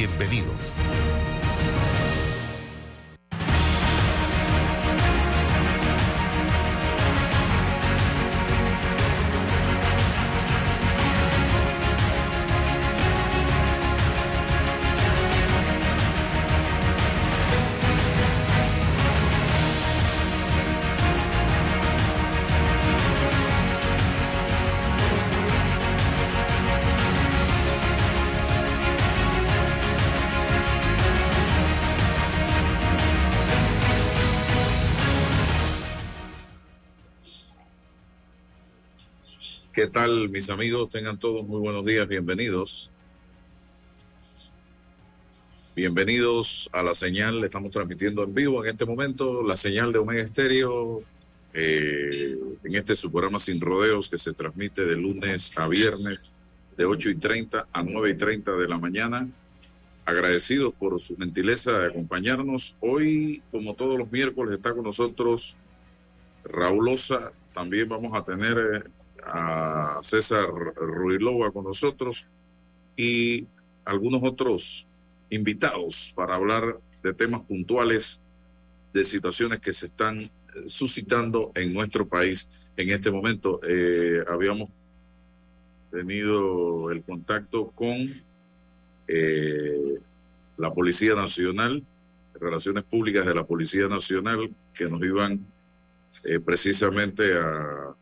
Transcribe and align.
Bienvenidos. 0.00 0.72
¿Qué 39.80 39.86
tal, 39.86 40.28
mis 40.28 40.50
amigos? 40.50 40.90
Tengan 40.90 41.18
todos 41.18 41.46
muy 41.46 41.58
buenos 41.58 41.86
días, 41.86 42.06
bienvenidos. 42.06 42.90
Bienvenidos 45.74 46.68
a 46.70 46.82
la 46.82 46.92
señal, 46.92 47.40
le 47.40 47.46
estamos 47.46 47.70
transmitiendo 47.70 48.22
en 48.22 48.34
vivo 48.34 48.62
en 48.62 48.72
este 48.72 48.84
momento 48.84 49.42
la 49.42 49.56
señal 49.56 49.90
de 49.90 49.98
Omega 49.98 50.22
Estéreo 50.22 51.02
eh, 51.54 52.36
en 52.62 52.74
este 52.74 52.94
su 52.94 53.10
programa 53.10 53.38
Sin 53.38 53.58
Rodeos 53.58 54.10
que 54.10 54.18
se 54.18 54.34
transmite 54.34 54.84
de 54.84 54.96
lunes 54.96 55.56
a 55.56 55.66
viernes 55.66 56.34
de 56.76 56.84
8 56.84 57.08
y 57.08 57.14
30 57.14 57.68
a 57.72 57.82
9 57.82 58.10
y 58.10 58.14
30 58.18 58.52
de 58.52 58.68
la 58.68 58.76
mañana. 58.76 59.26
Agradecidos 60.04 60.74
por 60.74 61.00
su 61.00 61.16
gentileza 61.16 61.72
de 61.78 61.86
acompañarnos. 61.86 62.76
Hoy, 62.80 63.42
como 63.50 63.74
todos 63.74 63.98
los 63.98 64.12
miércoles, 64.12 64.56
está 64.56 64.74
con 64.74 64.84
nosotros 64.84 65.56
Raúl 66.44 66.86
Osa. 66.90 67.32
También 67.54 67.88
vamos 67.88 68.14
a 68.14 68.22
tener 68.22 68.58
eh, 68.58 68.99
a 69.30 69.98
César 70.02 70.48
Ruiloba 70.48 71.50
con 71.50 71.64
nosotros 71.64 72.26
y 72.96 73.46
algunos 73.84 74.22
otros 74.22 74.86
invitados 75.30 76.12
para 76.14 76.34
hablar 76.34 76.78
de 77.02 77.14
temas 77.14 77.42
puntuales, 77.42 78.20
de 78.92 79.04
situaciones 79.04 79.60
que 79.60 79.72
se 79.72 79.86
están 79.86 80.22
eh, 80.22 80.30
suscitando 80.66 81.52
en 81.54 81.72
nuestro 81.72 82.06
país 82.06 82.48
en 82.76 82.90
este 82.90 83.10
momento. 83.10 83.60
Eh, 83.66 84.24
habíamos 84.28 84.68
tenido 85.90 86.90
el 86.90 87.02
contacto 87.02 87.68
con 87.68 88.06
eh, 89.08 89.98
la 90.56 90.72
Policía 90.72 91.14
Nacional, 91.14 91.82
Relaciones 92.34 92.84
Públicas 92.84 93.26
de 93.26 93.34
la 93.34 93.44
Policía 93.44 93.86
Nacional, 93.86 94.50
que 94.74 94.88
nos 94.88 95.02
iban 95.02 95.44
precisamente 96.44 97.38
a 97.38 97.94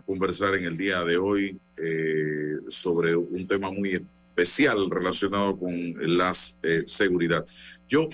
conversar 0.00 0.54
en 0.54 0.64
el 0.64 0.76
día 0.76 1.02
de 1.02 1.16
hoy 1.16 1.58
eh, 1.76 2.58
sobre 2.68 3.16
un 3.16 3.46
tema 3.46 3.70
muy 3.70 3.94
especial 3.94 4.90
relacionado 4.90 5.56
con 5.56 5.72
la 6.16 6.32
eh, 6.62 6.84
seguridad. 6.86 7.46
Yo, 7.88 8.08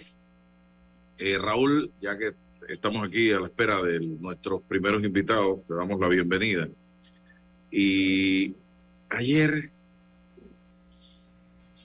eh, 1.19 1.39
Raúl, 1.39 1.91
ya 2.01 2.17
que 2.17 2.33
estamos 2.69 3.07
aquí 3.07 3.31
a 3.31 3.41
la 3.41 3.47
espera 3.47 3.83
de 3.83 4.01
nuestros 4.01 4.63
primeros 4.63 5.03
invitados, 5.05 5.65
te 5.67 5.75
damos 5.75 6.01
la 6.01 6.09
bienvenida. 6.09 6.69
Y 7.71 8.55
ayer 9.11 9.71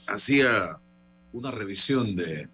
hacía 0.07 0.77
una 1.33 1.51
revisión 1.51 2.15
de, 2.15 2.47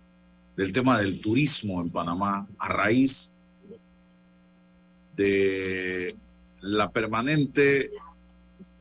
del 0.56 0.72
tema 0.72 1.00
del 1.00 1.22
turismo 1.22 1.82
en 1.82 1.90
Panamá 1.90 2.48
a 2.58 2.70
raíz 2.70 3.34
de 5.16 6.16
la 6.66 6.92
permanente 6.92 7.92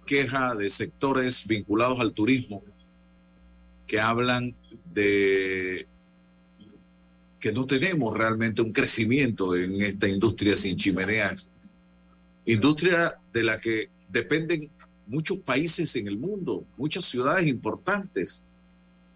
queja 0.06 0.54
de 0.54 0.70
sectores 0.70 1.46
vinculados 1.46 2.00
al 2.00 2.12
turismo 2.12 2.62
que 3.86 4.00
hablan 4.00 4.54
de 4.92 5.86
que 7.38 7.52
no 7.52 7.66
tenemos 7.66 8.16
realmente 8.16 8.62
un 8.62 8.72
crecimiento 8.72 9.54
en 9.54 9.82
esta 9.82 10.08
industria 10.08 10.56
sin 10.56 10.76
chimeneas, 10.76 11.50
industria 12.46 13.18
de 13.34 13.42
la 13.42 13.60
que 13.60 13.90
dependen 14.08 14.70
muchos 15.06 15.38
países 15.40 15.94
en 15.96 16.08
el 16.08 16.16
mundo, 16.16 16.64
muchas 16.78 17.04
ciudades 17.04 17.46
importantes, 17.46 18.40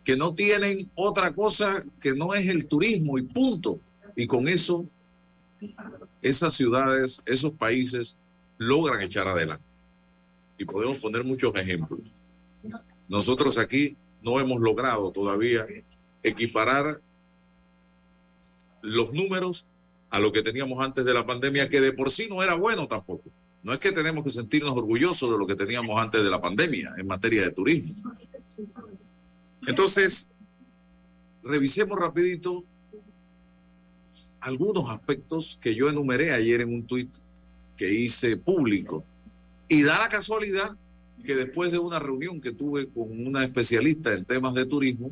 que 0.05 0.15
no 0.15 0.35
tienen 0.35 0.91
otra 0.95 1.33
cosa 1.33 1.83
que 2.03 2.15
no 2.15 2.35
es 2.35 2.47
el 2.49 2.67
turismo 2.67 3.17
y 3.19 3.23
punto. 3.23 3.81
Y 4.15 4.27
con 4.27 4.47
eso, 4.47 4.85
esas 6.21 6.53
ciudades, 6.53 7.23
esos 7.25 7.53
países 7.53 8.15
logran 8.59 9.01
echar 9.01 9.27
adelante. 9.27 9.65
Y 10.59 10.65
podemos 10.65 10.99
poner 10.99 11.25
muchos 11.25 11.55
ejemplos. 11.55 12.01
Nosotros 13.09 13.57
aquí 13.59 13.97
no 14.23 14.39
hemos 14.41 14.61
logrado 14.61 15.11
todavía 15.13 15.67
equiparar 16.23 17.01
los 18.83 19.13
números 19.13 19.65
a 20.11 20.19
lo 20.19 20.33
que 20.33 20.43
teníamos 20.43 20.85
antes 20.85 21.05
de 21.05 21.15
la 21.15 21.25
pandemia, 21.25 21.69
que 21.69 21.81
de 21.81 21.93
por 21.93 22.11
sí 22.11 22.27
no 22.29 22.43
era 22.43 22.55
bueno 22.55 22.87
tampoco. 22.87 23.31
No 23.63 23.73
es 23.73 23.79
que 23.79 23.93
tenemos 23.93 24.25
que 24.25 24.31
sentirnos 24.31 24.73
orgullosos 24.73 25.31
de 25.31 25.39
lo 25.39 25.47
que 25.47 25.57
teníamos 25.57 26.01
antes 26.01 26.23
de 26.23 26.31
la 26.31 26.41
pandemia 26.41 26.95
en 26.97 27.07
materia 27.07 27.43
de 27.43 27.51
turismo. 27.51 28.13
Entonces, 29.67 30.29
revisemos 31.43 31.99
rapidito 31.99 32.65
algunos 34.41 34.89
aspectos 34.89 35.59
que 35.61 35.75
yo 35.75 35.89
enumeré 35.89 36.33
ayer 36.33 36.61
en 36.61 36.73
un 36.73 36.87
tuit 36.87 37.11
que 37.79 37.91
hice 37.91 38.37
público. 38.37 39.05
Y 39.69 39.83
da 39.83 40.01
la 40.01 40.09
casualidad 40.09 40.77
que 41.25 41.35
después 41.35 41.71
de 41.71 41.79
una 41.79 41.99
reunión 41.99 42.41
que 42.41 42.53
tuve 42.53 42.89
con 42.89 43.27
una 43.27 43.45
especialista 43.45 44.13
en 44.13 44.25
temas 44.25 44.53
de 44.55 44.67
turismo, 44.67 45.11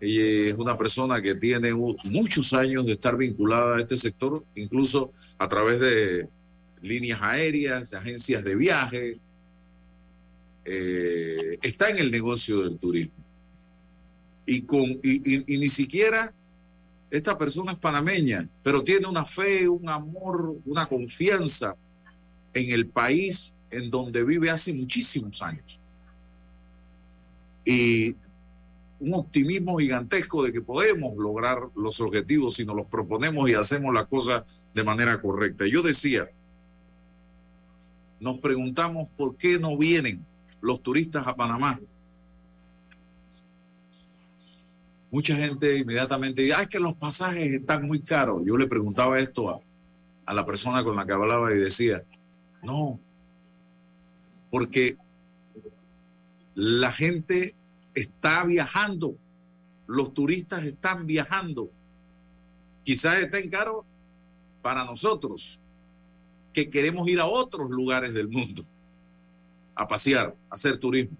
ella 0.00 0.50
es 0.50 0.54
una 0.58 0.76
persona 0.76 1.22
que 1.22 1.34
tiene 1.34 1.72
muchos 1.74 2.52
años 2.52 2.84
de 2.84 2.92
estar 2.92 3.16
vinculada 3.16 3.76
a 3.76 3.80
este 3.80 3.96
sector, 3.96 4.44
incluso 4.54 5.12
a 5.38 5.48
través 5.48 5.80
de 5.80 6.28
líneas 6.82 7.22
aéreas, 7.22 7.94
agencias 7.94 8.42
de 8.42 8.54
viaje, 8.54 9.18
eh, 10.64 11.58
está 11.62 11.88
en 11.88 11.98
el 11.98 12.10
negocio 12.10 12.62
del 12.62 12.78
turismo. 12.78 13.14
Y, 14.44 14.62
con, 14.62 14.98
y 15.04 15.56
ni 15.56 15.68
siquiera 15.68 16.34
esta 17.12 17.36
persona 17.36 17.72
es 17.72 17.78
panameña, 17.78 18.48
pero 18.62 18.82
tiene 18.82 19.06
una 19.06 19.26
fe, 19.26 19.68
un 19.68 19.86
amor, 19.86 20.56
una 20.64 20.88
confianza 20.88 21.76
en 22.54 22.70
el 22.70 22.86
país 22.86 23.54
en 23.70 23.90
donde 23.90 24.24
vive 24.24 24.48
hace 24.48 24.72
muchísimos 24.72 25.42
años. 25.42 25.78
Y 27.66 28.16
un 28.98 29.12
optimismo 29.12 29.76
gigantesco 29.76 30.42
de 30.42 30.54
que 30.54 30.62
podemos 30.62 31.14
lograr 31.18 31.58
los 31.76 32.00
objetivos 32.00 32.54
si 32.54 32.64
nos 32.64 32.76
los 32.76 32.86
proponemos 32.86 33.50
y 33.50 33.54
hacemos 33.54 33.92
las 33.92 34.06
cosas 34.06 34.44
de 34.72 34.82
manera 34.82 35.20
correcta. 35.20 35.66
Yo 35.66 35.82
decía, 35.82 36.30
nos 38.20 38.38
preguntamos 38.38 39.08
por 39.18 39.36
qué 39.36 39.58
no 39.58 39.76
vienen 39.76 40.24
los 40.62 40.82
turistas 40.82 41.26
a 41.26 41.36
Panamá 41.36 41.78
mucha 45.12 45.36
gente 45.36 45.76
inmediatamente 45.76 46.40
dice, 46.40 46.54
ah, 46.54 46.62
es 46.62 46.68
que 46.68 46.80
los 46.80 46.94
pasajes 46.94 47.52
están 47.52 47.86
muy 47.86 48.00
caros. 48.00 48.42
Yo 48.46 48.56
le 48.56 48.66
preguntaba 48.66 49.18
esto 49.18 49.50
a, 49.50 49.60
a 50.24 50.32
la 50.34 50.44
persona 50.46 50.82
con 50.82 50.96
la 50.96 51.04
que 51.04 51.12
hablaba 51.12 51.52
y 51.52 51.58
decía, 51.58 52.02
no, 52.62 52.98
porque 54.50 54.96
la 56.54 56.90
gente 56.90 57.54
está 57.94 58.42
viajando, 58.44 59.14
los 59.86 60.14
turistas 60.14 60.64
están 60.64 61.06
viajando. 61.06 61.70
Quizás 62.82 63.18
estén 63.18 63.50
caros 63.50 63.84
para 64.62 64.82
nosotros, 64.82 65.60
que 66.54 66.70
queremos 66.70 67.06
ir 67.06 67.20
a 67.20 67.26
otros 67.26 67.68
lugares 67.68 68.14
del 68.14 68.28
mundo 68.28 68.64
a 69.74 69.86
pasear, 69.86 70.34
a 70.48 70.54
hacer 70.54 70.78
turismo 70.78 71.18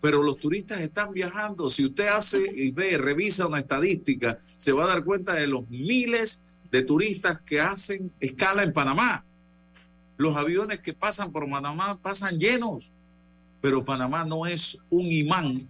pero 0.00 0.22
los 0.22 0.38
turistas 0.38 0.80
están 0.80 1.12
viajando. 1.12 1.68
Si 1.68 1.84
usted 1.84 2.08
hace 2.08 2.50
y 2.54 2.70
ve, 2.70 2.96
revisa 2.96 3.46
una 3.46 3.58
estadística, 3.58 4.38
se 4.56 4.72
va 4.72 4.84
a 4.84 4.88
dar 4.88 5.04
cuenta 5.04 5.34
de 5.34 5.46
los 5.46 5.68
miles 5.68 6.42
de 6.70 6.82
turistas 6.82 7.40
que 7.40 7.60
hacen 7.60 8.10
escala 8.20 8.62
en 8.62 8.72
Panamá. 8.72 9.24
Los 10.16 10.36
aviones 10.36 10.80
que 10.80 10.94
pasan 10.94 11.32
por 11.32 11.48
Panamá 11.48 11.98
pasan 12.00 12.38
llenos, 12.38 12.92
pero 13.60 13.84
Panamá 13.84 14.24
no 14.24 14.46
es 14.46 14.78
un 14.88 15.06
imán, 15.06 15.68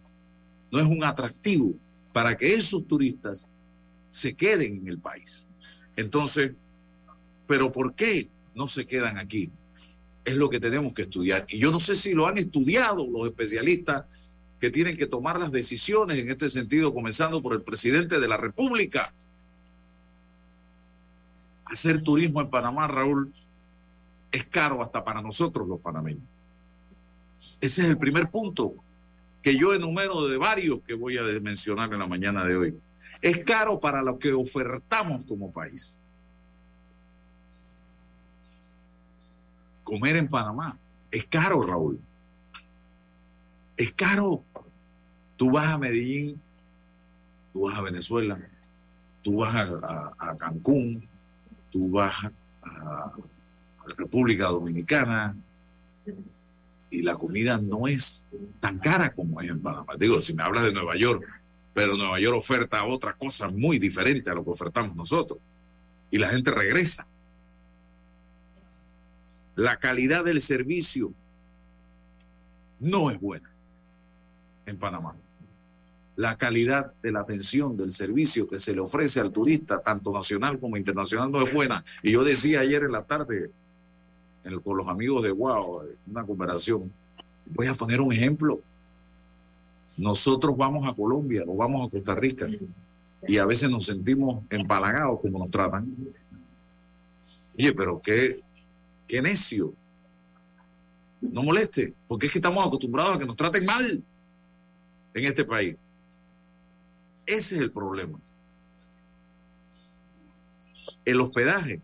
no 0.71 0.81
es 0.81 0.87
un 0.87 1.03
atractivo 1.03 1.75
para 2.12 2.37
que 2.37 2.55
esos 2.55 2.87
turistas 2.87 3.49
se 4.11 4.35
queden 4.35 4.76
en 4.79 4.88
el 4.88 4.99
país. 4.99 5.47
Entonces, 5.97 6.53
¿pero 7.47 7.73
por 7.73 7.94
qué 7.94 8.29
no 8.55 8.69
se 8.69 8.87
quedan 8.87 9.19
aquí? 9.19 9.50
Es 10.25 10.37
lo 10.37 10.50
que 10.50 10.61
tenemos 10.61 10.93
que 10.93 11.03
estudiar. 11.03 11.47
Y 11.49 11.59
yo 11.59 11.71
no 11.73 11.81
sé 11.81 11.97
si 11.97 12.12
lo 12.12 12.26
han 12.26 12.38
estudiado 12.38 13.06
los 13.06 13.26
especialistas 13.26 14.05
que 14.61 14.71
tienen 14.71 14.97
que 14.97 15.07
tomar 15.07 15.39
las 15.41 15.51
decisiones 15.51 16.19
en 16.19 16.31
este 16.31 16.49
sentido, 16.49 16.93
comenzando 16.93 17.41
por 17.41 17.55
el 17.55 17.62
presidente 17.62 18.21
de 18.21 18.29
la 18.29 18.37
República. 18.37 19.12
Hacer 21.65 22.03
turismo 22.03 22.41
en 22.41 22.51
Panamá, 22.51 22.87
Raúl, 22.87 23.33
es 24.31 24.45
caro 24.45 24.83
hasta 24.83 25.03
para 25.03 25.23
nosotros 25.23 25.67
los 25.67 25.81
panameños. 25.81 26.25
Ese 27.61 27.83
es 27.83 27.89
el 27.89 27.97
primer 27.97 28.29
punto 28.29 28.75
que 29.43 29.57
yo 29.57 29.73
enumero 29.73 30.27
de 30.29 30.37
varios 30.37 30.81
que 30.81 30.95
voy 30.95 31.17
a 31.17 31.23
mencionar 31.41 31.93
en 31.93 31.99
la 31.99 32.07
mañana 32.07 32.45
de 32.45 32.57
hoy. 32.57 32.79
Es 33.23 33.39
caro 33.39 33.81
para 33.81 34.03
lo 34.03 34.19
que 34.19 34.33
ofertamos 34.33 35.25
como 35.27 35.51
país. 35.51 35.97
Comer 39.85 40.17
en 40.17 40.29
Panamá 40.29 40.77
es 41.11 41.25
caro, 41.25 41.62
Raúl. 41.62 41.99
Es 43.77 43.93
caro. 43.93 44.45
Tú 45.41 45.51
vas 45.53 45.69
a 45.69 45.79
Medellín, 45.79 46.39
tú 47.51 47.63
vas 47.63 47.79
a 47.79 47.81
Venezuela, 47.81 48.39
tú 49.23 49.37
vas 49.39 49.55
a, 49.55 50.37
Cancún, 50.37 51.03
tú 51.73 51.91
vas 51.93 52.15
a, 52.63 53.13
República 53.97 54.49
Dominicana 54.49 55.35
y 56.91 57.01
la 57.01 57.15
comida 57.15 57.57
no 57.57 57.89
es 57.89 58.23
tan 58.61 58.81
cara 58.81 59.15
como 59.15 59.41
es 59.41 59.49
en 59.49 59.63
Panamá. 59.63 59.95
Digo, 59.99 60.21
si 60.21 60.35
me 60.35 60.43
hablas 60.43 60.65
de 60.65 60.75
Nueva 60.75 60.95
York, 60.99 61.27
pero 61.73 61.97
Nueva 61.97 62.21
York 62.21 62.37
oferta 62.37 62.85
otra 62.85 63.15
cosa 63.15 63.49
muy 63.49 63.79
diferente 63.79 64.29
a 64.29 64.35
lo 64.35 64.45
que 64.45 64.51
ofertamos 64.51 64.95
nosotros. 64.95 65.39
Y 66.11 66.19
la 66.19 66.29
gente 66.29 66.51
regresa. 66.51 67.07
La 69.57 69.79
calidad 69.79 70.23
del 70.23 70.43
servicio 70.43 71.15
no 72.79 73.11
es 73.11 73.19
buena 73.19 73.51
en 74.67 74.77
Panamá. 74.77 75.17
La 76.21 76.37
calidad 76.37 76.93
de 77.03 77.13
la 77.13 77.21
atención 77.21 77.79
del 77.79 77.91
servicio 77.91 78.47
que 78.47 78.59
se 78.59 78.75
le 78.75 78.81
ofrece 78.81 79.21
al 79.21 79.33
turista, 79.33 79.81
tanto 79.81 80.13
nacional 80.13 80.59
como 80.61 80.77
internacional, 80.77 81.33
no 81.33 81.41
es 81.41 81.51
buena. 81.51 81.83
Y 82.03 82.11
yo 82.13 82.23
decía 82.23 82.61
ayer 82.61 82.83
en 82.83 82.93
la 82.93 83.05
tarde 83.05 83.51
con 84.63 84.77
los 84.77 84.87
amigos 84.87 85.23
de 85.23 85.31
Guau, 85.31 85.81
una 86.07 86.23
conversación, 86.23 86.93
voy 87.47 87.69
a 87.69 87.73
poner 87.73 88.03
un 88.03 88.13
ejemplo. 88.13 88.61
Nosotros 89.97 90.55
vamos 90.55 90.87
a 90.87 90.93
Colombia 90.93 91.43
o 91.47 91.57
vamos 91.57 91.89
a 91.89 91.91
Costa 91.91 92.15
Rica 92.15 92.47
y 93.27 93.39
a 93.39 93.47
veces 93.47 93.71
nos 93.71 93.87
sentimos 93.87 94.45
empalagados 94.51 95.21
como 95.21 95.39
nos 95.39 95.51
tratan. 95.51 95.91
Oye, 97.59 97.73
pero 97.73 97.99
qué, 97.99 98.41
qué 99.09 99.23
necio. 99.23 99.73
No 101.23 101.43
moleste, 101.43 101.95
porque 102.07 102.27
es 102.27 102.33
que 102.33 102.41
estamos 102.41 102.67
acostumbrados 102.67 103.17
a 103.17 103.19
que 103.19 103.25
nos 103.25 103.37
traten 103.37 103.65
mal 103.65 104.03
en 105.15 105.25
este 105.25 105.47
país. 105.47 105.77
Ese 107.27 107.57
es 107.57 107.63
el 107.63 107.71
problema. 107.71 108.19
El 111.05 111.21
hospedaje 111.21 111.81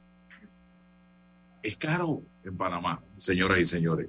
es 1.63 1.77
caro 1.77 2.23
en 2.45 2.57
Panamá, 2.57 3.03
señoras 3.19 3.59
y 3.59 3.65
señores. 3.65 4.09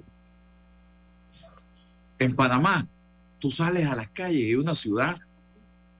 En 2.18 2.34
Panamá, 2.34 2.86
tú 3.38 3.50
sales 3.50 3.86
a 3.86 3.96
las 3.96 4.10
calles 4.10 4.42
y 4.42 4.54
una 4.54 4.74
ciudad 4.74 5.18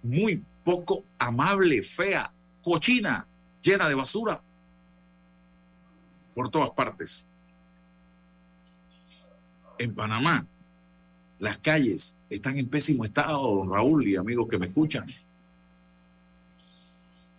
muy 0.03 0.43
poco 0.65 1.05
amable, 1.19 1.83
fea, 1.83 2.33
cochina, 2.63 3.27
llena 3.63 3.89
de 3.89 3.95
basura 3.95 4.43
por 6.35 6.51
todas 6.51 6.71
partes. 6.71 7.25
En 9.79 9.95
Panamá, 9.95 10.47
las 11.39 11.59
calles 11.59 12.17
están 12.29 12.59
en 12.59 12.69
pésimo 12.69 13.05
estado, 13.05 13.65
Raúl 13.65 14.07
y 14.07 14.17
amigos 14.17 14.49
que 14.49 14.59
me 14.59 14.67
escuchan. 14.67 15.07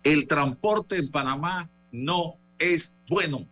El 0.02 0.26
transporte 0.26 0.96
en 0.96 1.10
Panamá 1.10 1.68
no 1.92 2.36
es 2.58 2.94
bueno. 3.08 3.46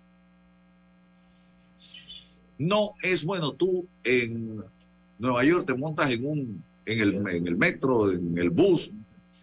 No 2.57 2.95
es 3.03 3.25
bueno. 3.25 3.53
Tú 3.53 3.87
en 4.03 4.63
Nueva 5.19 5.45
York 5.45 5.67
te 5.67 5.75
montas 5.75 6.11
en 6.11 6.27
un 6.27 6.65
en 6.89 7.01
el, 7.01 7.15
en 7.29 7.47
el 7.47 7.57
metro, 7.57 8.11
en 8.11 8.37
el 8.39 8.49
bus, 8.49 8.91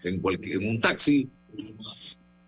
en, 0.04 0.19
cualquier, 0.19 0.63
en 0.63 0.69
un 0.69 0.81
taxi, 0.81 1.30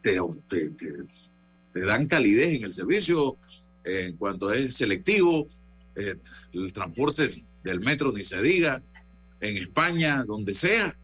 te, 0.01 0.17
te, 0.49 1.79
dan 1.79 2.07
calidez 2.07 2.55
en 2.55 2.63
el 2.63 2.71
servicio 2.71 3.37
en 3.83 4.17
cuanto 4.17 4.51
es 4.51 4.73
selectivo, 4.73 5.47
eh, 5.95 6.15
el 6.53 6.73
transporte 6.73 7.29
del 7.67 7.79
metro 7.79 8.11
ni 8.11 8.23
se 8.23 8.41
diga, 8.41 8.81
en 9.39 9.57
España, 9.57 10.23
donde 10.23 10.53
sea. 10.53 10.95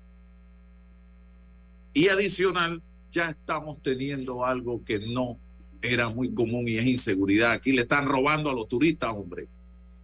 Y 1.93 2.07
adicional, 2.07 2.81
ya 3.11 3.29
estamos 3.29 3.81
teniendo 3.81 4.45
algo 4.45 4.83
que 4.83 4.99
no 4.99 5.37
era 5.81 6.09
muy 6.09 6.33
común 6.33 6.67
y 6.67 6.77
es 6.77 6.85
inseguridad. 6.85 7.51
Aquí 7.51 7.71
le 7.71 7.83
están 7.83 8.07
robando 8.07 8.49
a 8.49 8.53
los 8.53 8.67
turistas, 8.67 9.11
hombre. 9.11 9.47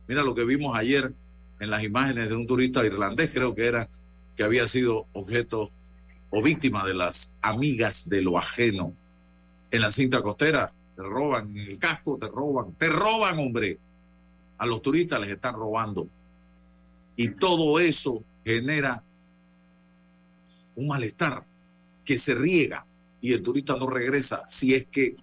Mira 0.08 0.24
lo 0.24 0.36
que 0.36 0.44
vimos 0.44 0.78
ayer 0.78 1.12
en 1.60 1.70
las 1.70 1.84
imágenes 1.84 2.30
de 2.30 2.36
un 2.36 2.46
turista 2.46 2.86
irlandés, 2.86 3.32
creo 3.34 3.56
que 3.56 3.66
era, 3.66 3.90
que 4.36 4.44
había 4.44 4.68
sido 4.68 5.08
objeto 5.14 5.72
o 6.30 6.42
víctima 6.42 6.86
de 6.86 6.94
las 6.94 7.34
amigas 7.42 8.08
de 8.08 8.22
lo 8.22 8.38
ajeno. 8.38 8.94
En 9.72 9.82
la 9.82 9.92
cinta 9.92 10.22
costera 10.22 10.72
te 10.96 11.02
roban 11.04 11.56
en 11.58 11.68
el 11.68 11.80
casco, 11.80 12.18
te 12.20 12.28
roban, 12.28 12.74
te 12.74 12.90
roban, 12.90 13.40
hombre. 13.40 13.78
A 14.58 14.66
los 14.66 14.82
turistas 14.82 15.20
les 15.22 15.30
están 15.30 15.56
robando. 15.56 16.08
Y 17.20 17.28
todo 17.32 17.82
eso 17.82 18.24
genera 18.46 19.04
un 20.74 20.88
malestar 20.88 21.44
que 22.06 22.18
se 22.18 22.34
riega 22.34 22.86
y 23.20 23.34
el 23.34 23.44
turista 23.44 23.76
no 23.76 23.88
regresa 23.88 24.48
si 24.48 24.74
es 24.74 24.86
que 24.86 25.18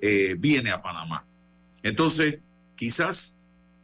eh, 0.00 0.36
viene 0.38 0.70
a 0.70 0.80
Panamá. 0.80 1.22
Entonces, 1.82 2.38
quizás 2.76 3.34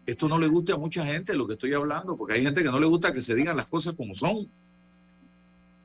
esto 0.07 0.27
no 0.27 0.39
le 0.39 0.47
guste 0.47 0.73
a 0.73 0.79
mucha 0.79 1.05
gente 1.05 1.37
lo 1.37 1.47
que 1.47 1.53
estoy 1.53 1.75
hablando, 1.75 2.17
porque 2.17 2.33
hay 2.33 2.43
gente 2.43 2.63
que 2.63 2.71
no 2.71 2.81
le 2.81 2.87
gusta 2.87 3.13
que 3.13 3.21
se 3.21 3.35
digan 3.35 3.59
las 3.59 3.69
cosas 3.69 3.93
como 3.95 4.15
son, 4.15 4.49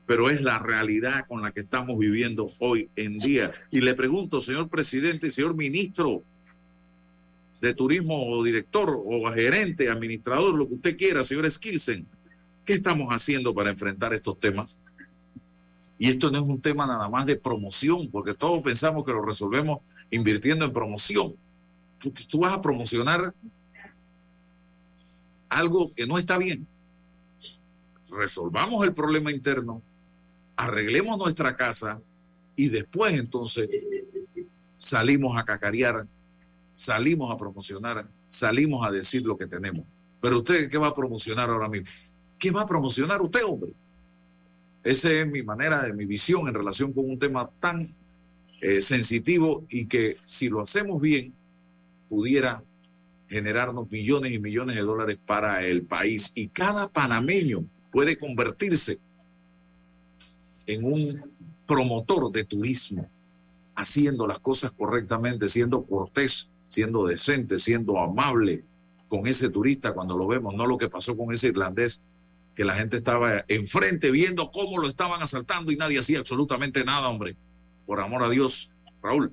pero 0.06 0.30
es 0.30 0.40
la 0.40 0.60
realidad 0.60 1.26
con 1.28 1.42
la 1.42 1.52
que 1.52 1.60
estamos 1.60 1.98
viviendo 1.98 2.52
hoy 2.58 2.88
en 2.96 3.18
día. 3.18 3.52
Y 3.70 3.82
le 3.82 3.92
pregunto, 3.92 4.40
señor 4.40 4.70
presidente, 4.70 5.30
señor 5.30 5.54
ministro 5.56 6.22
de 7.62 7.74
turismo 7.74 8.26
o 8.26 8.42
director 8.42 8.90
o 8.90 9.32
gerente, 9.32 9.88
administrador, 9.88 10.52
lo 10.54 10.66
que 10.66 10.74
usted 10.74 10.96
quiera, 10.96 11.22
señor 11.22 11.48
Skilsen, 11.48 12.04
¿qué 12.64 12.74
estamos 12.74 13.14
haciendo 13.14 13.54
para 13.54 13.70
enfrentar 13.70 14.12
estos 14.12 14.38
temas? 14.40 14.76
Y 15.96 16.10
esto 16.10 16.32
no 16.32 16.38
es 16.38 16.44
un 16.44 16.60
tema 16.60 16.88
nada 16.88 17.08
más 17.08 17.24
de 17.24 17.36
promoción, 17.36 18.10
porque 18.10 18.34
todos 18.34 18.60
pensamos 18.62 19.04
que 19.06 19.12
lo 19.12 19.24
resolvemos 19.24 19.78
invirtiendo 20.10 20.64
en 20.64 20.72
promoción. 20.72 21.36
Porque 22.02 22.24
tú 22.24 22.40
vas 22.40 22.52
a 22.52 22.60
promocionar 22.60 23.32
algo 25.48 25.94
que 25.94 26.04
no 26.04 26.18
está 26.18 26.38
bien. 26.38 26.66
Resolvamos 28.10 28.84
el 28.84 28.92
problema 28.92 29.30
interno, 29.30 29.80
arreglemos 30.56 31.16
nuestra 31.16 31.56
casa 31.56 32.00
y 32.56 32.68
después 32.68 33.14
entonces 33.14 33.70
salimos 34.78 35.38
a 35.38 35.44
cacarear, 35.44 36.08
salimos 36.74 37.32
a 37.32 37.36
promocionar, 37.36 38.06
salimos 38.28 38.86
a 38.86 38.90
decir 38.90 39.22
lo 39.22 39.36
que 39.36 39.46
tenemos. 39.46 39.84
Pero 40.20 40.38
usted, 40.38 40.70
¿qué 40.70 40.78
va 40.78 40.88
a 40.88 40.94
promocionar 40.94 41.50
ahora 41.50 41.68
mismo? 41.68 41.88
¿Qué 42.38 42.50
va 42.50 42.62
a 42.62 42.66
promocionar 42.66 43.20
usted, 43.20 43.44
hombre? 43.44 43.72
Esa 44.84 45.10
es 45.12 45.26
mi 45.26 45.42
manera, 45.42 45.82
de 45.82 45.92
mi 45.92 46.06
visión 46.06 46.48
en 46.48 46.54
relación 46.54 46.92
con 46.92 47.08
un 47.08 47.18
tema 47.18 47.48
tan 47.60 47.92
eh, 48.60 48.80
sensitivo 48.80 49.64
y 49.68 49.86
que 49.86 50.16
si 50.24 50.48
lo 50.48 50.60
hacemos 50.60 51.00
bien, 51.00 51.32
pudiera 52.08 52.62
generarnos 53.28 53.90
millones 53.90 54.32
y 54.32 54.38
millones 54.38 54.76
de 54.76 54.82
dólares 54.82 55.18
para 55.24 55.64
el 55.64 55.82
país. 55.82 56.32
Y 56.34 56.48
cada 56.48 56.88
panameño 56.88 57.64
puede 57.90 58.18
convertirse 58.18 58.98
en 60.66 60.84
un 60.84 61.22
promotor 61.66 62.30
de 62.30 62.44
turismo, 62.44 63.08
haciendo 63.74 64.26
las 64.26 64.38
cosas 64.38 64.72
correctamente, 64.72 65.48
siendo 65.48 65.82
cortés, 65.84 66.48
siendo 66.72 67.06
decente, 67.06 67.58
siendo 67.58 68.00
amable 68.00 68.64
con 69.06 69.26
ese 69.26 69.50
turista 69.50 69.92
cuando 69.92 70.16
lo 70.16 70.26
vemos, 70.26 70.54
no 70.54 70.66
lo 70.66 70.78
que 70.78 70.88
pasó 70.88 71.14
con 71.14 71.30
ese 71.30 71.48
irlandés, 71.48 72.00
que 72.54 72.64
la 72.64 72.74
gente 72.74 72.96
estaba 72.96 73.44
enfrente 73.46 74.10
viendo 74.10 74.50
cómo 74.50 74.78
lo 74.78 74.88
estaban 74.88 75.20
asaltando 75.20 75.70
y 75.70 75.76
nadie 75.76 75.98
hacía 75.98 76.20
absolutamente 76.20 76.82
nada, 76.82 77.08
hombre. 77.08 77.36
Por 77.84 78.00
amor 78.00 78.22
a 78.22 78.30
Dios, 78.30 78.70
Raúl. 79.02 79.32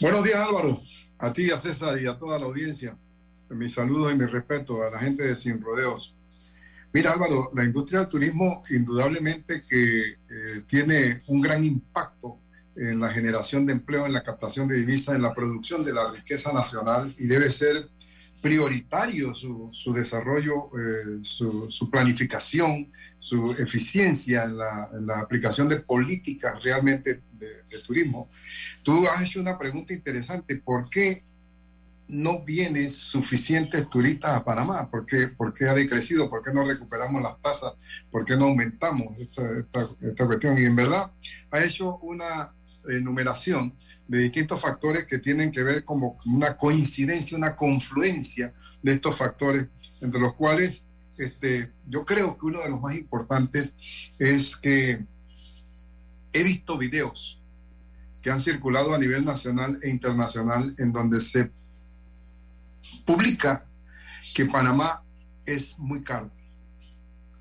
Buenos 0.00 0.22
días, 0.22 0.36
Álvaro. 0.36 0.80
A 1.18 1.32
ti, 1.32 1.50
a 1.50 1.56
César 1.56 2.00
y 2.00 2.06
a 2.06 2.16
toda 2.16 2.38
la 2.38 2.46
audiencia, 2.46 2.96
mis 3.48 3.74
saludos 3.74 4.12
y 4.12 4.16
mi 4.16 4.26
respeto 4.26 4.84
a 4.84 4.90
la 4.90 5.00
gente 5.00 5.24
de 5.24 5.34
Sin 5.34 5.60
Rodeos. 5.60 6.14
Mira, 6.92 7.12
Álvaro, 7.12 7.50
la 7.52 7.64
industria 7.64 8.00
del 8.00 8.08
turismo 8.08 8.62
indudablemente 8.70 9.64
que 9.68 10.02
eh, 10.02 10.62
tiene 10.68 11.22
un 11.26 11.40
gran 11.40 11.64
impacto 11.64 12.38
en 12.80 12.98
la 12.98 13.10
generación 13.10 13.66
de 13.66 13.72
empleo, 13.72 14.06
en 14.06 14.14
la 14.14 14.22
captación 14.22 14.66
de 14.66 14.78
divisas, 14.78 15.14
en 15.14 15.22
la 15.22 15.34
producción 15.34 15.84
de 15.84 15.92
la 15.92 16.10
riqueza 16.10 16.52
nacional 16.52 17.12
y 17.18 17.26
debe 17.26 17.50
ser 17.50 17.90
prioritario 18.40 19.34
su, 19.34 19.92
desarrollo, 19.94 20.70
eh, 20.78 21.18
su, 21.22 21.90
planificación, 21.90 22.90
su 23.18 23.52
eficiencia 23.52 24.44
en 24.44 24.56
la, 24.56 25.20
aplicación 25.20 25.68
de 25.68 25.80
políticas 25.80 26.64
realmente 26.64 27.22
de, 27.32 27.78
turismo. 27.86 28.30
Tú 28.82 29.06
has 29.08 29.22
hecho 29.22 29.40
una 29.40 29.58
pregunta 29.58 29.92
interesante, 29.92 30.56
¿por 30.56 30.88
qué 30.88 31.20
no 32.08 32.42
vienen 32.42 32.90
suficientes 32.90 33.88
turistas 33.90 34.34
a 34.34 34.44
Panamá? 34.44 34.90
¿Por 34.90 35.04
qué, 35.04 35.68
ha 35.68 35.74
decrecido? 35.74 36.30
¿Por 36.30 36.42
qué 36.42 36.50
no 36.52 36.66
recuperamos 36.66 37.22
las 37.22 37.40
tasas? 37.42 37.74
¿Por 38.10 38.24
qué 38.24 38.36
no 38.36 38.46
aumentamos 38.46 39.20
esta, 39.20 39.42
esta 40.00 40.26
cuestión? 40.26 40.58
Y 40.58 40.64
en 40.64 40.76
verdad 40.76 41.12
ha 41.50 41.62
hecho 41.62 41.98
una 41.98 42.50
enumeración 42.88 43.74
de 44.08 44.18
distintos 44.18 44.60
factores 44.60 45.06
que 45.06 45.18
tienen 45.18 45.50
que 45.50 45.62
ver 45.62 45.84
como 45.84 46.18
una 46.26 46.56
coincidencia, 46.56 47.36
una 47.36 47.54
confluencia 47.54 48.52
de 48.82 48.92
estos 48.92 49.16
factores, 49.16 49.68
entre 50.00 50.20
los 50.20 50.34
cuales 50.34 50.84
este, 51.18 51.70
yo 51.86 52.04
creo 52.04 52.38
que 52.38 52.46
uno 52.46 52.60
de 52.60 52.70
los 52.70 52.80
más 52.80 52.96
importantes 52.96 53.74
es 54.18 54.56
que 54.56 55.04
he 56.32 56.42
visto 56.42 56.78
videos 56.78 57.40
que 58.22 58.30
han 58.30 58.40
circulado 58.40 58.94
a 58.94 58.98
nivel 58.98 59.24
nacional 59.24 59.78
e 59.82 59.88
internacional 59.88 60.72
en 60.78 60.92
donde 60.92 61.20
se 61.20 61.50
publica 63.04 63.66
que 64.34 64.46
Panamá 64.46 65.02
es 65.44 65.78
muy 65.78 66.02
caro. 66.02 66.30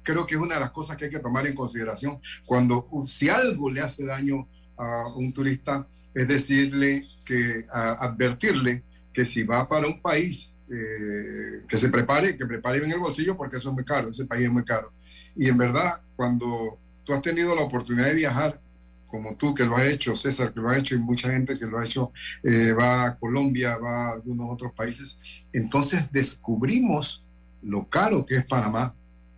Creo 0.03 0.25
que 0.25 0.36
es 0.36 0.41
una 0.41 0.55
de 0.55 0.62
las 0.62 0.72
cosas 0.72 0.98
que 0.98 1.05
hay 1.05 1.12
que 1.12 1.19
tomar 1.19 1.46
en 1.46 1.55
consideración 1.55 2.19
cuando 2.46 2.88
si 3.05 3.29
algo 3.29 3.69
le 3.69 3.81
hace 3.81 4.05
daño 4.05 4.48
a 4.79 5.07
un 5.15 5.31
turista 5.33 5.88
es 6.13 6.27
decirle 6.27 7.05
que, 7.25 7.63
advertirle 7.71 8.83
que 9.13 9.25
si 9.25 9.43
va 9.43 9.67
para 9.67 9.88
un 9.88 10.01
país 10.01 10.53
eh, 10.71 11.63
que 11.67 11.77
se 11.77 11.89
prepare, 11.89 12.36
que 12.38 12.45
prepare 12.45 12.79
bien 12.79 12.91
el 12.91 13.00
bolsillo 13.00 13.36
porque 13.38 13.57
eso 13.57 13.69
es 13.69 13.75
muy 13.75 13.86
caro, 13.86 14.09
ese 14.09 14.25
país 14.25 14.45
es 14.45 14.51
muy 14.51 14.63
caro. 14.63 14.91
Y 15.36 15.48
en 15.48 15.57
verdad, 15.57 16.01
cuando 16.15 16.77
tú 17.03 17.13
has 17.13 17.21
tenido 17.21 17.55
la 17.55 17.62
oportunidad 17.62 18.07
de 18.07 18.15
viajar, 18.15 18.59
como 19.07 19.36
tú 19.36 19.53
que 19.53 19.65
lo 19.65 19.75
has 19.75 19.86
hecho, 19.86 20.15
César 20.15 20.53
que 20.53 20.59
lo 20.59 20.69
ha 20.69 20.77
hecho 20.77 20.95
y 20.95 21.00
mucha 21.00 21.31
gente 21.31 21.57
que 21.57 21.65
lo 21.65 21.79
ha 21.79 21.86
hecho, 21.86 22.12
eh, 22.43 22.74
va 22.74 23.05
a 23.05 23.15
Colombia, 23.17 23.77
va 23.77 24.09
a 24.09 24.12
algunos 24.13 24.48
otros 24.51 24.71
países, 24.74 25.17
entonces 25.51 26.12
descubrimos 26.12 27.25
lo 27.62 27.89
caro 27.89 28.25
que 28.25 28.38
es 28.38 28.45
Panamá. 28.45 28.95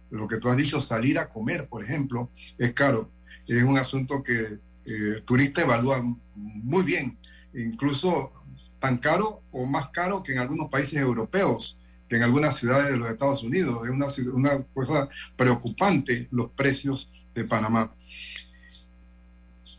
Lo 0.10 0.28
que 0.28 0.38
tú 0.38 0.50
has 0.50 0.58
dicho, 0.58 0.82
salir 0.82 1.18
a 1.18 1.30
comer, 1.30 1.70
por 1.70 1.84
ejemplo, 1.84 2.30
es 2.58 2.74
caro. 2.74 3.10
Es 3.48 3.64
un 3.64 3.78
asunto 3.78 4.22
que 4.22 4.60
el 4.86 5.18
eh, 5.18 5.22
turista 5.26 5.62
evalúa 5.62 6.04
muy 6.36 6.84
bien, 6.84 7.18
incluso 7.54 8.34
tan 8.80 8.98
caro 8.98 9.44
o 9.52 9.66
más 9.66 9.90
caro 9.90 10.24
que 10.24 10.34
en 10.34 10.40
algunos 10.40 10.70
países 10.70 10.96
europeos, 10.96 11.78
que 12.10 12.16
en 12.16 12.24
algunas 12.24 12.56
ciudades 12.58 12.90
de 12.90 12.98
los 12.98 13.10
Estados 13.10 13.44
Unidos. 13.44 13.82
Es 13.86 14.20
una, 14.28 14.64
cosa 14.74 15.08
preocupante 15.36 16.28
los 16.32 16.52
precios 16.52 17.12
de 17.34 17.46
Panamá. 17.46 17.94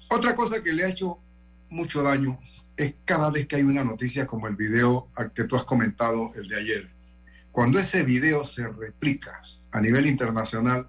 Otra 0.09 0.35
cosa 0.35 0.63
que 0.63 0.73
le 0.73 0.85
ha 0.85 0.89
hecho 0.89 1.19
mucho 1.69 2.03
daño 2.03 2.39
es 2.77 2.95
cada 3.05 3.31
vez 3.31 3.47
que 3.47 3.57
hay 3.57 3.63
una 3.63 3.85
noticia 3.85 4.27
como 4.27 4.47
el 4.47 4.57
video 4.57 5.09
al 5.17 5.33
que 5.33 5.45
tú 5.45 5.57
has 5.57 5.65
comentado, 5.65 6.33
el 6.35 6.49
de 6.49 6.57
ayer. 6.57 6.91
Cuando 7.51 7.79
ese 7.79 8.03
video 8.03 8.45
se 8.45 8.67
replica 8.69 9.43
a 9.73 9.81
nivel 9.81 10.07
internacional, 10.07 10.89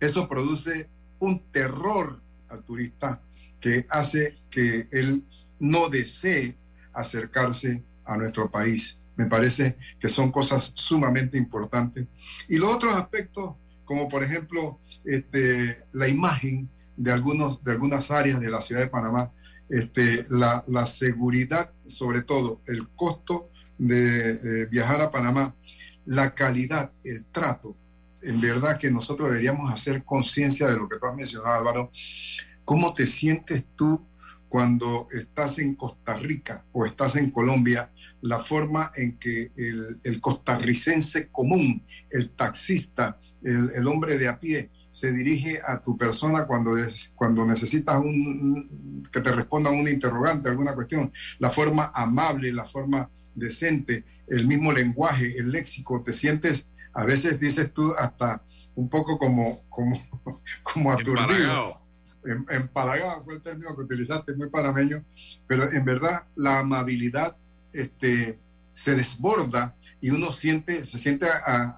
eso 0.00 0.28
produce 0.28 0.88
un 1.18 1.50
terror 1.50 2.22
al 2.48 2.64
turista 2.64 3.20
que 3.60 3.86
hace 3.90 4.38
que 4.50 4.86
él 4.92 5.24
no 5.58 5.88
desee 5.88 6.56
acercarse 6.92 7.82
a 8.04 8.16
nuestro 8.16 8.50
país. 8.50 9.00
Me 9.16 9.26
parece 9.26 9.76
que 9.98 10.08
son 10.08 10.30
cosas 10.30 10.72
sumamente 10.74 11.36
importantes. 11.36 12.06
Y 12.48 12.56
los 12.56 12.74
otros 12.74 12.94
aspectos, 12.94 13.54
como 13.84 14.08
por 14.08 14.22
ejemplo 14.22 14.80
este, 15.04 15.82
la 15.92 16.08
imagen 16.08 16.68
de, 16.96 17.12
algunos, 17.12 17.62
de 17.64 17.72
algunas 17.72 18.10
áreas 18.10 18.40
de 18.40 18.50
la 18.50 18.60
ciudad 18.60 18.82
de 18.82 18.88
Panamá, 18.88 19.32
este, 19.68 20.26
la, 20.30 20.62
seguridad, 20.86 21.72
sobre 21.78 22.22
todo 22.22 22.60
el 22.66 22.88
costo 22.88 23.50
de 23.76 24.30
eh, 24.30 24.66
viajar 24.70 25.00
a 25.00 25.10
Panamá, 25.10 25.54
la 26.06 26.34
calidad, 26.34 26.90
el 27.04 27.26
trato. 27.26 27.76
En 28.22 28.40
verdad 28.40 28.78
que 28.78 28.90
nosotros 28.90 29.28
deberíamos 29.28 29.70
hacer 29.72 30.04
conciencia 30.04 30.66
de 30.68 30.76
lo 30.76 30.88
que 30.88 30.98
tú 30.98 31.06
has 31.06 31.14
mencionado, 31.14 31.54
Álvaro, 31.54 31.92
¿Cómo 32.68 32.92
te 32.92 33.06
sientes 33.06 33.64
tú 33.76 34.06
cuando 34.46 35.06
estás 35.10 35.58
en 35.58 35.74
Costa 35.74 36.12
Rica 36.16 36.66
o 36.72 36.84
estás 36.84 37.16
en 37.16 37.30
Colombia? 37.30 37.90
La 38.20 38.40
forma 38.40 38.90
en 38.94 39.16
que 39.16 39.50
el, 39.56 40.20
costarricense 40.20 41.30
común, 41.30 41.82
el 42.10 42.28
taxista, 42.28 43.18
el, 43.42 43.88
hombre 43.88 44.18
de 44.18 44.28
a 44.28 44.38
pie, 44.38 44.70
se 44.90 45.12
dirige 45.12 45.58
a 45.66 45.80
tu 45.80 45.96
persona 45.96 46.46
cuando, 46.46 46.72
cuando 47.14 47.46
necesitas 47.46 47.96
un, 48.00 49.02
que 49.10 49.22
te 49.22 49.32
respondan 49.32 49.74
un 49.74 49.88
interrogante, 49.88 50.50
alguna 50.50 50.74
cuestión. 50.74 51.10
La 51.38 51.48
forma 51.48 51.90
amable, 51.94 52.52
la 52.52 52.66
forma 52.66 53.08
decente, 53.34 54.04
el 54.26 54.46
mismo 54.46 54.72
lenguaje, 54.72 55.38
el 55.38 55.52
léxico, 55.52 56.02
te 56.02 56.12
sientes, 56.12 56.68
a 56.92 57.06
veces 57.06 57.40
dices 57.40 57.72
tú 57.72 57.94
hasta 57.98 58.42
un 58.74 58.90
poco 58.90 59.16
como, 59.16 59.62
como, 59.70 59.98
como 60.62 60.92
aturdido 60.92 61.87
empalagado 62.50 63.24
fue 63.24 63.34
el 63.34 63.42
término 63.42 63.74
que 63.74 63.82
utilizaste, 63.82 64.36
muy 64.36 64.48
panameño, 64.48 65.04
pero 65.46 65.70
en 65.70 65.84
verdad 65.84 66.24
la 66.36 66.60
amabilidad 66.60 67.36
este, 67.72 68.38
se 68.72 68.94
desborda 68.94 69.74
y 70.00 70.10
uno 70.10 70.30
siente, 70.30 70.84
se 70.84 70.98
siente 70.98 71.26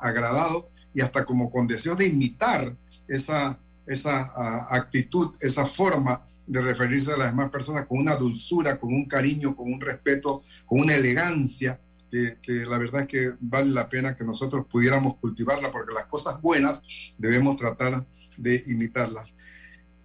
agradado 0.00 0.68
y 0.92 1.00
hasta 1.00 1.24
como 1.24 1.50
con 1.50 1.66
deseo 1.66 1.96
de 1.96 2.06
imitar 2.06 2.76
esa, 3.08 3.58
esa 3.86 4.30
actitud, 4.74 5.34
esa 5.40 5.66
forma 5.66 6.22
de 6.46 6.60
referirse 6.60 7.12
a 7.12 7.16
las 7.16 7.30
demás 7.30 7.50
personas 7.50 7.86
con 7.86 7.98
una 7.98 8.16
dulzura, 8.16 8.78
con 8.78 8.92
un 8.92 9.06
cariño, 9.06 9.54
con 9.56 9.72
un 9.72 9.80
respeto, 9.80 10.42
con 10.66 10.80
una 10.80 10.94
elegancia, 10.94 11.80
que, 12.10 12.38
que, 12.42 12.52
la 12.66 12.76
verdad 12.76 13.02
es 13.02 13.06
que 13.06 13.32
vale 13.38 13.70
la 13.70 13.88
pena 13.88 14.16
que 14.16 14.24
nosotros 14.24 14.66
pudiéramos 14.68 15.16
cultivarla, 15.18 15.70
porque 15.70 15.94
las 15.94 16.06
cosas 16.06 16.40
buenas 16.42 16.82
debemos 17.16 17.56
tratar 17.56 18.04
de 18.36 18.60
imitarlas. 18.66 19.26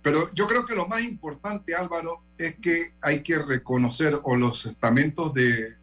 Pero 0.06 0.22
yo 0.36 0.46
creo 0.46 0.68
que 0.68 0.76
lo 0.76 0.88
más 0.88 1.02
importante, 1.02 1.74
Álvaro, 1.74 2.22
es 2.38 2.58
que 2.58 2.94
hay 3.02 3.24
que 3.24 3.40
reconocer, 3.40 4.14
o 4.22 4.36
los 4.36 4.68
estamentos 4.68 5.34
de, 5.34 5.74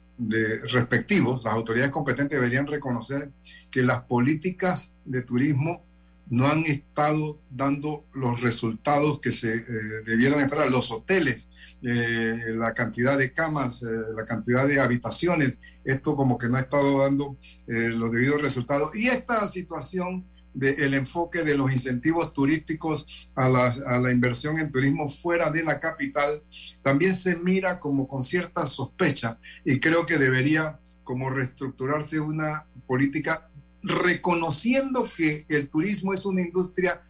respectivos, 0.71 1.43
las 1.43 1.53
autoridades 1.53 1.91
competentes 1.91 2.39
deberían 2.39 2.69
reconocer 2.69 3.33
que 3.69 3.83
las 3.83 4.03
políticas 4.03 4.95
de 5.05 5.23
turismo 5.23 5.85
no 6.31 6.47
han 6.47 6.61
estado 6.67 7.41
dando 7.51 8.05
los 8.15 8.41
resultados 8.41 9.19
que 9.19 9.33
se 9.33 9.57
eh, 9.57 9.65
debieron 10.07 10.39
esperar. 10.39 10.71
Los 10.71 10.93
hoteles, 10.93 11.49
eh, 11.83 12.55
la 12.55 12.75
cantidad 12.75 13.19
de 13.19 13.33
camas, 13.33 13.83
eh, 13.83 13.87
la 14.15 14.25
cantidad 14.25 14.69
de 14.69 14.79
habitaciones, 14.79 15.59
esto 15.85 16.15
como 16.15 16.39
que 16.39 16.49
no 16.49 16.59
ha 16.59 16.61
estado 16.61 17.01
dando 17.01 17.37
los 17.67 18.13
debidos 18.13 18.41
resultados. 18.41 18.95
Y 18.95 19.09
esta 19.09 19.49
situación 19.49 20.25
del 20.55 20.95
enfoque 20.95 21.43
de 21.43 21.57
los 21.57 21.73
incentivos 21.73 22.33
turísticos 22.35 23.31
a 23.35 23.49
la, 23.49 23.75
a 23.87 23.99
la, 23.99 24.11
inversión 24.11 24.59
en 24.59 24.71
turismo 24.71 25.09
fuera 25.09 25.51
de 25.51 25.65
la 25.65 25.81
capital, 25.81 26.43
también 26.83 27.15
se 27.15 27.37
mira 27.37 27.81
como 27.81 28.07
con 28.07 28.23
cierta 28.23 28.67
sospecha 28.67 29.39
y 29.65 29.81
creo 29.81 30.05
que 30.05 30.19
debería 30.19 30.79
como 31.05 31.31
reestructurarse 31.31 32.21
una 32.21 32.67
política 32.87 33.49
reconociendo 33.83 35.11
que 35.17 35.45
el 35.49 35.69
turismo 35.69 36.13
es 36.13 36.25
una 36.25 36.43
industria 36.43 37.03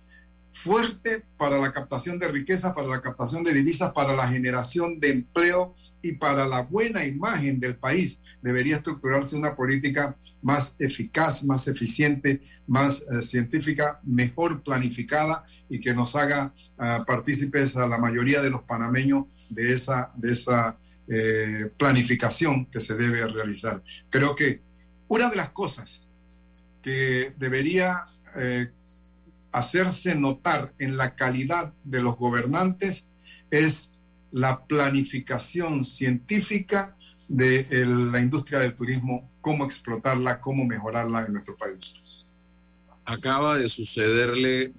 fuerte 0.52 1.24
para 1.36 1.58
la 1.58 1.72
captación 1.72 2.18
de 2.18 2.28
riqueza, 2.28 2.74
para 2.74 2.86
la 2.86 3.00
captación 3.00 3.42
de 3.42 3.54
divisas, 3.54 3.92
para 3.92 4.14
la 4.14 4.28
generación 4.28 5.00
de 5.00 5.10
empleo 5.10 5.74
y 6.02 6.12
para 6.12 6.46
la 6.46 6.62
buena 6.62 7.04
imagen 7.04 7.58
del 7.58 7.76
país. 7.76 8.20
Debería 8.42 8.76
estructurarse 8.76 9.36
una 9.36 9.56
política 9.56 10.16
más 10.42 10.74
eficaz, 10.78 11.44
más 11.44 11.68
eficiente, 11.68 12.42
más 12.66 13.02
eh, 13.02 13.22
científica, 13.22 14.00
mejor 14.02 14.62
planificada 14.62 15.44
y 15.68 15.80
que 15.80 15.94
nos 15.94 16.14
haga 16.16 16.52
ah, 16.78 17.04
partícipes 17.06 17.76
a 17.76 17.86
la 17.86 17.98
mayoría 17.98 18.42
de 18.42 18.50
los 18.50 18.62
panameños 18.62 19.26
de 19.48 19.72
esa, 19.72 20.10
de 20.16 20.32
esa 20.32 20.76
eh, 21.08 21.70
planificación 21.78 22.66
que 22.66 22.80
se 22.80 22.94
debe 22.94 23.26
realizar. 23.28 23.82
Creo 24.10 24.34
que 24.34 24.62
una 25.08 25.30
de 25.30 25.36
las 25.36 25.50
cosas 25.50 26.06
que 26.82 27.34
debería 27.38 28.06
eh, 28.36 28.70
hacerse 29.52 30.14
notar 30.14 30.72
en 30.78 30.96
la 30.96 31.14
calidad 31.14 31.72
de 31.84 32.02
los 32.02 32.16
gobernantes 32.16 33.06
es 33.50 33.92
la 34.30 34.64
planificación 34.64 35.84
científica 35.84 36.96
de 37.32 37.64
la 37.86 38.20
industria 38.20 38.58
del 38.58 38.74
turismo, 38.74 39.30
cómo 39.40 39.64
explotarla, 39.64 40.38
cómo 40.38 40.66
mejorarla 40.66 41.24
en 41.24 41.32
nuestro 41.32 41.56
país. 41.56 42.02
Acaba 43.06 43.56
de 43.56 43.70
sucederle 43.70 44.74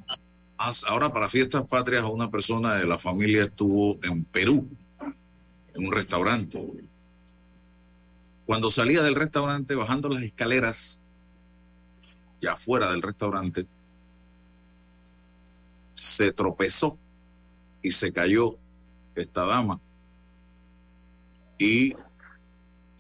ahora 0.88 1.12
para 1.12 1.28
fiestas 1.28 1.66
patrias 1.66 2.04
a 2.04 2.08
una 2.08 2.30
persona 2.30 2.76
de 2.76 2.86
la 2.86 3.00
familia 3.00 3.46
estuvo 3.46 3.98
en 4.04 4.24
Perú, 4.26 4.70
en 5.74 5.86
un 5.86 5.92
restaurante. 5.92 6.64
Cuando 8.46 8.70
salía 8.70 9.02
del 9.02 9.16
restaurante, 9.16 9.74
bajando 9.74 10.10
las 10.10 10.22
escaleras, 10.22 11.00
ya 12.40 12.56
fuera 12.56 12.92
del 12.92 13.02
restaurante, 13.02 13.66
se 15.96 16.32
tropezó 16.32 17.00
y 17.82 17.90
se 17.92 18.14
cayó 18.14 18.58
esta 19.16 19.44
dama 19.44 19.80
y 21.58 21.96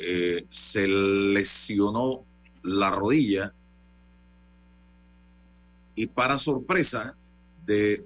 eh, 0.05 0.45
se 0.49 0.85
lesionó 0.85 2.25
la 2.61 2.89
rodilla 2.89 3.53
y 5.95 6.07
para 6.07 6.37
sorpresa 6.37 7.15
de 7.65 8.03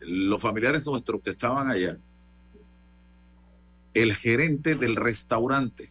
los 0.00 0.42
familiares 0.42 0.84
nuestros 0.84 1.22
que 1.22 1.30
estaban 1.30 1.70
allá, 1.70 1.96
el 3.94 4.14
gerente 4.14 4.74
del 4.74 4.96
restaurante 4.96 5.90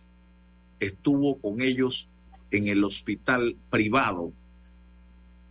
estuvo 0.79 1.39
con 1.39 1.61
ellos 1.61 2.07
en 2.51 2.67
el 2.67 2.83
hospital 2.83 3.55
privado 3.71 4.33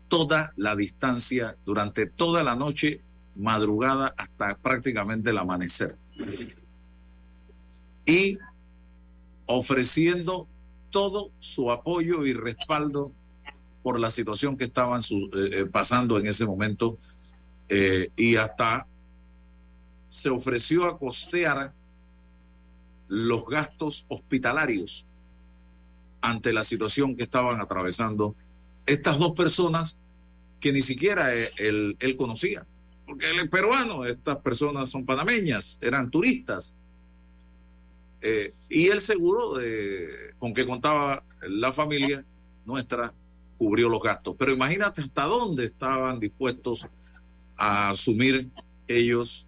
toda 0.06 0.52
la 0.56 0.76
distancia 0.76 1.56
durante 1.64 2.06
toda 2.06 2.44
la 2.44 2.54
noche, 2.54 3.00
madrugada 3.34 4.14
hasta 4.16 4.56
prácticamente 4.56 5.30
el 5.30 5.38
amanecer. 5.38 5.96
Y 8.04 8.38
ofreciendo 9.50 10.46
todo 10.90 11.30
su 11.40 11.70
apoyo 11.70 12.24
y 12.24 12.32
respaldo 12.32 13.12
por 13.82 13.98
la 13.98 14.10
situación 14.10 14.56
que 14.56 14.64
estaban 14.64 15.00
eh, 15.00 15.30
eh, 15.34 15.66
pasando 15.66 16.18
en 16.18 16.26
ese 16.26 16.46
momento 16.46 16.98
eh, 17.68 18.10
y 18.16 18.36
hasta 18.36 18.86
se 20.08 20.28
ofreció 20.28 20.86
a 20.86 20.98
costear 20.98 21.72
los 23.08 23.44
gastos 23.46 24.04
hospitalarios 24.08 25.04
ante 26.20 26.52
la 26.52 26.62
situación 26.62 27.16
que 27.16 27.24
estaban 27.24 27.60
atravesando 27.60 28.34
estas 28.86 29.18
dos 29.18 29.32
personas 29.32 29.96
que 30.60 30.72
ni 30.72 30.82
siquiera 30.82 31.32
él, 31.32 31.96
él 31.98 32.16
conocía, 32.16 32.66
porque 33.06 33.30
él 33.30 33.38
es 33.40 33.48
peruano, 33.48 34.04
estas 34.04 34.36
personas 34.38 34.90
son 34.90 35.06
panameñas, 35.06 35.78
eran 35.80 36.10
turistas. 36.10 36.74
Eh, 38.22 38.52
y 38.68 38.88
el 38.88 39.00
seguro 39.00 39.54
de, 39.54 40.34
con 40.38 40.52
que 40.52 40.66
contaba 40.66 41.24
la 41.42 41.72
familia 41.72 42.24
nuestra 42.64 43.12
cubrió 43.56 43.88
los 43.88 44.02
gastos. 44.02 44.36
Pero 44.38 44.52
imagínate 44.52 45.00
hasta 45.00 45.24
dónde 45.24 45.66
estaban 45.66 46.18
dispuestos 46.20 46.86
a 47.56 47.90
asumir 47.90 48.48
ellos 48.86 49.46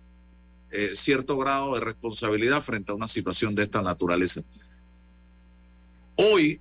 eh, 0.70 0.92
cierto 0.94 1.36
grado 1.36 1.74
de 1.74 1.80
responsabilidad 1.80 2.62
frente 2.62 2.92
a 2.92 2.94
una 2.94 3.08
situación 3.08 3.54
de 3.54 3.64
esta 3.64 3.82
naturaleza. 3.82 4.42
Hoy, 6.16 6.60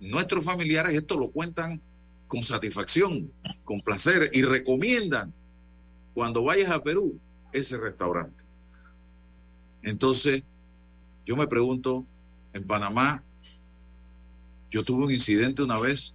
nuestros 0.00 0.44
familiares 0.44 0.94
esto 0.94 1.16
lo 1.16 1.30
cuentan 1.30 1.80
con 2.26 2.42
satisfacción, 2.42 3.30
con 3.64 3.80
placer 3.80 4.30
y 4.32 4.42
recomiendan 4.42 5.32
cuando 6.14 6.42
vayas 6.42 6.70
a 6.70 6.82
Perú 6.82 7.18
ese 7.52 7.76
restaurante. 7.76 8.44
Entonces, 9.82 10.42
yo 11.26 11.36
me 11.36 11.46
pregunto, 11.46 12.04
en 12.52 12.64
Panamá, 12.64 13.22
yo 14.70 14.82
tuve 14.82 15.04
un 15.04 15.10
incidente 15.10 15.62
una 15.62 15.78
vez 15.78 16.14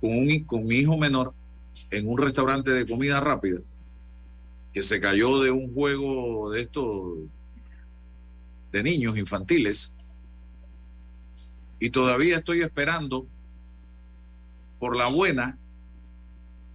con, 0.00 0.10
un, 0.10 0.44
con 0.44 0.66
mi 0.66 0.76
hijo 0.76 0.96
menor 0.96 1.34
en 1.90 2.08
un 2.08 2.18
restaurante 2.18 2.70
de 2.70 2.86
comida 2.86 3.20
rápida 3.20 3.60
que 4.72 4.82
se 4.82 5.00
cayó 5.00 5.40
de 5.40 5.50
un 5.50 5.72
juego 5.72 6.50
de 6.50 6.62
estos 6.62 7.18
de 8.72 8.82
niños 8.82 9.16
infantiles 9.16 9.94
y 11.78 11.90
todavía 11.90 12.38
estoy 12.38 12.62
esperando 12.62 13.26
por 14.78 14.96
la 14.96 15.08
buena 15.08 15.58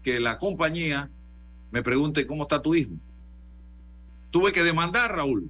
que 0.03 0.19
la 0.19 0.37
compañía 0.37 1.09
me 1.71 1.83
pregunte 1.83 2.25
cómo 2.25 2.43
está 2.43 2.61
tu 2.61 2.73
hijo. 2.73 2.91
Tuve 4.31 4.51
que 4.51 4.63
demandar, 4.63 5.15
Raúl. 5.15 5.49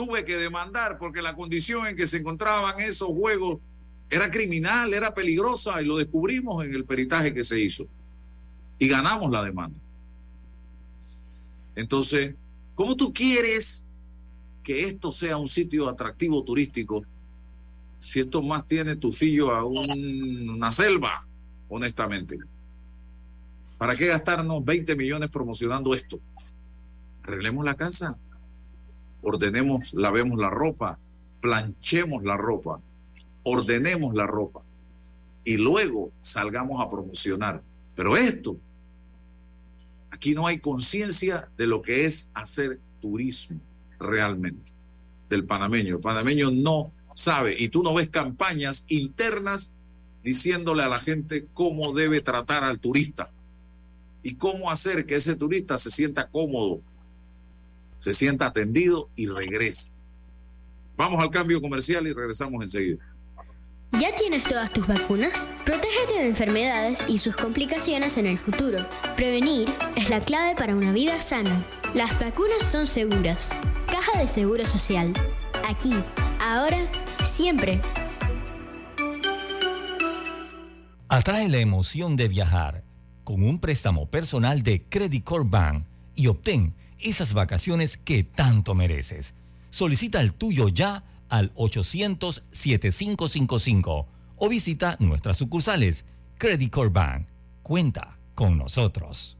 Tuve 0.00 0.24
que 0.24 0.38
demandar 0.38 0.96
porque 0.96 1.20
la 1.20 1.36
condición 1.36 1.86
en 1.86 1.94
que 1.94 2.06
se 2.06 2.16
encontraban 2.16 2.80
esos 2.80 3.08
juegos 3.08 3.60
era 4.08 4.30
criminal, 4.30 4.94
era 4.94 5.12
peligrosa 5.12 5.82
y 5.82 5.84
lo 5.84 5.98
descubrimos 5.98 6.64
en 6.64 6.74
el 6.74 6.86
peritaje 6.86 7.34
que 7.34 7.44
se 7.44 7.60
hizo. 7.60 7.86
Y 8.78 8.88
ganamos 8.88 9.30
la 9.30 9.44
demanda. 9.44 9.78
Entonces, 11.76 12.34
¿cómo 12.74 12.96
tú 12.96 13.12
quieres 13.12 13.84
que 14.62 14.84
esto 14.84 15.12
sea 15.12 15.36
un 15.36 15.50
sitio 15.50 15.86
atractivo 15.86 16.42
turístico 16.44 17.04
si 18.00 18.20
esto 18.20 18.40
más 18.40 18.66
tiene 18.66 18.96
tu 18.96 19.12
fillo 19.12 19.50
a 19.50 19.66
una 19.66 20.72
selva, 20.72 21.26
honestamente? 21.68 22.38
¿Para 23.76 23.94
qué 23.94 24.06
gastarnos 24.06 24.64
20 24.64 24.96
millones 24.96 25.28
promocionando 25.28 25.94
esto? 25.94 26.18
Arreglemos 27.22 27.66
la 27.66 27.74
casa, 27.74 28.16
ordenemos, 29.22 29.94
lavemos 29.94 30.38
la 30.38 30.50
ropa, 30.50 30.98
planchemos 31.40 32.22
la 32.22 32.36
ropa, 32.36 32.80
ordenemos 33.42 34.14
la 34.14 34.26
ropa 34.26 34.62
y 35.44 35.56
luego 35.56 36.10
salgamos 36.20 36.80
a 36.80 36.90
promocionar. 36.90 37.62
Pero 37.94 38.16
esto 38.16 38.56
Aquí 40.10 40.34
no 40.34 40.46
hay 40.46 40.58
conciencia 40.58 41.48
de 41.56 41.66
lo 41.66 41.82
que 41.82 42.04
es 42.04 42.28
hacer 42.34 42.78
turismo 43.00 43.60
realmente 43.98 44.70
del 45.28 45.44
panameño. 45.44 45.96
El 45.96 46.02
panameño 46.02 46.50
no 46.50 46.92
sabe 47.14 47.54
y 47.58 47.68
tú 47.68 47.82
no 47.82 47.94
ves 47.94 48.08
campañas 48.08 48.84
internas 48.88 49.70
diciéndole 50.24 50.82
a 50.82 50.88
la 50.88 50.98
gente 50.98 51.46
cómo 51.54 51.92
debe 51.92 52.20
tratar 52.20 52.64
al 52.64 52.80
turista 52.80 53.30
y 54.22 54.34
cómo 54.34 54.70
hacer 54.70 55.06
que 55.06 55.14
ese 55.14 55.36
turista 55.36 55.78
se 55.78 55.90
sienta 55.90 56.28
cómodo, 56.28 56.80
se 58.00 58.14
sienta 58.14 58.46
atendido 58.46 59.10
y 59.16 59.26
regrese. 59.26 59.90
Vamos 60.96 61.22
al 61.22 61.30
cambio 61.30 61.60
comercial 61.60 62.06
y 62.06 62.12
regresamos 62.12 62.62
enseguida. 62.62 62.98
¿Ya 63.92 64.14
tienes 64.14 64.44
todas 64.44 64.72
tus 64.72 64.86
vacunas? 64.86 65.48
Protégete 65.64 66.18
de 66.18 66.26
enfermedades 66.28 67.08
y 67.08 67.18
sus 67.18 67.34
complicaciones 67.34 68.18
en 68.18 68.26
el 68.26 68.38
futuro. 68.38 68.86
Prevenir 69.16 69.68
es 69.96 70.10
la 70.10 70.20
clave 70.20 70.54
para 70.56 70.76
una 70.76 70.92
vida 70.92 71.18
sana. 71.20 71.64
Las 71.94 72.20
vacunas 72.20 72.64
son 72.70 72.86
seguras. 72.86 73.50
Caja 73.86 74.20
de 74.20 74.28
Seguro 74.28 74.64
Social. 74.64 75.12
Aquí, 75.68 75.92
ahora, 76.40 76.78
siempre. 77.24 77.80
Atrae 81.08 81.48
la 81.48 81.58
emoción 81.58 82.14
de 82.14 82.28
viajar 82.28 82.82
con 83.24 83.42
un 83.42 83.58
préstamo 83.58 84.08
personal 84.08 84.62
de 84.62 84.84
Credit 84.88 85.24
Corp 85.24 85.50
Bank 85.50 85.84
y 86.14 86.28
obtén 86.28 86.74
esas 87.02 87.34
vacaciones 87.34 87.96
que 87.96 88.24
tanto 88.24 88.74
mereces. 88.74 89.34
Solicita 89.70 90.20
el 90.20 90.34
tuyo 90.34 90.68
ya 90.68 91.04
al 91.28 91.54
800-7555 91.54 94.06
o 94.36 94.48
visita 94.48 94.96
nuestras 95.00 95.36
sucursales. 95.36 96.04
Credit 96.38 96.72
Core 96.72 96.90
Bank. 96.90 97.28
Cuenta 97.62 98.18
con 98.34 98.58
nosotros. 98.58 99.39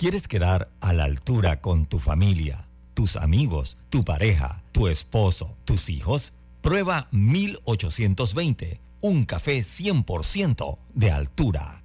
¿Quieres 0.00 0.28
quedar 0.28 0.70
a 0.80 0.94
la 0.94 1.04
altura 1.04 1.60
con 1.60 1.84
tu 1.84 1.98
familia, 1.98 2.66
tus 2.94 3.16
amigos, 3.16 3.76
tu 3.90 4.02
pareja, 4.02 4.62
tu 4.72 4.88
esposo, 4.88 5.58
tus 5.66 5.90
hijos? 5.90 6.32
Prueba 6.62 7.08
1820, 7.10 8.80
un 9.02 9.26
café 9.26 9.58
100% 9.58 10.78
de 10.94 11.10
altura. 11.10 11.84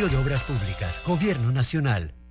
de 0.07 0.17
Obras 0.17 0.41
Públicas, 0.43 1.01
Gobierno 1.05 1.51
Nacional. 1.51 2.20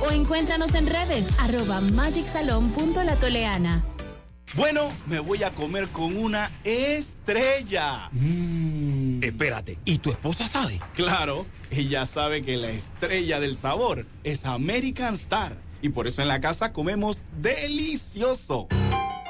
o 0.00 0.12
encuéntranos 0.12 0.74
en 0.74 0.86
redes 0.86 1.28
arroba 1.40 1.80
magicsalon.latoleana. 1.80 3.82
Bueno, 4.54 4.92
me 5.06 5.18
voy 5.18 5.42
a 5.42 5.50
comer 5.50 5.88
con 5.88 6.16
una 6.16 6.52
estrella. 6.62 8.08
Mm. 8.12 9.24
Espérate, 9.24 9.78
¿y 9.84 9.98
tu 9.98 10.10
esposa 10.10 10.46
sabe? 10.46 10.80
Claro, 10.94 11.46
ella 11.70 12.06
sabe 12.06 12.42
que 12.42 12.56
la 12.56 12.70
estrella 12.70 13.40
del 13.40 13.56
sabor 13.56 14.06
es 14.22 14.44
American 14.44 15.14
Star. 15.14 15.56
Y 15.82 15.88
por 15.88 16.06
eso 16.06 16.22
en 16.22 16.28
la 16.28 16.40
casa 16.40 16.72
comemos 16.72 17.24
delicioso. 17.40 18.68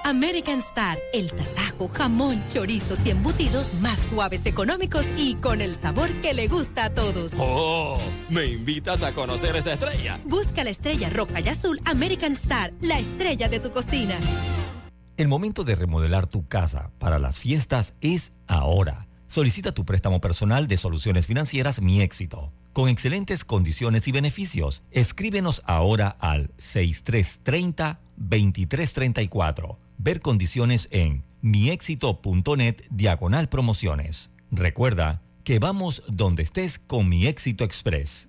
American 0.06 0.58
Star, 0.58 0.98
el 1.14 1.32
tasajo, 1.32 1.88
jamón, 1.88 2.44
chorizos 2.46 2.98
y 3.06 3.10
embutidos 3.10 3.72
más 3.80 3.98
suaves, 3.98 4.44
económicos 4.44 5.06
y 5.16 5.36
con 5.36 5.62
el 5.62 5.74
sabor 5.74 6.10
que 6.20 6.34
le 6.34 6.46
gusta 6.46 6.84
a 6.84 6.90
todos. 6.90 7.32
¡Oh! 7.38 7.98
¿Me 8.28 8.44
invitas 8.44 9.02
a 9.02 9.12
conocer 9.12 9.56
esa 9.56 9.72
estrella? 9.72 10.20
Busca 10.26 10.62
la 10.62 10.68
estrella 10.68 11.08
roja 11.08 11.40
y 11.40 11.48
azul 11.48 11.80
American 11.86 12.34
Star, 12.34 12.74
la 12.82 12.98
estrella 12.98 13.48
de 13.48 13.60
tu 13.60 13.70
cocina. 13.70 14.14
El 15.16 15.28
momento 15.28 15.64
de 15.64 15.74
remodelar 15.74 16.26
tu 16.26 16.46
casa 16.46 16.90
para 16.98 17.18
las 17.18 17.38
fiestas 17.38 17.94
es 18.02 18.32
ahora. 18.46 19.08
Solicita 19.26 19.72
tu 19.72 19.86
préstamo 19.86 20.20
personal 20.20 20.68
de 20.68 20.76
soluciones 20.76 21.24
financieras 21.24 21.80
Mi 21.80 22.02
Éxito. 22.02 22.52
Con 22.74 22.90
excelentes 22.90 23.42
condiciones 23.44 24.06
y 24.06 24.12
beneficios, 24.12 24.82
escríbenos 24.90 25.62
ahora 25.64 26.08
al 26.20 26.50
6330-2334 28.18 29.76
Ver 29.98 30.20
condiciones 30.20 30.88
en 30.90 31.24
miexito.net 31.40 32.82
diagonal 32.90 33.48
promociones. 33.48 34.30
Recuerda 34.50 35.22
que 35.44 35.58
vamos 35.58 36.02
donde 36.08 36.42
estés 36.42 36.78
con 36.78 37.08
mi 37.08 37.26
éxito 37.26 37.64
express. 37.64 38.28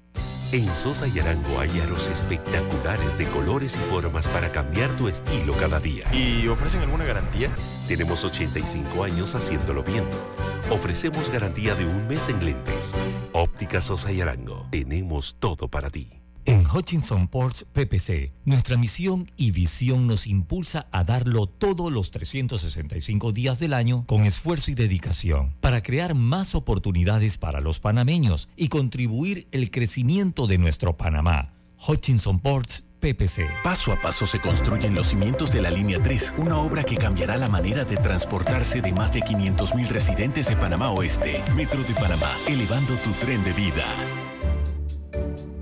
En 0.51 0.67
Sosa 0.75 1.07
y 1.07 1.17
Arango 1.17 1.61
hay 1.61 1.79
aros 1.79 2.09
espectaculares 2.09 3.17
de 3.17 3.25
colores 3.27 3.77
y 3.77 3.79
formas 3.89 4.27
para 4.27 4.51
cambiar 4.51 4.89
tu 4.97 5.07
estilo 5.07 5.53
cada 5.55 5.79
día. 5.79 6.05
¿Y 6.13 6.45
ofrecen 6.49 6.81
alguna 6.81 7.05
garantía? 7.05 7.49
Tenemos 7.87 8.25
85 8.25 9.05
años 9.05 9.33
haciéndolo 9.33 9.81
bien. 9.81 10.03
Ofrecemos 10.69 11.29
garantía 11.31 11.73
de 11.75 11.85
un 11.85 12.05
mes 12.09 12.27
en 12.27 12.43
lentes. 12.43 12.93
Óptica 13.31 13.79
Sosa 13.79 14.11
y 14.11 14.19
Arango. 14.19 14.67
Tenemos 14.71 15.37
todo 15.39 15.69
para 15.69 15.89
ti. 15.89 16.20
En 16.45 16.65
Hutchinson 16.65 17.27
Ports 17.27 17.65
PPC, 17.71 18.33
nuestra 18.45 18.75
misión 18.75 19.29
y 19.37 19.51
visión 19.51 20.07
nos 20.07 20.25
impulsa 20.25 20.87
a 20.91 21.03
darlo 21.03 21.45
todos 21.45 21.91
los 21.91 22.09
365 22.11 23.31
días 23.31 23.59
del 23.59 23.73
año 23.73 24.05
con 24.07 24.23
esfuerzo 24.23 24.71
y 24.71 24.75
dedicación 24.75 25.55
para 25.61 25.83
crear 25.83 26.15
más 26.15 26.55
oportunidades 26.55 27.37
para 27.37 27.61
los 27.61 27.79
panameños 27.79 28.49
y 28.55 28.69
contribuir 28.69 29.47
el 29.51 29.69
crecimiento 29.69 30.47
de 30.47 30.57
nuestro 30.57 30.97
Panamá. 30.97 31.53
Hutchinson 31.87 32.39
Ports 32.39 32.85
PPC. 32.99 33.47
Paso 33.63 33.91
a 33.91 33.99
paso 33.99 34.25
se 34.25 34.39
construyen 34.39 34.95
los 34.95 35.07
cimientos 35.07 35.51
de 35.51 35.61
la 35.61 35.71
línea 35.71 36.01
3, 36.01 36.35
una 36.37 36.57
obra 36.57 36.83
que 36.83 36.97
cambiará 36.97 37.35
la 37.37 37.49
manera 37.49 37.83
de 37.83 37.97
transportarse 37.97 38.81
de 38.81 38.93
más 38.93 39.11
de 39.11 39.21
500.000 39.21 39.87
residentes 39.89 40.47
de 40.47 40.55
Panamá 40.55 40.91
Oeste. 40.91 41.43
Metro 41.55 41.83
de 41.83 41.93
Panamá, 41.95 42.31
elevando 42.47 42.93
tu 42.97 43.11
tren 43.13 43.43
de 43.43 43.53
vida. 43.53 43.85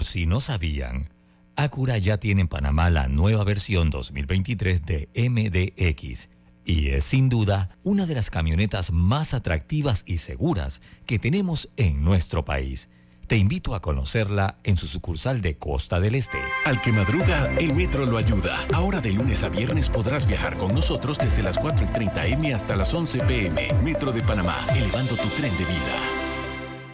Por 0.00 0.06
si 0.06 0.24
no 0.24 0.40
sabían, 0.40 1.10
Acura 1.56 1.98
ya 1.98 2.16
tiene 2.16 2.40
en 2.40 2.48
Panamá 2.48 2.88
la 2.88 3.06
nueva 3.08 3.44
versión 3.44 3.90
2023 3.90 4.86
de 4.86 5.10
MDX 5.14 6.30
y 6.64 6.88
es 6.88 7.04
sin 7.04 7.28
duda 7.28 7.68
una 7.82 8.06
de 8.06 8.14
las 8.14 8.30
camionetas 8.30 8.92
más 8.92 9.34
atractivas 9.34 10.04
y 10.06 10.16
seguras 10.16 10.80
que 11.04 11.18
tenemos 11.18 11.68
en 11.76 12.02
nuestro 12.02 12.46
país. 12.46 12.88
Te 13.26 13.36
invito 13.36 13.74
a 13.74 13.82
conocerla 13.82 14.56
en 14.64 14.78
su 14.78 14.86
sucursal 14.86 15.42
de 15.42 15.58
Costa 15.58 16.00
del 16.00 16.14
Este. 16.14 16.38
Al 16.64 16.80
que 16.80 16.92
madruga, 16.92 17.54
el 17.58 17.74
metro 17.74 18.06
lo 18.06 18.16
ayuda. 18.16 18.58
Ahora 18.72 19.02
de 19.02 19.12
lunes 19.12 19.42
a 19.42 19.50
viernes 19.50 19.90
podrás 19.90 20.26
viajar 20.26 20.56
con 20.56 20.74
nosotros 20.74 21.18
desde 21.18 21.42
las 21.42 21.58
4 21.58 21.84
y 21.84 21.92
30 21.92 22.26
M 22.26 22.54
hasta 22.54 22.74
las 22.74 22.94
11 22.94 23.18
PM. 23.24 23.74
Metro 23.84 24.12
de 24.12 24.22
Panamá, 24.22 24.56
elevando 24.74 25.14
tu 25.14 25.28
tren 25.28 25.52
de 25.58 25.64
vida. 25.64 26.19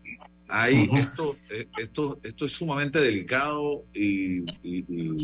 Ahí 0.49 0.89
esto, 0.95 1.37
eh, 1.51 1.67
esto, 1.79 2.19
esto 2.23 2.45
es 2.45 2.53
sumamente 2.53 3.01
delicado 3.01 3.85
y, 3.95 4.43
y, 4.63 5.15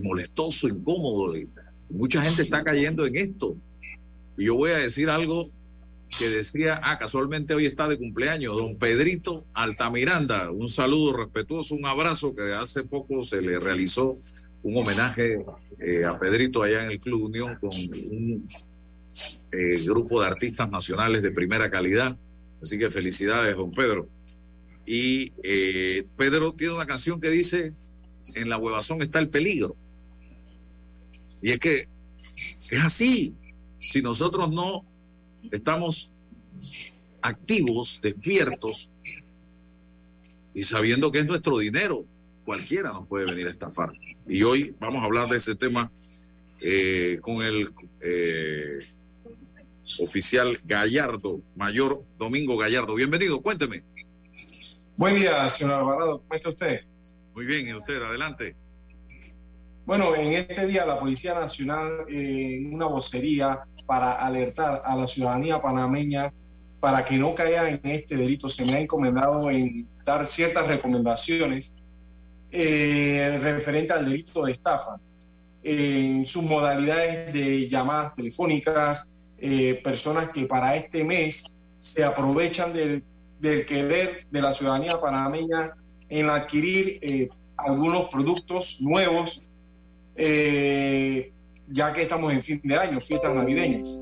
molestoso, 0.00 0.68
incómodo. 0.68 1.34
mucha 1.90 2.22
gente 2.22 2.42
está 2.42 2.62
cayendo 2.62 3.04
en 3.04 3.16
esto. 3.16 3.56
Y 4.36 4.44
yo 4.44 4.54
voy 4.54 4.70
a 4.70 4.78
decir 4.78 5.10
algo 5.10 5.50
que 6.18 6.28
decía, 6.28 6.80
ah, 6.82 6.98
casualmente 6.98 7.54
hoy 7.54 7.66
está 7.66 7.88
de 7.88 7.98
cumpleaños, 7.98 8.56
don 8.56 8.76
Pedrito 8.76 9.44
Altamiranda. 9.54 10.50
Un 10.50 10.68
saludo 10.68 11.16
respetuoso, 11.16 11.74
un 11.74 11.86
abrazo 11.86 12.34
que 12.34 12.54
hace 12.54 12.84
poco 12.84 13.22
se 13.22 13.42
le 13.42 13.58
realizó 13.58 14.18
un 14.62 14.76
homenaje 14.76 15.44
eh, 15.78 16.04
a 16.04 16.18
Pedrito 16.18 16.62
allá 16.62 16.84
en 16.84 16.92
el 16.92 17.00
Club 17.00 17.24
Unión 17.24 17.56
con 17.60 17.70
un 17.70 18.46
eh, 19.50 19.82
grupo 19.86 20.20
de 20.20 20.26
artistas 20.26 20.70
nacionales 20.70 21.22
de 21.22 21.30
primera 21.30 21.70
calidad. 21.70 22.16
Así 22.62 22.78
que 22.78 22.90
felicidades, 22.90 23.56
don 23.56 23.70
Pedro. 23.72 24.08
Y 24.84 25.32
eh, 25.42 26.06
Pedro 26.16 26.52
tiene 26.52 26.74
una 26.74 26.86
canción 26.86 27.20
que 27.20 27.30
dice, 27.30 27.72
en 28.34 28.48
la 28.48 28.56
huevazón 28.56 29.02
está 29.02 29.18
el 29.18 29.28
peligro. 29.28 29.76
Y 31.40 31.52
es 31.52 31.58
que 31.58 31.88
es 32.36 32.82
así. 32.82 33.34
Si 33.78 34.02
nosotros 34.02 34.52
no 34.52 34.84
estamos 35.50 36.10
activos, 37.22 38.00
despiertos 38.02 38.90
y 40.54 40.62
sabiendo 40.62 41.12
que 41.12 41.20
es 41.20 41.26
nuestro 41.26 41.58
dinero, 41.58 42.04
cualquiera 42.44 42.92
nos 42.92 43.06
puede 43.06 43.26
venir 43.26 43.46
a 43.46 43.50
estafar. 43.50 43.92
Y 44.26 44.42
hoy 44.42 44.74
vamos 44.80 45.02
a 45.02 45.04
hablar 45.04 45.28
de 45.28 45.36
ese 45.36 45.54
tema 45.54 45.90
eh, 46.60 47.18
con 47.22 47.42
el 47.42 47.70
oficial 50.00 50.58
Gallardo, 50.64 51.40
mayor 51.56 52.04
Domingo 52.16 52.56
Gallardo. 52.56 52.94
Bienvenido, 52.94 53.40
cuénteme. 53.40 53.82
Buen 54.96 55.16
día, 55.16 55.48
señor 55.48 55.80
Alvarado. 55.80 56.18
¿Cómo 56.20 56.34
está 56.34 56.48
usted? 56.50 56.80
Muy 57.34 57.46
bien, 57.46 57.68
¿y 57.68 57.74
usted? 57.74 58.02
Adelante. 58.02 58.56
Bueno, 59.86 60.14
en 60.14 60.34
este 60.34 60.66
día 60.66 60.84
la 60.84 60.98
Policía 60.98 61.38
Nacional, 61.38 62.04
en 62.08 62.66
eh, 62.66 62.68
una 62.70 62.86
vocería 62.86 63.60
para 63.86 64.12
alertar 64.12 64.82
a 64.84 64.94
la 64.94 65.06
ciudadanía 65.06 65.62
panameña 65.62 66.32
para 66.80 67.04
que 67.04 67.16
no 67.16 67.34
caiga 67.34 67.68
en 67.68 67.80
este 67.84 68.16
delito, 68.16 68.48
se 68.48 68.64
me 68.64 68.74
ha 68.74 68.80
encomendado 68.80 69.50
en 69.50 69.88
dar 70.04 70.26
ciertas 70.26 70.68
recomendaciones 70.68 71.74
eh, 72.50 73.38
referente 73.40 73.92
al 73.92 74.04
delito 74.04 74.42
de 74.44 74.52
estafa 74.52 74.96
en 75.62 76.24
sus 76.24 76.42
modalidades 76.44 77.32
de 77.32 77.68
llamadas 77.68 78.14
telefónicas, 78.14 79.14
eh, 79.40 79.80
personas 79.84 80.30
que 80.30 80.46
para 80.46 80.74
este 80.74 81.04
mes 81.04 81.58
se 81.78 82.04
aprovechan 82.04 82.72
del, 82.72 83.04
querer 83.40 84.26
de 84.30 84.42
la 84.42 84.50
ciudadanía 84.50 85.00
panameña 85.00 85.74
en 86.08 86.28
adquirir 86.28 86.98
eh, 87.02 87.28
algunos 87.56 88.08
productos 88.08 88.80
nuevos, 88.80 89.44
eh, 90.16 91.32
ya 91.68 91.92
que 91.92 92.02
estamos 92.02 92.32
en 92.32 92.42
fin 92.42 92.60
de 92.64 92.76
año, 92.76 93.00
fiestas 93.00 93.34
navideñas. 93.34 94.00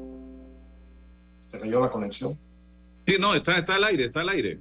Se 1.51 1.59
cayó 1.59 1.81
la 1.81 1.91
conexión. 1.91 2.39
Sí, 3.07 3.17
no, 3.21 3.35
está, 3.35 3.59
está 3.59 3.75
al 3.75 3.85
aire, 3.85 4.07
está 4.07 4.21
al 4.21 4.31
aire. 4.31 4.59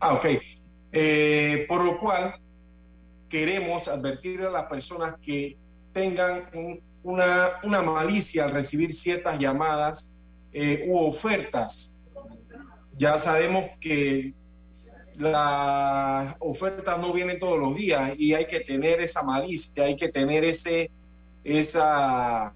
Ah, 0.00 0.14
ok. 0.14 0.26
por 1.68 1.84
lo 1.84 1.98
cual, 1.98 2.40
queremos 3.28 3.88
advertir 3.88 4.42
a 4.42 4.50
las 4.50 4.64
personas 4.64 5.16
que 5.20 5.56
tengan 5.92 6.48
un, 6.54 6.80
una, 7.06 7.60
una 7.62 7.82
malicia 7.82 8.44
al 8.44 8.50
recibir 8.50 8.92
ciertas 8.92 9.38
llamadas 9.38 10.12
eh, 10.52 10.86
u 10.88 10.98
ofertas. 10.98 11.96
Ya 12.98 13.16
sabemos 13.16 13.70
que 13.80 14.34
las 15.14 16.34
ofertas 16.40 16.98
no 16.98 17.12
vienen 17.12 17.38
todos 17.38 17.60
los 17.60 17.76
días 17.76 18.12
y 18.18 18.34
hay 18.34 18.46
que 18.46 18.60
tener 18.60 19.00
esa 19.00 19.22
malicia, 19.22 19.84
hay 19.84 19.94
que 19.94 20.08
tener 20.08 20.44
ese, 20.44 20.90
esa, 21.44 22.52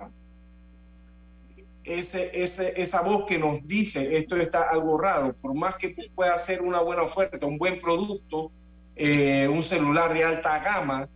ese, 1.84 2.42
ese, 2.42 2.74
esa 2.76 3.02
voz 3.02 3.26
que 3.26 3.38
nos 3.38 3.64
dice 3.64 4.16
esto 4.16 4.36
está 4.36 4.68
algo 4.68 4.98
raro, 4.98 5.32
por 5.40 5.54
más 5.54 5.76
que 5.76 5.94
pueda 6.12 6.36
ser 6.38 6.60
una 6.60 6.80
buena 6.80 7.02
oferta, 7.02 7.46
un 7.46 7.56
buen 7.56 7.78
producto, 7.78 8.50
eh, 8.96 9.46
un 9.48 9.62
celular 9.62 10.12
de 10.12 10.24
alta 10.24 10.58
gama 10.58 11.08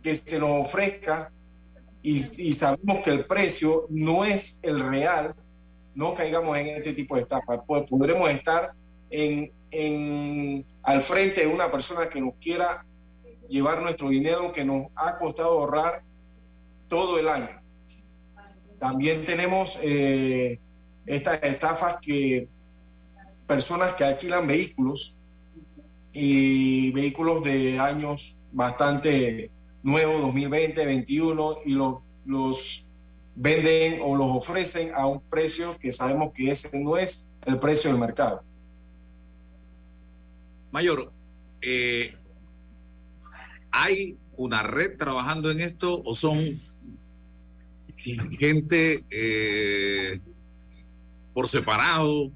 que 0.00 0.14
se 0.14 0.38
nos 0.38 0.68
ofrezca, 0.68 1.32
y, 2.02 2.52
sabemos 2.52 3.00
que 3.04 3.10
el 3.10 3.26
precio 3.26 3.86
no 3.90 4.24
es 4.24 4.60
el 4.62 4.80
real, 4.80 5.34
no 5.94 6.14
caigamos 6.14 6.56
en 6.56 6.68
este 6.68 6.94
tipo 6.94 7.14
de 7.14 7.22
estafa. 7.22 7.62
Pues 7.62 7.88
podremos 7.88 8.30
estar 8.30 8.72
en, 9.10 9.52
en, 9.70 10.64
al 10.82 11.00
frente 11.02 11.42
de 11.42 11.46
una 11.46 11.70
persona 11.70 12.08
que 12.08 12.20
nos 12.20 12.34
quiera 12.34 12.84
llevar 13.48 13.82
nuestro 13.82 14.08
dinero 14.08 14.52
que 14.52 14.64
nos 14.64 14.86
ha 14.94 15.18
costado 15.18 15.50
ahorrar 15.50 16.02
todo 16.88 17.18
el 17.18 17.28
año. 17.28 17.50
También 18.78 19.24
tenemos 19.24 19.78
eh, 19.82 20.58
estas 21.04 21.42
estafas 21.42 21.96
que 22.00 22.48
personas 23.46 23.92
que 23.94 24.04
alquilan 24.04 24.46
vehículos 24.46 25.18
y 26.12 26.90
vehículos 26.92 27.44
de 27.44 27.78
años 27.78 28.36
bastante 28.52 29.50
nuevo 29.82 30.18
2020, 30.20 30.74
2021 30.74 31.56
y 31.64 31.72
los, 31.72 32.02
los 32.24 32.86
venden 33.34 34.00
o 34.02 34.16
los 34.16 34.30
ofrecen 34.30 34.92
a 34.94 35.06
un 35.06 35.20
precio 35.20 35.76
que 35.78 35.92
sabemos 35.92 36.32
que 36.32 36.50
ese 36.50 36.70
no 36.82 36.96
es 36.96 37.30
el 37.46 37.58
precio 37.58 37.90
del 37.90 38.00
mercado. 38.00 38.42
Mayor, 40.70 41.12
eh, 41.62 42.14
¿Hay 43.70 44.16
una 44.36 44.62
red 44.62 44.96
trabajando 44.96 45.50
en 45.50 45.60
esto 45.60 46.02
o 46.04 46.14
son 46.14 46.60
gente 47.96 49.04
eh, 49.10 50.20
por 51.32 51.48
separado? 51.48 52.30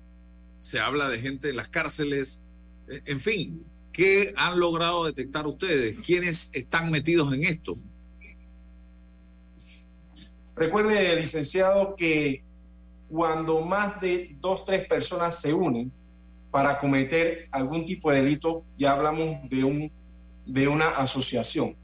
Se 0.61 0.79
habla 0.81 1.09
de 1.09 1.19
gente 1.19 1.51
en 1.51 1.57
las 1.57 1.69
cárceles. 1.69 2.41
En 2.89 3.21
fin, 3.21 3.65
¿qué 3.95 4.35
han 4.37 4.59
logrado 4.59 5.07
detectar 5.07 5.47
ustedes? 5.47 5.97
¿Quiénes 6.05 6.51
están 6.53 6.91
metidos 6.91 7.33
en 7.33 7.45
esto? 7.45 7.79
Recuerde, 10.57 11.17
licenciado, 11.17 11.95
que 11.97 12.43
cuando 13.09 13.61
más 13.61 14.01
de 14.01 14.37
dos, 14.41 14.65
tres 14.65 14.87
personas 14.87 15.41
se 15.41 15.55
unen 15.55 15.91
para 16.51 16.79
cometer 16.79 17.49
algún 17.51 17.87
tipo 17.87 18.11
de 18.11 18.23
delito, 18.23 18.65
ya 18.77 18.93
hablamos 18.93 19.49
de, 19.49 19.65
un, 19.65 19.91
de 20.45 20.69
una 20.69 20.91
asociación. 20.91 21.77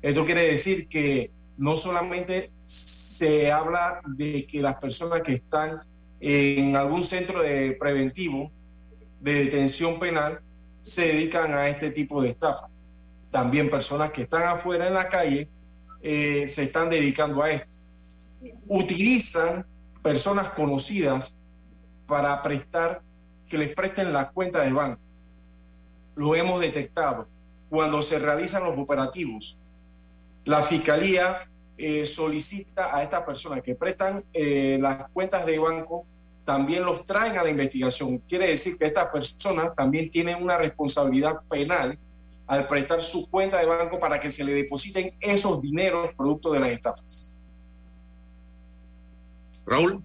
Esto 0.00 0.24
quiere 0.24 0.42
decir 0.42 0.88
que 0.88 1.30
no 1.56 1.76
solamente 1.76 2.50
se 2.64 3.50
habla 3.50 4.00
de 4.06 4.46
que 4.46 4.62
las 4.62 4.76
personas 4.76 5.22
que 5.22 5.34
están 5.34 5.80
en 6.20 6.76
algún 6.76 7.02
centro 7.02 7.42
de 7.42 7.72
preventivo 7.72 8.50
de 9.20 9.44
detención 9.44 9.98
penal 9.98 10.40
se 10.88 11.02
dedican 11.02 11.52
a 11.52 11.68
este 11.68 11.90
tipo 11.90 12.22
de 12.22 12.30
estafa. 12.30 12.68
También 13.30 13.70
personas 13.70 14.10
que 14.10 14.22
están 14.22 14.42
afuera 14.44 14.86
en 14.86 14.94
la 14.94 15.08
calle 15.08 15.48
eh, 16.00 16.46
se 16.46 16.64
están 16.64 16.88
dedicando 16.88 17.42
a 17.42 17.50
esto. 17.50 17.68
Utilizan 18.66 19.66
personas 20.02 20.50
conocidas 20.50 21.40
para 22.06 22.42
prestar, 22.42 23.02
que 23.48 23.58
les 23.58 23.74
presten 23.74 24.12
las 24.12 24.30
cuentas 24.32 24.64
de 24.64 24.72
banco. 24.72 25.00
Lo 26.14 26.34
hemos 26.34 26.60
detectado. 26.60 27.26
Cuando 27.68 28.00
se 28.00 28.18
realizan 28.18 28.64
los 28.64 28.78
operativos, 28.78 29.58
la 30.44 30.62
fiscalía 30.62 31.46
eh, 31.76 32.06
solicita 32.06 32.96
a 32.96 33.02
estas 33.02 33.22
personas 33.22 33.62
que 33.62 33.74
prestan 33.74 34.22
eh, 34.32 34.78
las 34.80 35.08
cuentas 35.10 35.44
de 35.44 35.58
banco, 35.58 36.06
también 36.48 36.82
los 36.82 37.04
traen 37.04 37.36
a 37.36 37.42
la 37.42 37.50
investigación. 37.50 38.16
Quiere 38.26 38.48
decir 38.48 38.78
que 38.78 38.86
estas 38.86 39.08
personas 39.08 39.74
también 39.76 40.10
tienen 40.10 40.42
una 40.42 40.56
responsabilidad 40.56 41.42
penal 41.46 41.98
al 42.46 42.66
prestar 42.66 43.02
su 43.02 43.28
cuenta 43.28 43.58
de 43.58 43.66
banco 43.66 44.00
para 44.00 44.18
que 44.18 44.30
se 44.30 44.42
le 44.42 44.54
depositen 44.54 45.14
esos 45.20 45.60
dineros 45.60 46.14
producto 46.16 46.50
de 46.50 46.60
las 46.60 46.70
estafas. 46.70 47.34
Raúl. 49.66 50.02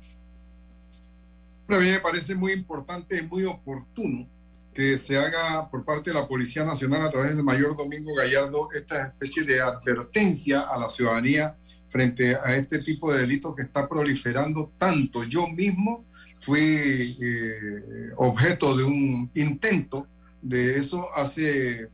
A 1.69 1.77
mí 1.77 1.91
me 1.91 2.01
parece 2.01 2.35
muy 2.35 2.51
importante 2.51 3.19
y 3.19 3.21
muy 3.21 3.45
oportuno 3.45 4.27
que 4.73 4.97
se 4.97 5.17
haga 5.17 5.69
por 5.69 5.85
parte 5.85 6.09
de 6.09 6.19
la 6.19 6.27
Policía 6.27 6.65
Nacional 6.65 7.03
a 7.03 7.09
través 7.09 7.37
del 7.37 7.43
mayor 7.45 7.77
Domingo 7.77 8.13
Gallardo 8.15 8.67
esta 8.75 9.01
especie 9.01 9.43
de 9.43 9.61
advertencia 9.61 10.59
a 10.59 10.77
la 10.77 10.89
ciudadanía 10.89 11.55
frente 11.87 12.35
a 12.35 12.53
este 12.53 12.79
tipo 12.79 13.13
de 13.13 13.21
delitos 13.21 13.55
que 13.55 13.61
está 13.61 13.87
proliferando 13.87 14.73
tanto. 14.77 15.23
Yo 15.23 15.47
mismo 15.47 16.03
fui 16.43 17.17
eh, 17.21 18.11
objeto 18.17 18.75
de 18.75 18.83
un 18.83 19.29
intento 19.33 20.07
de 20.41 20.77
eso 20.77 21.07
hace 21.15 21.87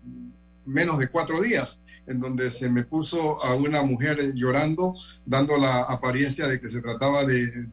menos 0.66 0.98
de 0.98 1.08
cuatro 1.08 1.40
días 1.42 1.80
en 2.10 2.20
donde 2.20 2.50
se 2.50 2.70
me 2.70 2.84
puso 2.84 3.44
a 3.46 3.54
una 3.54 3.84
mujer 3.84 4.34
llorando, 4.34 4.96
dando 5.26 5.58
la 5.58 5.82
apariencia 5.82 6.48
de 6.48 6.60
que 6.60 6.68
se 6.68 6.82
trataba 6.82 7.24
de, 7.24 7.68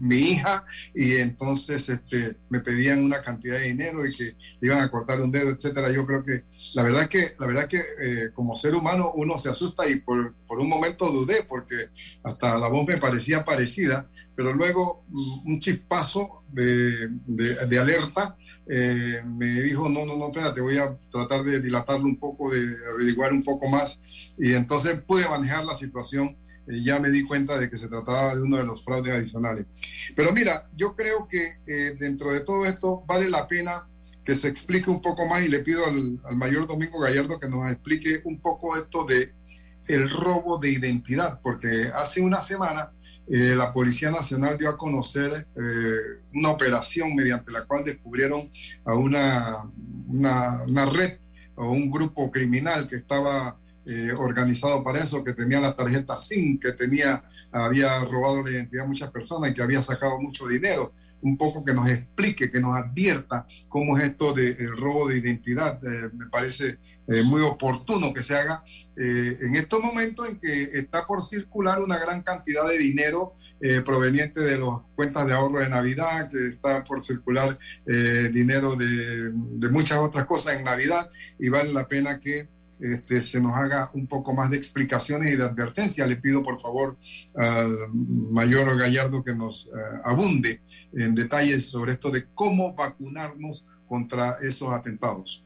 mi 0.00 0.16
hija, 0.16 0.66
y 0.94 1.14
entonces 1.14 1.88
este, 1.88 2.36
me 2.50 2.60
pedían 2.60 3.02
una 3.02 3.22
cantidad 3.22 3.58
de 3.58 3.68
dinero 3.68 4.04
y 4.04 4.14
que 4.14 4.36
iban 4.60 4.80
a 4.80 4.90
cortar 4.90 5.20
un 5.22 5.32
dedo, 5.32 5.48
etcétera. 5.48 5.90
Yo 5.90 6.04
creo 6.04 6.22
que 6.22 6.44
la 6.74 6.82
verdad 6.82 7.08
que, 7.08 7.34
la 7.38 7.46
verdad 7.46 7.66
que 7.66 7.78
eh, 7.78 8.30
como 8.34 8.54
ser 8.54 8.74
humano 8.74 9.12
uno 9.14 9.38
se 9.38 9.48
asusta 9.48 9.88
y 9.88 9.96
por 9.96 10.34
un 10.58 10.68
momento 10.68 11.10
dudé, 11.10 11.44
porque 11.48 11.88
hasta 12.22 12.58
la 12.58 12.68
voz 12.68 12.86
me 12.86 12.98
parecía 12.98 13.46
parecida, 13.46 14.08
pero 14.36 14.52
luego 14.52 15.04
mm, 15.08 15.48
un 15.52 15.60
chispazo 15.60 16.42
de, 16.52 17.08
de- 17.26 17.66
de 17.66 17.78
alerta 17.78 18.36
eh, 18.66 19.20
me 19.26 19.46
dijo, 19.62 19.88
no, 19.90 20.06
no, 20.06 20.16
no, 20.16 20.26
espérate, 20.28 20.60
voy 20.62 20.78
a 20.78 20.96
tratar 21.10 21.42
de 21.44 21.60
dilatarlo 21.60 22.04
un 22.06 22.16
poco, 22.18 22.50
de 22.50 22.64
averiguar 22.94 23.32
un 23.32 23.42
poco 23.42 23.68
más. 23.68 24.00
Y 24.38 24.54
entonces 24.54 25.00
pude 25.02 25.28
manejar 25.28 25.64
la 25.64 25.74
situación. 25.74 26.36
eh, 26.66 26.82
ya 26.82 26.98
me 26.98 27.10
di 27.10 27.22
cuenta 27.24 27.58
de 27.58 27.68
que 27.68 27.76
se 27.76 27.88
trataba 27.88 28.34
de 28.34 28.40
uno 28.40 28.56
de 28.56 28.64
los 28.64 28.82
fraudes 28.82 29.12
adicionales. 29.12 29.66
Pero 30.16 30.32
mira, 30.32 30.64
yo 30.76 30.96
creo 30.96 31.28
que 31.28 31.58
eh, 31.66 31.94
dentro 32.00 32.32
de 32.32 32.40
todo 32.40 32.64
esto 32.64 33.04
vale 33.06 33.28
la 33.28 33.46
pena 33.46 33.86
que 34.24 34.34
se 34.34 34.48
explique 34.48 34.88
un 34.88 35.02
poco 35.02 35.26
más 35.26 35.42
y 35.42 35.48
le 35.48 35.58
pido 35.60 35.84
al, 35.84 36.18
al 36.24 36.36
mayor 36.36 36.66
Domingo 36.66 36.98
Gallardo 37.00 37.38
que 37.38 37.48
nos 37.50 37.70
explique 37.70 38.22
un 38.24 38.40
poco 38.40 38.74
esto 38.78 39.04
de 39.04 39.34
el 39.88 40.08
robo 40.08 40.56
de 40.58 40.70
identidad, 40.70 41.38
porque 41.42 41.90
hace 41.94 42.22
una 42.22 42.40
semana 42.40 42.90
eh, 43.26 43.54
la 43.56 43.72
Policía 43.72 44.10
Nacional 44.10 44.58
dio 44.58 44.68
a 44.68 44.76
conocer 44.76 45.32
eh, 45.32 46.20
una 46.34 46.50
operación 46.50 47.14
mediante 47.14 47.52
la 47.52 47.64
cual 47.64 47.84
descubrieron 47.84 48.50
a 48.84 48.94
una, 48.94 49.64
una, 50.08 50.84
red 50.84 51.18
o 51.54 51.70
un 51.70 51.90
grupo 51.90 52.30
criminal 52.30 52.86
que 52.86 52.96
estaba 52.96 53.56
eh, 53.86 54.12
organizado 54.16 54.84
para 54.84 54.98
eso, 54.98 55.24
que 55.24 55.32
tenía 55.32 55.58
la 55.58 55.74
tarjeta 55.74 56.16
SIM, 56.16 56.58
que 56.58 56.72
tenía, 56.72 57.24
había 57.50 58.04
robado 58.04 58.42
la 58.42 58.50
identidad 58.50 58.84
a 58.84 58.88
muchas 58.88 59.10
personas 59.10 59.50
y 59.50 59.54
que 59.54 59.62
había 59.62 59.80
sacado 59.80 60.20
mucho 60.20 60.46
dinero. 60.46 60.92
Un 61.24 61.36
poco 61.36 61.64
que 61.64 61.72
nos 61.72 61.88
explique, 61.88 62.50
que 62.50 62.60
nos 62.60 62.74
advierta 62.76 63.46
cómo 63.68 63.96
es 63.96 64.04
esto 64.04 64.32
del 64.34 64.76
robo 64.76 65.08
de 65.08 65.18
identidad. 65.18 65.80
Eh, 65.84 66.10
me 66.12 66.26
parece 66.26 66.78
eh, 67.06 67.22
muy 67.22 67.42
oportuno 67.42 68.14
que 68.14 68.22
se 68.22 68.36
haga 68.36 68.62
eh, 68.96 69.36
en 69.42 69.56
estos 69.56 69.82
momentos 69.82 70.28
en 70.28 70.38
que 70.38 70.62
está 70.78 71.04
por 71.04 71.22
circular 71.22 71.80
una 71.80 71.98
gran 71.98 72.22
cantidad 72.22 72.66
de 72.68 72.78
dinero 72.78 73.34
eh, 73.60 73.80
proveniente 73.84 74.40
de 74.40 74.58
las 74.58 74.80
cuentas 74.94 75.26
de 75.26 75.32
ahorro 75.32 75.60
de 75.60 75.68
Navidad, 75.68 76.30
que 76.30 76.48
está 76.48 76.84
por 76.84 77.02
circular 77.02 77.58
eh, 77.86 78.30
dinero 78.32 78.76
de, 78.76 79.32
de 79.32 79.68
muchas 79.70 79.98
otras 79.98 80.26
cosas 80.26 80.56
en 80.56 80.64
Navidad 80.64 81.10
y 81.38 81.48
vale 81.48 81.72
la 81.72 81.88
pena 81.88 82.20
que 82.20 82.48
este, 82.80 83.20
se 83.20 83.40
nos 83.40 83.54
haga 83.54 83.90
un 83.94 84.06
poco 84.06 84.32
más 84.32 84.50
de 84.50 84.56
explicaciones 84.56 85.32
y 85.32 85.36
de 85.36 85.44
advertencia. 85.44 86.06
Le 86.06 86.16
pido 86.16 86.42
por 86.42 86.60
favor 86.60 86.96
al 87.34 87.76
mayor 87.92 88.76
Gallardo 88.78 89.22
que 89.22 89.34
nos 89.34 89.66
eh, 89.66 89.70
abunde 90.04 90.60
en 90.92 91.14
detalles 91.14 91.68
sobre 91.68 91.92
esto 91.92 92.10
de 92.10 92.26
cómo 92.34 92.74
vacunarnos 92.74 93.66
contra 93.86 94.36
esos 94.42 94.72
atentados. 94.72 95.44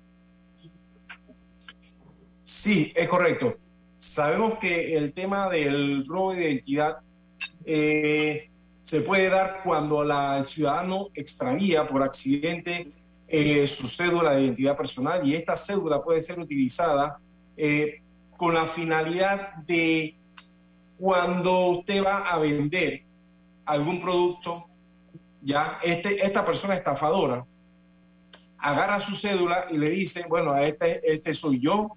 Sí, 2.42 2.92
es 2.96 3.08
correcto. 3.08 3.58
Sabemos 3.98 4.58
que 4.58 4.96
el 4.96 5.12
tema 5.12 5.50
del 5.50 6.06
robo 6.06 6.32
de 6.32 6.50
identidad 6.50 6.98
eh, 7.64 8.48
se 8.82 9.02
puede 9.02 9.28
dar 9.28 9.60
cuando 9.64 10.02
la, 10.02 10.38
el 10.38 10.44
ciudadano 10.44 11.08
extravía 11.14 11.86
por 11.86 12.02
accidente 12.02 12.88
eh, 13.28 13.66
su 13.66 13.86
cédula 13.86 14.32
de 14.32 14.44
identidad 14.44 14.76
personal 14.76 15.26
y 15.26 15.34
esta 15.34 15.54
cédula 15.54 16.00
puede 16.00 16.22
ser 16.22 16.38
utilizada 16.38 17.18
eh, 17.56 18.00
con 18.36 18.54
la 18.54 18.64
finalidad 18.64 19.54
de 19.66 20.16
cuando 20.98 21.66
usted 21.66 22.02
va 22.02 22.18
a 22.20 22.38
vender 22.38 23.02
algún 23.66 24.00
producto, 24.00 24.64
ya 25.42 25.78
este, 25.82 26.24
esta 26.24 26.44
persona 26.44 26.74
estafadora 26.74 27.44
agarra 28.58 28.98
su 28.98 29.14
cédula 29.14 29.66
y 29.70 29.76
le 29.76 29.90
dice, 29.90 30.24
bueno, 30.28 30.56
este, 30.56 31.00
este 31.04 31.34
soy 31.34 31.60
yo 31.60 31.90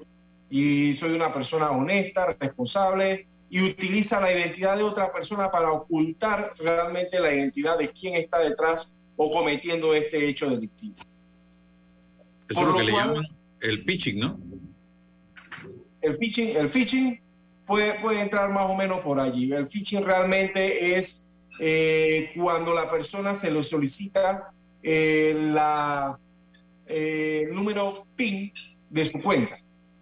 y 0.50 0.94
soy 0.94 1.12
una 1.14 1.34
persona 1.34 1.72
honesta, 1.72 2.36
responsable, 2.40 3.28
y 3.50 3.62
utiliza 3.62 4.20
la 4.20 4.32
identidad 4.32 4.78
de 4.78 4.84
otra 4.84 5.12
persona 5.12 5.50
para 5.50 5.72
ocultar 5.72 6.54
realmente 6.58 7.20
la 7.20 7.34
identidad 7.34 7.78
de 7.78 7.90
quién 7.90 8.16
está 8.16 8.40
detrás 8.40 9.02
o 9.16 9.32
cometiendo 9.32 9.94
este 9.94 10.28
hecho 10.28 10.50
delictivo. 10.50 10.96
Eso 12.52 12.60
Por 12.62 12.70
es 12.70 12.74
lo 12.74 12.78
que 12.78 12.84
lo 12.84 12.86
le 12.88 12.92
cual- 12.94 13.08
llaman 13.08 13.26
el 13.62 13.84
pitching, 13.86 14.20
¿no? 14.20 14.40
El 16.02 16.16
phishing, 16.18 16.56
el 16.58 16.68
phishing 16.68 17.20
puede, 17.66 17.94
puede 18.00 18.22
entrar 18.22 18.50
más 18.50 18.70
o 18.70 18.76
menos 18.76 19.00
por 19.02 19.20
allí. 19.20 19.52
El 19.54 19.68
phishing 19.68 20.04
realmente 20.04 20.96
es 20.98 21.28
eh, 21.60 22.32
cuando 22.36 22.74
la 22.74 22.90
persona 22.90 23.36
se 23.36 23.52
lo 23.52 23.62
solicita 23.62 24.52
eh, 24.82 25.36
la, 25.54 26.18
eh, 26.88 27.46
el 27.48 27.54
número 27.56 28.06
PIN 28.16 28.52
de 28.90 29.06
su 29.06 29.22
cuenta. 29.22 29.58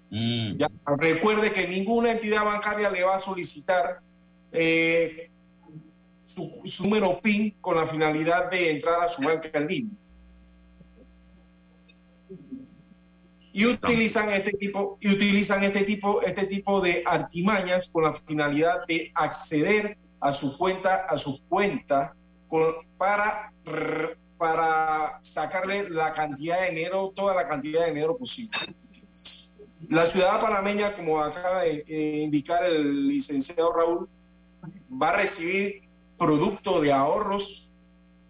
Ya, 0.09 0.67
Recuerde 0.97 1.51
que 1.51 1.67
ninguna 1.67 2.11
entidad 2.13 2.43
bancaria 2.45 2.89
le 2.89 3.03
va 3.03 3.15
a 3.15 3.19
solicitar 3.19 3.99
su, 6.25 6.61
su 6.63 6.83
número 6.85 7.19
PIN 7.19 7.55
con 7.61 7.75
la 7.75 7.85
finalidad 7.85 8.49
de 8.49 8.71
entrar 8.71 9.01
a 9.03 9.07
su 9.07 9.21
banca 9.21 9.49
en 9.53 9.67
línea. 9.67 9.93
Y 13.51 13.65
utilizan 13.65 14.29
este 14.31 14.51
tipo, 14.51 14.97
y 15.01 15.09
utilizan 15.11 15.63
este 15.63 15.83
tipo, 15.83 16.21
este 16.21 16.45
tipo 16.45 16.81
de 16.81 17.01
artimañas 17.05 17.87
con 17.87 18.03
la 18.03 18.13
finalidad 18.13 18.85
de 18.87 19.11
acceder 19.15 19.97
a 20.19 20.31
su 20.31 20.57
cuenta, 20.57 21.05
a 21.09 21.17
su 21.17 21.43
cuenta, 21.47 22.13
con- 22.47 22.75
para, 22.97 23.51
para 24.37 25.17
sacarle 25.21 25.89
la 25.89 26.13
cantidad 26.13 26.61
de 26.61 26.69
dinero, 26.69 27.11
toda 27.15 27.33
la 27.33 27.43
cantidad 27.43 27.81
de 27.81 27.87
dinero 27.93 28.17
posible. 28.17 28.51
La 29.87 30.05
ciudad 30.05 30.39
panameña, 30.39 30.93
como 30.95 31.19
acaba 31.19 31.61
de 31.63 31.83
indicar 32.23 32.63
el 32.65 33.07
licenciado 33.07 33.71
Raúl, 33.73 34.09
va 34.91 35.09
a 35.09 35.17
recibir 35.17 35.81
producto 36.17 36.81
de 36.81 36.91
ahorros, 36.91 37.71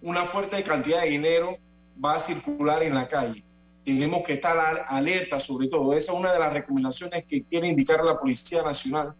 una 0.02 0.24
fuerte 0.24 0.64
cantidad 0.64 1.02
de 1.02 1.10
dinero 1.10 1.58
va 2.04 2.16
a 2.16 2.20
circular 2.20 2.84
en 2.84 2.94
la 2.96 3.08
calle. 3.10 3.44
Tenemos 3.84 4.24
que 4.24 4.34
estar 4.34 4.86
alerta 4.88 5.40
sobre 5.40 5.68
todo. 5.68 5.94
Esa 5.94 6.12
es 6.12 6.18
una 6.18 6.34
de 6.34 6.40
las 6.40 6.54
recomendaciones 6.54 7.26
que 7.26 7.44
quiere 7.44 7.68
indicar 7.68 8.04
la 8.04 8.18
Policía 8.18 8.62
Nacional, 8.62 9.14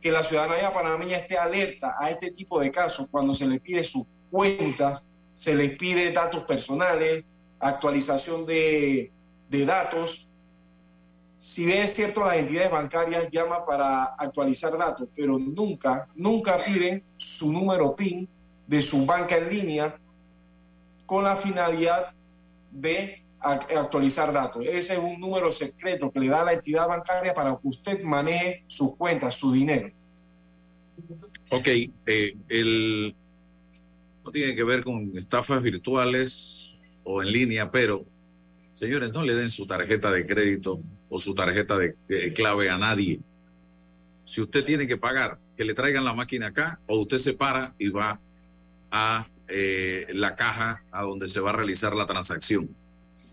que 0.00 0.10
la 0.10 0.22
ciudadanía 0.22 0.72
panameña 0.72 1.16
esté 1.16 1.38
alerta 1.38 1.94
a 1.98 2.10
este 2.10 2.30
tipo 2.30 2.60
de 2.60 2.70
casos 2.70 3.08
cuando 3.10 3.34
se 3.34 3.46
le 3.46 3.60
pide 3.60 3.84
sus 3.84 4.08
cuentas, 4.30 5.02
se 5.34 5.54
les 5.54 5.76
pide 5.76 6.12
datos 6.12 6.44
personales, 6.44 7.24
actualización 7.58 8.46
de, 8.46 9.10
de 9.48 9.66
datos, 9.66 10.30
si 11.40 11.64
bien 11.64 11.78
es 11.78 11.94
cierto, 11.94 12.22
las 12.22 12.36
entidades 12.36 12.70
bancarias 12.70 13.30
llaman 13.30 13.62
para 13.66 14.04
actualizar 14.18 14.76
datos, 14.76 15.08
pero 15.16 15.38
nunca, 15.38 16.06
nunca 16.14 16.58
piden 16.58 17.02
su 17.16 17.50
número 17.50 17.96
PIN 17.96 18.28
de 18.66 18.82
su 18.82 19.06
banca 19.06 19.38
en 19.38 19.48
línea 19.48 19.98
con 21.06 21.24
la 21.24 21.36
finalidad 21.36 22.12
de 22.70 23.19
actualizar 23.40 24.32
datos. 24.32 24.64
Ese 24.66 24.94
es 24.94 24.98
un 24.98 25.18
número 25.18 25.50
secreto 25.50 26.10
que 26.10 26.20
le 26.20 26.28
da 26.28 26.44
la 26.44 26.52
entidad 26.52 26.86
bancaria 26.86 27.34
para 27.34 27.52
que 27.52 27.68
usted 27.68 28.02
maneje 28.02 28.64
sus 28.66 28.96
cuentas, 28.96 29.34
su 29.34 29.52
dinero. 29.52 29.90
Ok, 31.50 31.66
eh, 31.66 32.36
el, 32.48 33.14
no 34.24 34.30
tiene 34.30 34.54
que 34.54 34.64
ver 34.64 34.84
con 34.84 35.16
estafas 35.16 35.62
virtuales 35.62 36.74
o 37.02 37.22
en 37.22 37.32
línea, 37.32 37.70
pero 37.70 38.04
señores, 38.74 39.12
no 39.12 39.24
le 39.24 39.34
den 39.34 39.50
su 39.50 39.66
tarjeta 39.66 40.10
de 40.10 40.26
crédito 40.26 40.80
o 41.08 41.18
su 41.18 41.34
tarjeta 41.34 41.76
de, 41.76 42.32
clave 42.34 42.70
a 42.70 42.78
nadie. 42.78 43.20
Si 44.24 44.40
usted 44.40 44.64
tiene 44.64 44.86
que 44.86 44.96
pagar, 44.96 45.38
que 45.56 45.64
le 45.64 45.74
traigan 45.74 46.04
la 46.04 46.14
máquina 46.14 46.48
acá 46.48 46.78
o 46.86 47.00
usted 47.00 47.18
se 47.18 47.32
para 47.32 47.74
y 47.78 47.88
va 47.88 48.20
a 48.90 49.26
eh, 49.48 50.06
la 50.12 50.36
caja 50.36 50.84
a 50.92 51.02
donde 51.02 51.26
se 51.26 51.40
va 51.40 51.50
a 51.50 51.54
realizar 51.54 51.94
la 51.96 52.06
transacción. 52.06 52.68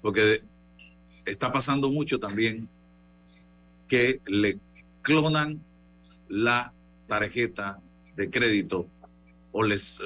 Porque 0.02 0.42
está 1.26 1.52
pasando 1.52 1.92
mucho 1.92 2.20
también 2.20 2.70
que 3.88 4.22
le 4.26 4.60
clonan 5.02 5.62
la 6.28 6.74
tarjeta 7.08 7.80
de 8.16 8.30
crédito 8.30 8.88
o 9.52 9.64
les, 9.64 10.00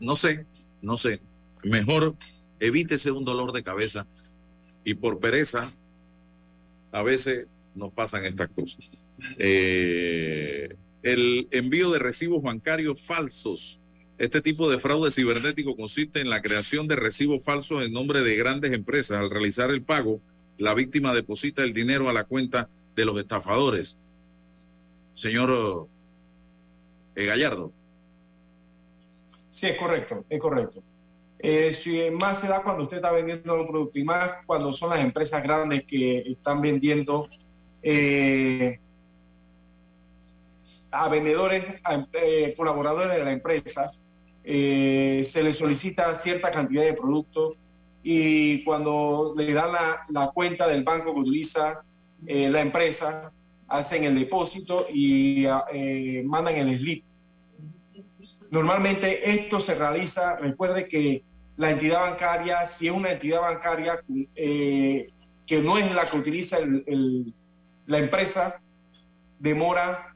no 0.00 0.16
sé, 0.16 0.46
no 0.82 0.96
sé, 0.96 1.20
mejor 1.62 2.16
evítese 2.60 3.10
un 3.10 3.24
dolor 3.24 3.52
de 3.52 3.62
cabeza 3.62 4.06
y 4.84 4.94
por 4.94 5.18
pereza 5.18 5.70
a 6.92 7.02
veces 7.02 7.48
nos 7.74 7.92
pasan 7.92 8.24
estas 8.24 8.48
cosas. 8.50 8.88
Eh, 9.38 10.74
el 11.02 11.48
envío 11.50 11.90
de 11.90 11.98
recibos 11.98 12.42
bancarios 12.42 13.00
falsos. 13.00 13.80
Este 14.18 14.40
tipo 14.40 14.70
de 14.70 14.78
fraude 14.78 15.10
cibernético 15.10 15.76
consiste 15.76 16.20
en 16.20 16.30
la 16.30 16.40
creación 16.40 16.88
de 16.88 16.96
recibos 16.96 17.44
falsos 17.44 17.84
en 17.84 17.92
nombre 17.92 18.22
de 18.22 18.36
grandes 18.36 18.72
empresas. 18.72 19.18
Al 19.18 19.30
realizar 19.30 19.70
el 19.70 19.82
pago, 19.82 20.20
la 20.56 20.72
víctima 20.72 21.12
deposita 21.12 21.62
el 21.62 21.74
dinero 21.74 22.08
a 22.08 22.14
la 22.14 22.24
cuenta 22.24 22.70
de 22.94 23.04
los 23.04 23.18
estafadores. 23.18 23.98
Señor 25.14 25.88
eh, 27.14 27.26
Gallardo. 27.26 27.72
Sí, 29.50 29.66
es 29.66 29.76
correcto, 29.76 30.24
es 30.30 30.40
correcto. 30.40 30.82
Eh, 31.38 31.70
si 31.72 32.10
más 32.10 32.40
se 32.40 32.48
da 32.48 32.62
cuando 32.62 32.84
usted 32.84 32.96
está 32.96 33.12
vendiendo 33.12 33.54
un 33.60 33.66
producto 33.66 33.98
y 33.98 34.04
más 34.04 34.30
cuando 34.46 34.72
son 34.72 34.90
las 34.90 35.00
empresas 35.00 35.42
grandes 35.42 35.84
que 35.84 36.20
están 36.20 36.62
vendiendo 36.62 37.28
eh, 37.82 38.80
a 40.90 41.08
vendedores, 41.10 41.64
a 41.84 42.06
colaboradores 42.56 43.12
de 43.12 43.24
las 43.24 43.34
empresas, 43.34 44.05
se 44.46 45.42
les 45.42 45.56
solicita 45.56 46.14
cierta 46.14 46.50
cantidad 46.50 46.84
de 46.84 46.94
productos 46.94 47.54
y 48.02 48.62
cuando 48.62 49.34
le 49.36 49.52
dan 49.52 49.72
la, 49.72 50.30
cuenta 50.32 50.68
del 50.68 50.84
banco 50.84 51.12
que 51.12 51.20
utiliza 51.20 51.82
la 52.24 52.60
empresa, 52.60 53.32
hacen 53.66 54.04
el 54.04 54.14
depósito 54.16 54.86
y 54.92 55.46
mandan 56.24 56.54
el 56.54 56.78
slip. 56.78 57.04
Normalmente 58.50 59.30
esto 59.30 59.58
se 59.58 59.74
realiza, 59.74 60.36
recuerde 60.36 60.86
que 60.86 61.22
la 61.56 61.70
entidad 61.70 62.00
bancaria, 62.00 62.64
si 62.66 62.86
es 62.86 62.92
una 62.92 63.12
entidad 63.12 63.40
bancaria 63.40 64.00
eh, 64.34 65.06
que 65.46 65.62
no 65.62 65.78
es 65.78 65.94
la 65.94 66.08
que 66.08 66.16
utiliza 66.16 66.58
la 67.86 67.98
empresa, 67.98 68.60
demora 69.38 70.14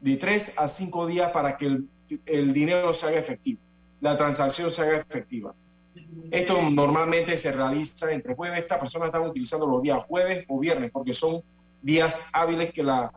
de 0.00 0.16
tres 0.16 0.58
a 0.58 0.66
cinco 0.68 1.06
días 1.06 1.30
para 1.30 1.56
que 1.56 1.66
el, 1.66 1.88
dinero 2.52 2.92
se 2.92 3.06
haga 3.06 3.18
efectivo, 3.18 3.60
la 4.00 4.16
transacción 4.16 4.70
se 4.70 4.82
haga 4.82 4.96
efectiva. 4.96 5.54
Esto 6.30 6.60
normalmente 6.70 7.36
se 7.36 7.52
realiza 7.52 8.10
entre 8.10 8.34
jueves. 8.34 8.60
Estas 8.60 8.78
personas 8.78 9.06
están 9.06 9.22
utilizando 9.22 9.66
los 9.66 9.82
días 9.82 10.04
jueves 10.06 10.44
o 10.48 10.58
viernes 10.58 10.90
porque 10.90 11.12
son 11.12 11.42
días 11.82 12.28
hábiles 12.32 12.72
que 12.72 12.82
las 12.82 13.10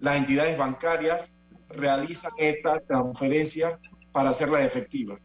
entidades 0.00 0.56
bancarias 0.56 1.36
realizan 1.68 2.32
esta 2.38 2.80
transferencia 2.80 3.78
para 4.12 4.30
hacerla 4.30 4.64
efectiva. 4.64 5.18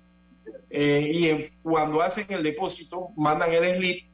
Eh, 0.70 1.12
y 1.14 1.60
cuando 1.62 2.02
hacen 2.02 2.26
el 2.30 2.44
depósito, 2.44 3.10
mandan 3.16 3.54
el 3.54 3.76
slip, 3.76 4.06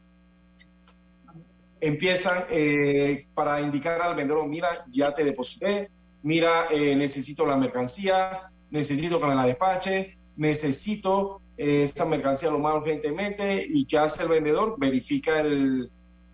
empiezan 1.79 2.45
eh, 2.49 3.25
para 3.33 3.59
indicar 3.61 4.01
al 4.01 4.15
vendedor, 4.15 4.47
mira, 4.47 4.85
ya 4.91 5.13
te 5.13 5.23
deposité, 5.23 5.89
mira, 6.21 6.67
eh, 6.71 6.95
necesito 6.95 7.45
la 7.45 7.57
mercancía, 7.57 8.51
necesito 8.73 9.21
que 9.21 9.27
me 9.27 9.35
la 9.35 9.45
despache, 9.45 10.17
necesito 10.35 11.39
esta 11.55 12.05
mercancía 12.05 12.49
lo 12.49 12.57
más 12.57 12.75
urgentemente 12.75 13.67
y 13.69 13.85
¿qué 13.85 13.99
hace 13.99 14.23
el 14.23 14.29
vendedor? 14.29 14.75
Verifica 14.79 15.39
el, 15.39 15.91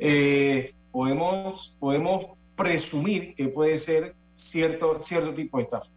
Eh, 0.00 0.74
podemos, 0.90 1.76
podemos 1.78 2.26
presumir 2.56 3.34
que 3.36 3.46
puede 3.46 3.78
ser 3.78 4.16
cierto, 4.34 4.98
cierto 4.98 5.32
tipo 5.32 5.58
de 5.58 5.62
estafa. 5.62 5.92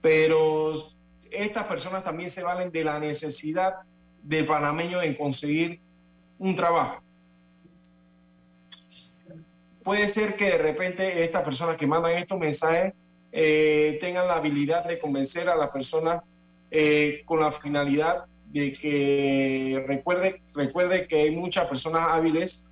Pero 0.00 0.72
estas 1.30 1.64
personas 1.64 2.02
también 2.02 2.30
se 2.30 2.42
valen 2.42 2.70
de 2.70 2.84
la 2.84 2.98
necesidad 2.98 3.74
del 4.22 4.46
panameño 4.46 5.02
en 5.02 5.14
conseguir 5.14 5.80
un 6.38 6.56
trabajo 6.56 7.02
puede 9.86 10.08
ser 10.08 10.34
que 10.34 10.46
de 10.46 10.58
repente 10.58 11.22
estas 11.22 11.44
personas 11.44 11.76
que 11.76 11.86
mandan 11.86 12.18
estos 12.18 12.36
mensajes 12.36 12.92
eh, 13.30 13.98
tengan 14.00 14.26
la 14.26 14.34
habilidad 14.34 14.84
de 14.84 14.98
convencer 14.98 15.48
a 15.48 15.54
las 15.54 15.70
personas 15.70 16.24
eh, 16.72 17.22
con 17.24 17.38
la 17.38 17.52
finalidad 17.52 18.24
de 18.48 18.72
que 18.72 19.84
recuerde, 19.86 20.42
recuerde 20.54 21.06
que 21.06 21.20
hay 21.20 21.30
muchas 21.30 21.68
personas 21.68 22.02
hábiles 22.10 22.68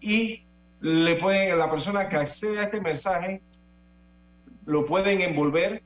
y 0.00 0.42
le 0.80 1.16
pueden, 1.16 1.58
la 1.58 1.70
persona 1.70 2.08
que 2.08 2.16
accede 2.16 2.58
a 2.60 2.64
este 2.64 2.80
mensaje 2.80 3.42
lo 4.64 4.84
pueden 4.84 5.20
envolver 5.20 5.82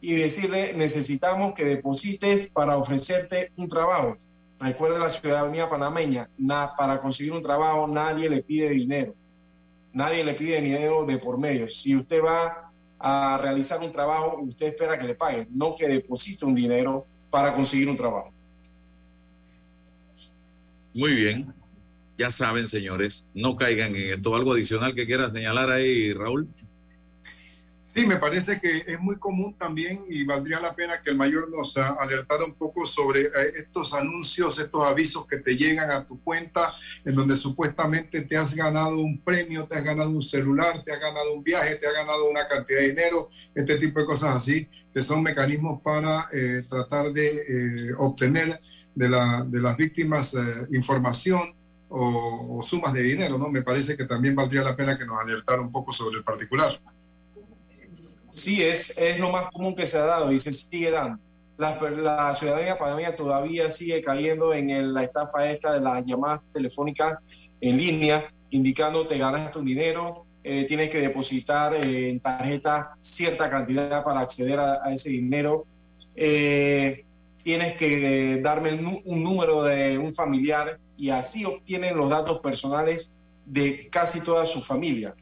y 0.00 0.14
decirle 0.14 0.72
necesitamos 0.74 1.54
que 1.54 1.64
deposites 1.64 2.50
para 2.50 2.76
ofrecerte 2.76 3.52
un 3.56 3.68
trabajo. 3.68 4.16
Recuerde 4.58 4.98
la 4.98 5.08
ciudadanía 5.08 5.68
panameña, 5.68 6.28
para 6.76 7.00
conseguir 7.00 7.32
un 7.32 7.42
trabajo 7.42 7.86
nadie 7.86 8.28
le 8.30 8.42
pide 8.42 8.70
dinero, 8.70 9.14
nadie 9.92 10.24
le 10.24 10.34
pide 10.34 10.60
dinero 10.60 11.04
de 11.04 11.18
por 11.18 11.38
medio. 11.38 11.68
Si 11.68 11.94
usted 11.94 12.22
va 12.22 12.72
a 12.98 13.38
realizar 13.38 13.80
un 13.80 13.92
trabajo, 13.92 14.40
usted 14.40 14.68
espera 14.68 14.98
que 14.98 15.04
le 15.06 15.14
paguen, 15.14 15.46
no 15.50 15.74
que 15.74 15.86
deposite 15.86 16.44
un 16.44 16.54
dinero 16.54 17.06
para 17.30 17.54
conseguir 17.54 17.88
un 17.88 17.96
trabajo. 17.96 18.32
Muy 20.94 21.14
bien. 21.14 21.55
Ya 22.18 22.30
saben, 22.30 22.66
señores, 22.66 23.24
no 23.34 23.56
caigan 23.56 23.94
en 23.94 24.14
esto. 24.14 24.34
¿Algo 24.34 24.52
adicional 24.52 24.94
que 24.94 25.06
quieras 25.06 25.32
señalar 25.32 25.70
ahí, 25.70 26.14
Raúl? 26.14 26.48
Sí, 27.96 28.04
me 28.04 28.16
parece 28.16 28.60
que 28.60 28.84
es 28.86 29.00
muy 29.00 29.16
común 29.16 29.54
también 29.58 30.04
y 30.06 30.22
valdría 30.24 30.60
la 30.60 30.74
pena 30.74 31.00
que 31.00 31.08
el 31.08 31.16
mayor 31.16 31.48
nos 31.50 31.78
alertara 31.78 32.44
un 32.44 32.52
poco 32.52 32.86
sobre 32.86 33.22
eh, 33.22 33.30
estos 33.56 33.94
anuncios, 33.94 34.58
estos 34.58 34.86
avisos 34.86 35.26
que 35.26 35.38
te 35.38 35.56
llegan 35.56 35.90
a 35.90 36.06
tu 36.06 36.22
cuenta 36.22 36.74
en 37.06 37.14
donde 37.14 37.34
supuestamente 37.36 38.20
te 38.20 38.36
has 38.36 38.54
ganado 38.54 38.98
un 38.98 39.18
premio, 39.22 39.64
te 39.64 39.76
has 39.76 39.84
ganado 39.84 40.10
un 40.10 40.20
celular, 40.20 40.84
te 40.84 40.92
has 40.92 41.00
ganado 41.00 41.32
un 41.32 41.42
viaje, 41.42 41.76
te 41.76 41.86
has 41.86 41.94
ganado 41.94 42.28
una 42.30 42.46
cantidad 42.46 42.80
de 42.80 42.88
dinero, 42.88 43.30
este 43.54 43.78
tipo 43.78 44.00
de 44.00 44.04
cosas 44.04 44.36
así, 44.36 44.68
que 44.92 45.00
son 45.00 45.22
mecanismos 45.22 45.80
para 45.80 46.28
eh, 46.34 46.64
tratar 46.68 47.14
de 47.14 47.28
eh, 47.28 47.94
obtener 47.96 48.60
de, 48.94 49.08
la, 49.08 49.42
de, 49.48 49.58
las 49.58 49.74
víctimas 49.74 50.36
información 50.70 51.54
o, 51.88 52.58
o 52.58 52.62
sumas 52.62 52.92
de 52.92 53.02
dinero, 53.02 53.38
¿no? 53.38 53.48
Me 53.48 53.62
parece 53.62 53.96
que 53.96 54.04
también 54.04 54.34
valdría 54.34 54.62
la 54.62 54.76
pena 54.76 54.96
que 54.96 55.06
nos 55.06 55.18
alertara 55.18 55.60
un 55.62 55.72
poco 55.72 55.92
sobre 55.92 56.18
el 56.18 56.24
particular 56.24 56.72
sí 58.36 58.62
es, 58.62 58.96
es 58.98 59.18
lo 59.18 59.30
más 59.30 59.50
común 59.50 59.74
que 59.74 59.86
se 59.86 59.96
ha 59.96 60.04
dado 60.04 60.30
y 60.30 60.38
se 60.38 60.52
sigue 60.52 60.90
dando. 60.90 61.18
La, 61.56 61.80
la 61.80 62.34
ciudadanía 62.34 62.76
panameña 62.76 63.16
todavía 63.16 63.70
sigue 63.70 64.02
cayendo 64.02 64.52
en 64.52 64.92
la 64.92 65.04
estafa 65.04 65.50
esta 65.50 65.72
de 65.72 65.80
las 65.80 66.04
llamadas 66.04 66.40
telefónicas 66.52 67.18
en 67.62 67.78
línea, 67.78 68.30
indicando 68.50 69.06
te 69.06 69.16
ganas 69.16 69.56
un 69.56 69.64
dinero, 69.64 70.26
eh, 70.44 70.64
tienes 70.64 70.90
que 70.90 71.00
depositar 71.00 71.74
eh, 71.74 72.10
en 72.10 72.20
tarjeta 72.20 72.94
cierta 73.00 73.48
cantidad 73.48 74.04
para 74.04 74.20
acceder 74.20 74.60
a, 74.60 74.92
ese 74.92 75.08
dinero, 75.08 75.64
eh, 76.14 77.04
tienes 77.42 77.74
que 77.78 78.38
darme 78.42 78.72
un 79.04 79.22
número 79.22 79.64
de 79.64 79.96
un 79.96 80.12
familiar 80.12 80.78
y 80.96 81.10
así 81.10 81.44
obtienen 81.44 81.96
los 81.96 82.10
datos 82.10 82.40
personales 82.40 83.16
de 83.44 83.88
casi 83.90 84.20
toda 84.20 84.46
su 84.46 84.60
familia 84.60 85.14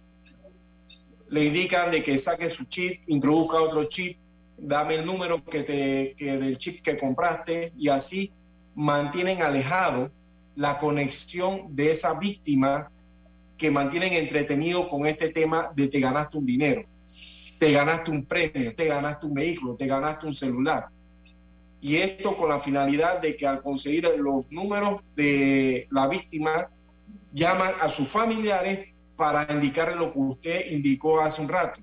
le 1.34 1.46
indican 1.46 1.90
de 1.90 2.02
que 2.02 2.16
saque 2.16 2.48
su 2.48 2.64
chip, 2.66 3.02
introduzca 3.08 3.60
otro 3.60 3.84
chip, 3.84 4.18
dame 4.56 4.94
el 4.94 5.04
número 5.04 5.44
que 5.44 5.64
te, 5.64 6.14
que 6.16 6.38
del 6.38 6.58
chip 6.58 6.80
que 6.80 6.96
compraste 6.96 7.72
y 7.76 7.88
así 7.88 8.30
mantienen 8.74 9.42
alejado 9.42 10.12
la 10.54 10.78
conexión 10.78 11.74
de 11.74 11.90
esa 11.90 12.16
víctima 12.18 12.90
que 13.56 13.70
mantienen 13.70 14.12
entretenido 14.12 14.88
con 14.88 15.06
este 15.06 15.30
tema 15.30 15.72
de 15.74 15.88
te 15.88 15.98
ganaste 15.98 16.38
un 16.38 16.46
dinero, 16.46 16.84
te 17.58 17.72
ganaste 17.72 18.12
un 18.12 18.24
premio, 18.24 18.72
te 18.72 18.86
ganaste 18.86 19.26
un 19.26 19.34
vehículo, 19.34 19.74
te 19.74 19.86
ganaste 19.86 20.26
un 20.26 20.34
celular. 20.34 20.86
Y 21.84 21.98
esto 21.98 22.34
con 22.34 22.48
la 22.48 22.58
finalidad 22.58 23.20
de 23.20 23.36
que 23.36 23.46
al 23.46 23.60
conseguir 23.60 24.10
los 24.16 24.50
números 24.50 25.02
de 25.14 25.86
la 25.90 26.08
víctima, 26.08 26.70
llaman 27.30 27.72
a 27.78 27.90
sus 27.90 28.08
familiares 28.08 28.88
para 29.14 29.46
indicarle 29.52 29.94
lo 29.94 30.10
que 30.10 30.18
usted 30.18 30.70
indicó 30.70 31.20
hace 31.20 31.42
un 31.42 31.48
rato. 31.50 31.82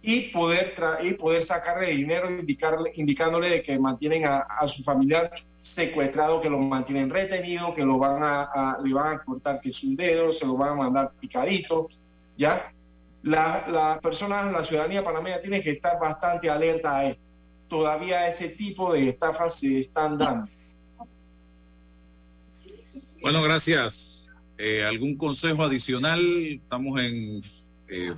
Y 0.00 0.28
poder, 0.28 0.76
y 1.02 1.14
poder 1.14 1.42
sacarle 1.42 1.88
dinero 1.88 2.30
indicarle, 2.30 2.92
indicándole 2.94 3.50
de 3.50 3.62
que 3.62 3.76
mantienen 3.80 4.26
a, 4.26 4.64
su 4.68 4.84
familiar 4.84 5.32
secuestrado, 5.60 6.40
que 6.40 6.48
lo 6.48 6.60
mantienen 6.60 7.10
retenido, 7.10 7.74
que 7.74 7.84
lo 7.84 7.98
van 7.98 8.22
a, 8.22 8.78
le 8.80 8.94
van 8.94 9.16
a 9.16 9.24
cortar 9.24 9.60
que 9.60 9.70
es 9.70 9.82
un 9.82 9.96
dedo, 9.96 10.30
se 10.30 10.46
lo 10.46 10.56
van 10.56 10.68
a 10.68 10.74
mandar 10.76 11.10
picadito, 11.18 11.88
¿ya? 12.36 12.72
Las 13.24 13.66
la 13.66 13.98
personas, 14.00 14.52
la 14.52 14.62
ciudadanía 14.62 15.02
panameña 15.02 15.40
tiene 15.40 15.60
que 15.60 15.72
estar 15.72 15.98
bastante 15.98 16.48
alerta 16.48 16.98
a 16.98 17.06
esto. 17.06 17.33
Todavía 17.68 18.26
ese 18.28 18.50
tipo 18.50 18.92
de 18.92 19.08
estafas 19.08 19.58
se 19.58 19.78
están 19.78 20.18
dando. 20.18 20.50
Bueno, 23.20 23.42
gracias. 23.42 24.28
Eh, 24.58 24.84
¿Algún 24.84 25.16
consejo 25.16 25.62
adicional? 25.64 26.20
Estamos 26.46 27.00
en 27.00 27.40
eh, 27.88 28.14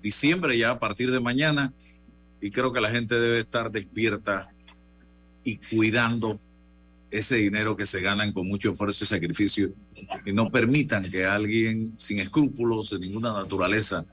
diciembre 0.00 0.56
ya 0.56 0.70
a 0.70 0.78
partir 0.78 1.10
de 1.10 1.20
mañana 1.20 1.72
y 2.40 2.50
creo 2.50 2.72
que 2.72 2.80
la 2.80 2.90
gente 2.90 3.14
debe 3.18 3.40
estar 3.40 3.70
despierta 3.70 4.50
y 5.44 5.56
cuidando 5.56 6.40
ese 7.10 7.36
dinero 7.36 7.76
que 7.76 7.86
se 7.86 8.00
ganan 8.00 8.32
con 8.32 8.48
mucho 8.48 8.72
esfuerzo 8.72 9.04
y 9.04 9.06
sacrificio 9.06 9.72
y 10.26 10.32
no 10.32 10.50
permitan 10.50 11.08
que 11.10 11.24
alguien 11.24 11.92
sin 11.96 12.18
escrúpulos 12.18 12.90
de 12.90 12.98
ninguna 12.98 13.32
naturaleza 13.32 14.04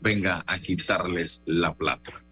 venga 0.00 0.42
a 0.46 0.58
quitarles 0.58 1.42
la 1.46 1.74
plata. 1.74 2.24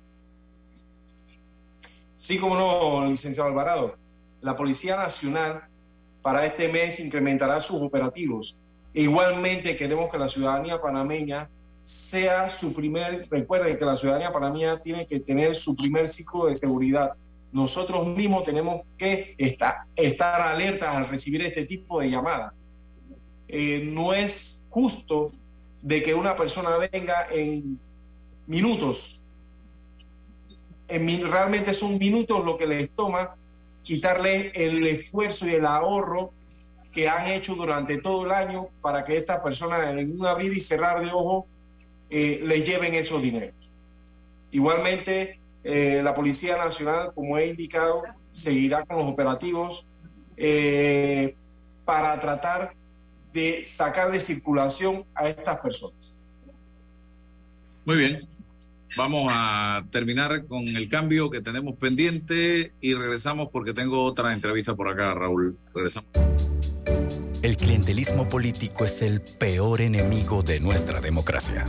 Sí, 2.17 2.39
como 2.39 2.57
no, 2.57 3.07
licenciado 3.09 3.49
Alvarado. 3.49 3.97
La 4.41 4.57
Policía 4.57 4.97
Nacional 4.97 5.65
para 6.23 6.45
este 6.47 6.69
mes 6.69 6.99
incrementará 7.01 7.61
sus 7.61 7.81
operativos. 7.83 8.59
E 8.95 9.03
igualmente 9.03 9.77
queremos 9.77 10.11
que 10.11 10.19
la 10.19 10.29
ciudadanía 10.29 10.81
panameña 10.81 11.51
sea 11.83 12.49
su 12.49 12.75
primer, 12.75 13.29
recuerden 13.31 13.77
que 13.79 13.85
la 13.85 13.95
ciudadanía 13.95 14.33
panameña 14.33 14.81
tiene 14.81 15.07
que 15.07 15.21
tener 15.21 15.55
su 15.55 15.77
primer 15.77 16.09
ciclo 16.09 16.47
de 16.47 16.57
seguridad. 16.57 17.13
Nosotros 17.53 18.07
mismos 18.09 18.43
tenemos 18.43 18.81
que 18.99 19.35
estar, 19.39 19.83
estar 19.95 20.41
alertas 20.41 20.95
al 20.95 21.09
recibir 21.09 21.43
este 21.43 21.65
tipo 21.65 22.01
de 22.01 22.11
llamadas. 22.11 22.53
Eh, 23.47 23.89
no 23.93 24.13
es 24.13 24.67
justo 24.71 25.31
de 25.81 26.03
que 26.03 26.15
una 26.15 26.35
persona 26.35 26.77
venga 26.91 27.29
en 27.31 27.79
minutos. 28.47 29.23
En, 30.89 31.31
realmente 31.31 31.73
son 31.73 31.99
minutos 31.99 32.45
lo 32.45 32.57
que 32.57 32.67
les 32.67 32.91
toma 32.91 33.35
quitarle 33.83 34.53
el 34.55 34.87
esfuerzo 34.87 35.47
y 35.47 35.55
el 35.55 35.67
ahorro 35.67 36.33
que 36.93 37.09
han 37.09 37.27
hecho 37.27 37.55
durante 37.55 37.99
todo 37.99 38.25
el 38.25 38.33
año 38.33 38.69
para 38.81 39.05
que 39.05 39.17
estas 39.17 39.41
personas 39.41 39.81
en 39.97 40.19
un 40.19 40.27
abrir 40.27 40.53
y 40.53 40.61
cerrar 40.61 41.05
de 41.05 41.13
ojos 41.13 41.45
eh, 42.09 42.41
les 42.45 42.67
lleven 42.67 42.95
esos 42.95 43.21
dineros. 43.21 43.55
Igualmente, 44.51 45.39
eh, 45.65 46.01
la 46.03 46.15
Policía 46.15 46.57
Nacional, 46.57 47.13
como 47.15 47.37
he 47.37 47.49
indicado, 47.49 48.03
seguirá 48.31 48.85
con 48.85 48.99
los 48.99 49.07
operativos 49.07 49.87
eh, 50.37 51.35
para 51.85 52.19
tratar 52.21 52.73
de 53.33 53.63
sacar 53.63 54.11
de 54.11 54.21
circulación 54.21 55.05
a 55.15 55.29
estas 55.29 55.61
personas. 55.61 56.17
Muy 57.85 57.97
bien. 57.97 58.36
Vamos 58.95 59.31
a 59.31 59.85
terminar 59.91 60.47
con 60.47 60.67
el 60.69 60.89
cambio 60.89 61.31
que 61.31 61.41
tenemos 61.41 61.77
pendiente 61.77 62.73
y 62.81 62.95
regresamos 62.95 63.49
porque 63.51 63.73
tengo 63.73 64.05
otra 64.05 64.33
entrevista 64.33 64.75
por 64.75 64.89
acá, 64.89 65.15
Raúl. 65.15 65.59
Regresamos. 65.75 66.11
El 67.43 67.57
clientelismo 67.57 68.29
político 68.29 68.85
es 68.85 69.03
el 69.03 69.21
peor 69.21 69.81
enemigo 69.81 70.43
de 70.43 70.61
nuestra 70.61 71.01
democracia, 71.01 71.65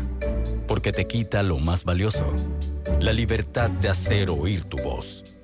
porque 0.67 0.91
te 0.91 1.05
quita 1.05 1.43
lo 1.43 1.59
más 1.59 1.83
valioso, 1.83 2.33
la 2.99 3.13
libertad 3.13 3.69
de 3.69 3.89
hacer 3.89 4.29
oír 4.29 4.63
tu 4.63 4.77
voz. 4.77 5.35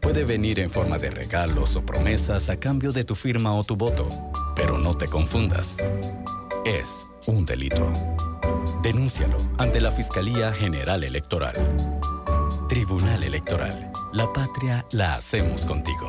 Puede 0.00 0.24
venir 0.24 0.60
en 0.60 0.70
forma 0.70 0.98
de 0.98 1.10
regalos 1.10 1.76
o 1.76 1.86
promesas 1.86 2.48
a 2.48 2.58
cambio 2.58 2.92
de 2.92 3.04
tu 3.04 3.14
firma 3.14 3.54
o 3.54 3.64
tu 3.64 3.76
voto, 3.76 4.08
pero 4.54 4.78
no 4.78 4.96
te 4.96 5.06
confundas. 5.06 5.78
Es 6.64 7.06
un 7.26 7.44
delito. 7.44 7.90
Denúncialo 8.82 9.36
ante 9.58 9.80
la 9.80 9.92
Fiscalía 9.92 10.52
General 10.52 11.04
Electoral. 11.04 11.54
Tribunal 12.68 13.22
Electoral. 13.22 13.92
La 14.12 14.26
patria 14.32 14.84
la 14.90 15.12
hacemos 15.12 15.62
contigo. 15.62 16.08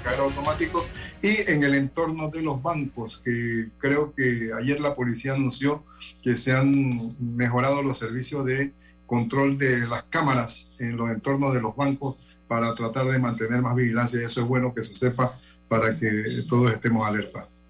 Los 0.00 0.02
cajeros 0.02 0.32
automáticos 0.32 0.84
y 1.22 1.50
en 1.50 1.62
el 1.62 1.74
entorno 1.74 2.28
de 2.28 2.42
los 2.42 2.62
bancos, 2.62 3.20
que 3.24 3.68
creo 3.78 4.12
que 4.12 4.50
ayer 4.58 4.80
la 4.80 4.94
policía 4.94 5.34
anunció 5.34 5.84
que 6.22 6.34
se 6.34 6.52
han 6.52 6.90
mejorado 7.20 7.82
los 7.82 7.98
servicios 7.98 8.44
de 8.44 8.72
control 9.06 9.58
de 9.58 9.80
las 9.86 10.04
cámaras 10.04 10.70
en 10.78 10.96
los 10.96 11.10
entornos 11.10 11.52
de 11.52 11.60
los 11.60 11.74
bancos 11.74 12.16
para 12.48 12.74
tratar 12.74 13.06
de 13.06 13.18
mantener 13.18 13.60
más 13.60 13.74
vigilancia 13.74 14.22
eso 14.22 14.40
es 14.42 14.48
bueno 14.48 14.74
que 14.74 14.82
se 14.82 14.94
sepa 14.94 15.30
para 15.68 15.96
que 15.96 16.08
todos 16.48 16.72
estemos 16.72 17.06
alertas. 17.06 17.60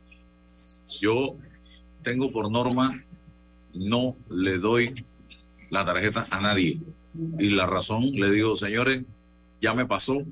Yo 1.01 1.37
tengo 2.03 2.31
por 2.31 2.51
norma 2.51 3.03
no 3.74 4.16
le 4.28 4.59
doy 4.59 5.05
la 5.70 5.85
tarjeta 5.85 6.26
a 6.31 6.41
nadie. 6.41 6.81
Y 7.39 7.51
la 7.51 7.66
razón, 7.66 8.11
le 8.12 8.31
digo, 8.31 8.57
señores, 8.57 9.03
ya 9.61 9.74
me 9.74 9.87
pasó, 9.87 10.22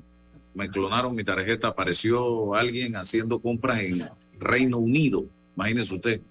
me 0.53 0.69
clonaron 0.69 1.15
mi 1.15 1.23
tarjeta, 1.23 1.69
apareció 1.69 2.53
alguien 2.55 2.95
haciendo 2.95 3.39
compras 3.39 3.79
en 3.79 4.09
Reino 4.39 4.77
Unido, 4.77 5.25
imagínese 5.55 5.95
usted, 5.95 6.21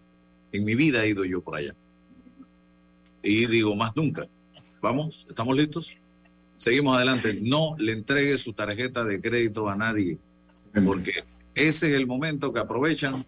en 0.52 0.64
mi 0.64 0.74
vida 0.74 1.04
he 1.04 1.10
ido 1.10 1.24
yo 1.24 1.40
por 1.40 1.56
allá. 1.56 1.74
Y 3.22 3.46
digo, 3.46 3.74
más 3.76 3.94
nunca. 3.94 4.26
Vamos, 4.80 5.26
¿estamos 5.28 5.56
listos? 5.56 5.96
Seguimos 6.56 6.96
adelante. 6.96 7.38
No 7.40 7.76
le 7.78 7.92
entregue 7.92 8.36
su 8.38 8.52
tarjeta 8.52 9.04
de 9.04 9.20
crédito 9.20 9.68
a 9.68 9.76
nadie, 9.76 10.18
porque 10.84 11.24
ese 11.54 11.90
es 11.90 11.96
el 11.96 12.06
momento 12.06 12.52
que 12.52 12.60
aprovechan 12.60 13.24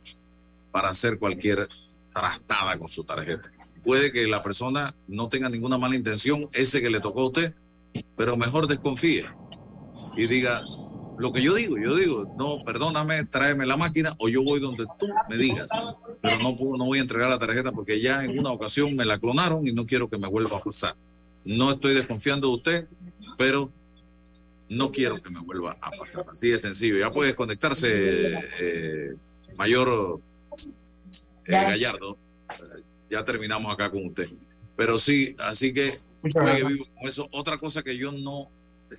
para 0.70 0.90
hacer 0.90 1.18
cualquier 1.18 1.68
trastada 2.12 2.78
con 2.78 2.88
su 2.88 3.04
tarjeta. 3.04 3.48
Puede 3.84 4.12
que 4.12 4.26
la 4.26 4.42
persona 4.42 4.94
no 5.08 5.28
tenga 5.28 5.48
ninguna 5.48 5.78
mala 5.78 5.96
intención, 5.96 6.48
ese 6.52 6.80
que 6.80 6.90
le 6.90 7.00
tocó 7.00 7.22
a 7.22 7.26
usted, 7.26 7.54
pero 8.16 8.36
mejor 8.36 8.66
desconfíe 8.66 9.26
y 10.16 10.26
diga 10.26 10.62
lo 11.20 11.32
que 11.32 11.42
yo 11.42 11.54
digo. 11.54 11.76
Yo 11.76 11.94
digo, 11.94 12.34
no, 12.38 12.64
perdóname, 12.64 13.24
tráeme 13.26 13.66
la 13.66 13.76
máquina 13.76 14.14
o 14.18 14.28
yo 14.28 14.42
voy 14.42 14.58
donde 14.58 14.86
tú 14.98 15.06
me 15.28 15.36
digas. 15.36 15.68
Pero 16.22 16.38
no, 16.38 16.56
puedo, 16.56 16.76
no 16.78 16.86
voy 16.86 16.98
a 16.98 17.02
entregar 17.02 17.28
la 17.28 17.38
tarjeta 17.38 17.72
porque 17.72 18.00
ya 18.00 18.24
en 18.24 18.38
una 18.38 18.50
ocasión 18.50 18.96
me 18.96 19.04
la 19.04 19.18
clonaron 19.18 19.66
y 19.66 19.72
no 19.72 19.86
quiero 19.86 20.08
que 20.08 20.18
me 20.18 20.28
vuelva 20.28 20.56
a 20.58 20.62
pasar. 20.62 20.96
No 21.44 21.70
estoy 21.72 21.94
desconfiando 21.94 22.48
de 22.48 22.54
usted, 22.54 22.88
pero 23.36 23.70
no 24.68 24.90
quiero 24.90 25.20
que 25.22 25.30
me 25.30 25.40
vuelva 25.40 25.76
a 25.80 25.90
pasar. 25.90 26.24
Así 26.32 26.48
de 26.48 26.58
sencillo. 26.58 26.98
Ya 26.98 27.10
puede 27.10 27.34
conectarse, 27.34 27.88
eh, 28.58 29.14
mayor 29.58 30.20
eh, 31.46 31.52
Gallardo. 31.52 32.16
Ya 33.10 33.24
terminamos 33.24 33.72
acá 33.72 33.90
con 33.90 34.06
usted. 34.06 34.28
Pero 34.74 34.98
sí, 34.98 35.36
así 35.38 35.74
que 35.74 35.92
vivo 36.22 36.86
con 36.94 37.08
eso. 37.08 37.28
Otra 37.32 37.58
cosa 37.58 37.82
que 37.82 37.96
yo 37.96 38.10
no 38.12 38.48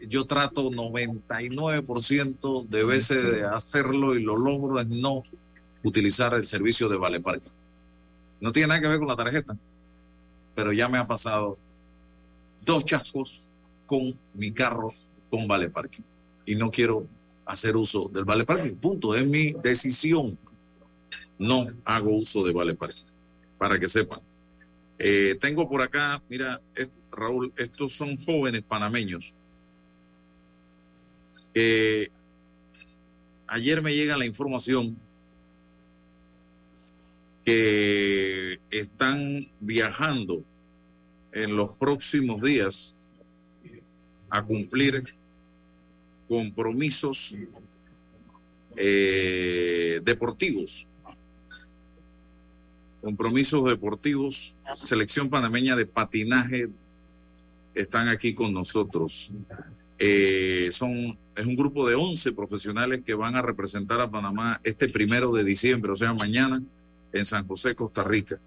yo 0.07 0.25
trato 0.25 0.69
99% 0.71 2.67
de 2.67 2.83
veces 2.83 3.23
de 3.23 3.43
hacerlo 3.45 4.15
y 4.15 4.23
lo 4.23 4.37
logro 4.37 4.79
es 4.79 4.87
no 4.87 5.23
utilizar 5.83 6.33
el 6.33 6.45
servicio 6.45 6.87
de 6.89 6.97
Vale 6.97 7.19
Parking. 7.19 7.49
No 8.39 8.51
tiene 8.51 8.69
nada 8.69 8.81
que 8.81 8.87
ver 8.87 8.99
con 8.99 9.07
la 9.07 9.15
tarjeta, 9.15 9.55
pero 10.55 10.71
ya 10.73 10.87
me 10.87 10.97
ha 10.97 11.07
pasado 11.07 11.57
dos 12.65 12.85
chascos 12.85 13.43
con 13.85 14.17
mi 14.33 14.51
carro 14.51 14.93
con 15.29 15.47
Vale 15.47 15.69
Parking 15.69 16.03
y 16.45 16.55
no 16.55 16.71
quiero 16.71 17.05
hacer 17.45 17.75
uso 17.75 18.09
del 18.09 18.25
Vale 18.25 18.45
Parking. 18.45 18.75
Punto, 18.75 19.15
es 19.15 19.27
mi 19.27 19.51
decisión. 19.51 20.37
No 21.37 21.67
hago 21.85 22.11
uso 22.11 22.43
de 22.43 22.53
Vale 22.53 22.75
Parking, 22.75 23.03
para 23.57 23.79
que 23.79 23.87
sepan. 23.87 24.19
Eh, 24.99 25.35
tengo 25.41 25.67
por 25.67 25.81
acá, 25.81 26.21
mira, 26.29 26.61
Raúl, 27.11 27.51
estos 27.57 27.93
son 27.93 28.15
jóvenes 28.23 28.61
panameños 28.61 29.33
eh, 31.53 32.09
ayer 33.47 33.81
me 33.81 33.93
llega 33.93 34.17
la 34.17 34.25
información 34.25 34.97
que 37.45 38.59
están 38.69 39.47
viajando 39.59 40.43
en 41.31 41.55
los 41.55 41.71
próximos 41.71 42.41
días 42.41 42.93
a 44.29 44.43
cumplir 44.43 45.03
compromisos 46.27 47.35
eh, 48.77 49.99
deportivos. 50.03 50.87
Compromisos 53.01 53.67
deportivos, 53.67 54.55
selección 54.75 55.29
panameña 55.29 55.75
de 55.75 55.85
patinaje 55.85 56.69
están 57.73 58.07
aquí 58.07 58.33
con 58.33 58.53
nosotros. 58.53 59.31
Eh, 60.03 60.69
son, 60.71 61.15
es 61.35 61.45
un 61.45 61.55
grupo 61.55 61.87
de 61.87 61.93
11 61.93 62.31
profesionales 62.31 63.03
que 63.05 63.13
van 63.13 63.35
a 63.35 63.43
representar 63.43 64.01
a 64.01 64.09
Panamá 64.09 64.59
este 64.63 64.89
primero 64.89 65.31
de 65.31 65.43
diciembre, 65.43 65.91
o 65.91 65.95
sea, 65.95 66.11
mañana, 66.11 66.59
en 67.13 67.23
San 67.23 67.47
José, 67.47 67.75
Costa 67.75 68.03
Rica. 68.03 68.39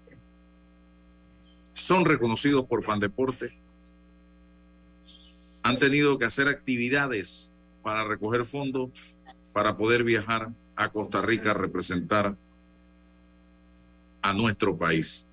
Son 1.73 2.03
reconocidos 2.03 2.65
por 2.65 2.83
Pandeporte. 2.83 3.53
Han 5.63 5.77
tenido 5.77 6.17
que 6.17 6.25
hacer 6.25 6.49
actividades 6.49 7.49
para 7.81 8.03
recoger 8.03 8.43
fondos 8.43 8.89
para 9.53 9.77
poder 9.77 10.03
viajar 10.03 10.49
a 10.75 10.89
Costa 10.89 11.21
Rica 11.21 11.51
a 11.51 11.53
representar 11.53 12.35
a 14.21 14.33
nuestro 14.33 14.75
país. 14.75 15.25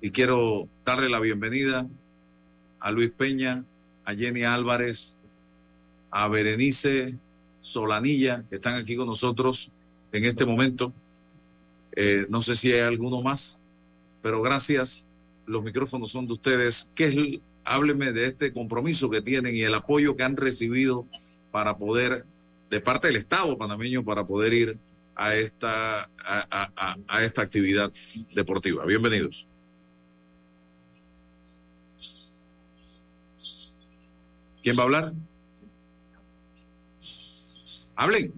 Y 0.00 0.10
quiero 0.10 0.68
darle 0.84 1.08
la 1.08 1.20
bienvenida 1.20 1.86
a 2.80 2.90
Luis 2.90 3.12
Peña, 3.12 3.64
a 4.08 4.14
Jenny 4.14 4.42
Álvarez, 4.42 5.14
a 6.10 6.28
Berenice 6.28 7.14
Solanilla, 7.60 8.42
que 8.48 8.56
están 8.56 8.76
aquí 8.76 8.96
con 8.96 9.06
nosotros 9.06 9.70
en 10.12 10.24
este 10.24 10.46
momento. 10.46 10.94
Eh, 11.92 12.24
no 12.30 12.40
sé 12.40 12.56
si 12.56 12.72
hay 12.72 12.80
alguno 12.80 13.20
más, 13.20 13.60
pero 14.22 14.40
gracias. 14.40 15.04
Los 15.44 15.62
micrófonos 15.62 16.10
son 16.10 16.24
de 16.24 16.32
ustedes. 16.32 16.88
¿Qué 16.94 17.04
es, 17.08 17.16
hábleme 17.64 18.12
de 18.12 18.24
este 18.24 18.50
compromiso 18.50 19.10
que 19.10 19.20
tienen 19.20 19.54
y 19.54 19.60
el 19.60 19.74
apoyo 19.74 20.16
que 20.16 20.22
han 20.22 20.38
recibido 20.38 21.06
para 21.50 21.76
poder, 21.76 22.24
de 22.70 22.80
parte 22.80 23.08
del 23.08 23.16
Estado 23.16 23.58
panameño, 23.58 24.02
para 24.02 24.26
poder 24.26 24.54
ir 24.54 24.78
a 25.16 25.34
esta, 25.34 26.08
a, 26.24 26.96
a 27.06 27.24
esta 27.24 27.42
actividad 27.42 27.92
deportiva. 28.34 28.86
Bienvenidos. 28.86 29.47
¿Quién 34.68 34.78
va 34.78 34.82
a 34.82 34.84
hablar? 34.84 35.12
Hablen. 37.96 38.34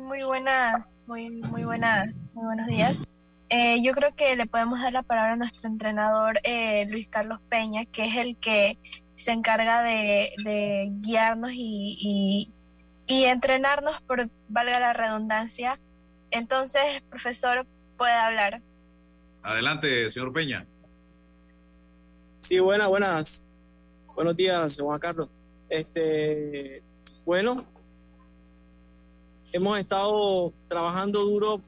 muy 0.00 0.22
buena, 0.22 0.86
muy, 1.08 1.28
muy 1.28 1.64
buena, 1.64 2.04
muy 2.34 2.44
buenos 2.44 2.68
días. 2.68 3.02
Eh, 3.48 3.82
yo 3.82 3.94
creo 3.94 4.14
que 4.14 4.36
le 4.36 4.46
podemos 4.46 4.80
dar 4.80 4.92
la 4.92 5.02
palabra 5.02 5.32
a 5.32 5.36
nuestro 5.36 5.68
entrenador 5.68 6.38
eh, 6.44 6.86
Luis 6.88 7.08
Carlos 7.08 7.40
Peña, 7.48 7.84
que 7.86 8.04
es 8.04 8.16
el 8.16 8.36
que 8.36 8.78
se 9.16 9.32
encarga 9.32 9.82
de, 9.82 10.92
guiarnos 11.00 11.50
y, 11.52 12.52
y, 13.08 13.24
entrenarnos, 13.24 14.00
por 14.02 14.30
valga 14.48 14.78
la 14.78 14.92
redundancia. 14.92 15.80
Entonces, 16.30 17.02
profesor, 17.10 17.66
puede 17.96 18.12
hablar. 18.12 18.62
Adelante, 19.42 20.08
señor 20.10 20.32
Peña. 20.32 20.64
Sí, 22.42 22.60
buenas, 22.60 22.86
buenas. 22.86 23.44
Buenos 24.18 24.36
días, 24.36 24.76
Juan 24.80 24.98
Carlos. 24.98 25.28
Este, 25.68 26.82
bueno, 27.24 27.64
hemos 29.52 29.78
estado 29.78 30.52
trabajando 30.66 31.22
duro 31.22 31.62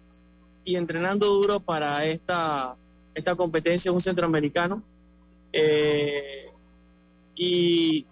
y 0.64 0.74
entrenando 0.74 1.28
duro 1.28 1.60
para 1.60 2.04
esta, 2.04 2.76
esta 3.14 3.36
competencia, 3.36 3.92
un 3.92 4.00
centroamericano. 4.00 4.82
Eh, 5.52 6.46
y, 7.36 8.04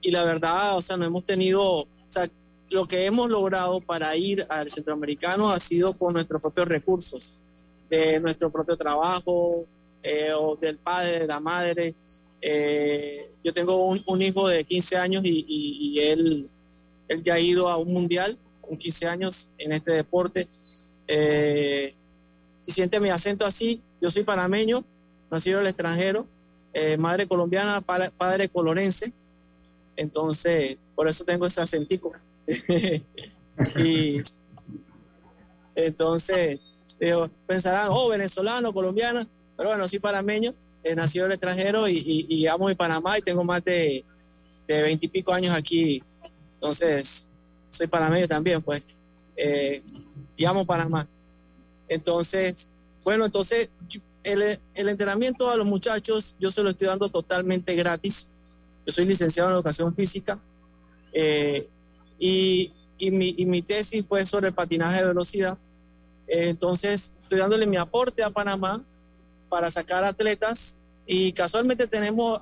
y 0.00 0.10
la 0.10 0.24
verdad, 0.24 0.76
o 0.76 0.80
sea, 0.80 0.96
no 0.96 1.04
hemos 1.04 1.24
tenido, 1.24 1.62
o 1.62 1.88
sea, 2.08 2.28
lo 2.70 2.86
que 2.86 3.04
hemos 3.04 3.30
logrado 3.30 3.80
para 3.80 4.16
ir 4.16 4.44
al 4.48 4.68
centroamericano 4.68 5.48
ha 5.48 5.60
sido 5.60 5.96
con 5.96 6.14
nuestros 6.14 6.42
propios 6.42 6.66
recursos, 6.66 7.40
de 7.88 8.18
nuestro 8.18 8.50
propio 8.50 8.76
trabajo, 8.76 9.64
eh, 10.02 10.32
o 10.36 10.56
del 10.56 10.78
padre, 10.78 11.20
de 11.20 11.26
la 11.28 11.38
madre. 11.38 11.94
Eh, 12.42 13.30
yo 13.44 13.52
tengo 13.52 13.86
un, 13.86 14.02
un, 14.06 14.22
hijo 14.22 14.48
de 14.48 14.64
15 14.64 14.96
años 14.96 15.24
y, 15.24 15.44
y, 15.46 15.92
y, 15.92 16.00
él, 16.00 16.48
él 17.08 17.22
ya 17.22 17.34
ha 17.34 17.40
ido 17.40 17.68
a 17.68 17.76
un 17.76 17.92
mundial 17.92 18.38
con 18.60 18.76
15 18.76 19.06
años 19.06 19.50
en 19.58 19.72
este 19.72 19.92
deporte. 19.92 20.48
Eh, 21.06 21.94
si 22.62 22.72
siente 22.72 23.00
mi 23.00 23.10
acento 23.10 23.44
así, 23.44 23.82
yo 24.00 24.10
soy 24.10 24.22
panameño, 24.22 24.84
nacido 25.30 25.58
en 25.58 25.66
el 25.66 25.70
extranjero, 25.70 26.26
eh, 26.72 26.96
madre 26.96 27.26
colombiana, 27.26 27.80
padre, 27.80 28.10
padre 28.16 28.48
colorense, 28.48 29.12
entonces 29.96 30.78
por 30.94 31.08
eso 31.08 31.24
tengo 31.24 31.46
ese 31.46 31.60
acentico. 31.60 32.12
y 33.76 34.22
entonces 35.74 36.60
digo, 36.98 37.30
pensarán, 37.46 37.88
oh, 37.90 38.08
venezolano, 38.08 38.72
colombiano, 38.72 39.26
pero 39.56 39.70
bueno, 39.70 39.88
soy 39.88 39.98
panameño, 39.98 40.54
he 40.82 40.94
nacido 40.94 41.26
en 41.26 41.32
el 41.32 41.34
extranjero 41.36 41.88
y, 41.88 41.96
y, 41.96 42.26
y 42.28 42.46
amo 42.46 42.66
mi 42.66 42.74
Panamá 42.74 43.18
y 43.18 43.22
tengo 43.22 43.44
más 43.44 43.64
de 43.64 44.04
veintipico 44.66 45.32
años 45.32 45.54
aquí, 45.54 46.02
entonces 46.54 47.26
soy 47.70 47.86
panameño 47.86 48.28
también, 48.28 48.60
pues, 48.60 48.82
eh, 49.36 49.82
y 50.36 50.44
amo 50.44 50.66
Panamá. 50.66 51.08
Entonces, 51.88 52.70
bueno, 53.04 53.24
entonces 53.24 53.70
el, 54.22 54.58
el 54.74 54.88
entrenamiento 54.88 55.50
a 55.50 55.56
los 55.56 55.66
muchachos 55.66 56.36
yo 56.38 56.50
se 56.50 56.62
lo 56.62 56.70
estoy 56.70 56.88
dando 56.88 57.08
totalmente 57.08 57.74
gratis. 57.74 58.36
Yo 58.86 58.92
soy 58.92 59.06
licenciado 59.06 59.48
en 59.48 59.54
educación 59.54 59.94
física 59.94 60.38
eh, 61.12 61.68
y, 62.18 62.72
y, 62.98 63.10
mi, 63.10 63.34
y, 63.36 63.46
mi, 63.46 63.62
tesis 63.62 64.04
fue 64.06 64.26
sobre 64.26 64.48
el 64.48 64.54
patinaje 64.54 65.00
de 65.00 65.08
velocidad. 65.08 65.56
Eh, 66.26 66.50
entonces, 66.50 67.12
estoy 67.20 67.38
dándole 67.38 67.66
mi 67.66 67.76
aporte 67.76 68.22
a 68.22 68.30
Panamá 68.30 68.84
para 69.50 69.70
sacar 69.70 70.04
atletas 70.04 70.78
y 71.06 71.32
casualmente 71.32 71.86
tenemos 71.86 72.40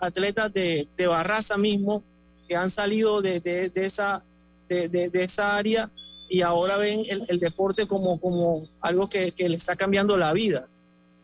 atletas 0.00 0.52
de, 0.52 0.88
de, 0.96 1.06
Barraza 1.06 1.58
mismo 1.58 2.02
que 2.48 2.56
han 2.56 2.70
salido 2.70 3.20
de, 3.20 3.70
esa, 3.74 4.24
de, 4.68 5.10
esa 5.12 5.56
área 5.56 5.90
y 6.28 6.40
ahora 6.40 6.78
ven 6.78 7.02
el, 7.28 7.38
deporte 7.38 7.86
como, 7.86 8.18
como 8.18 8.62
algo 8.80 9.08
que, 9.08 9.32
le 9.36 9.56
está 9.56 9.76
cambiando 9.76 10.16
la 10.16 10.32
vida. 10.32 10.66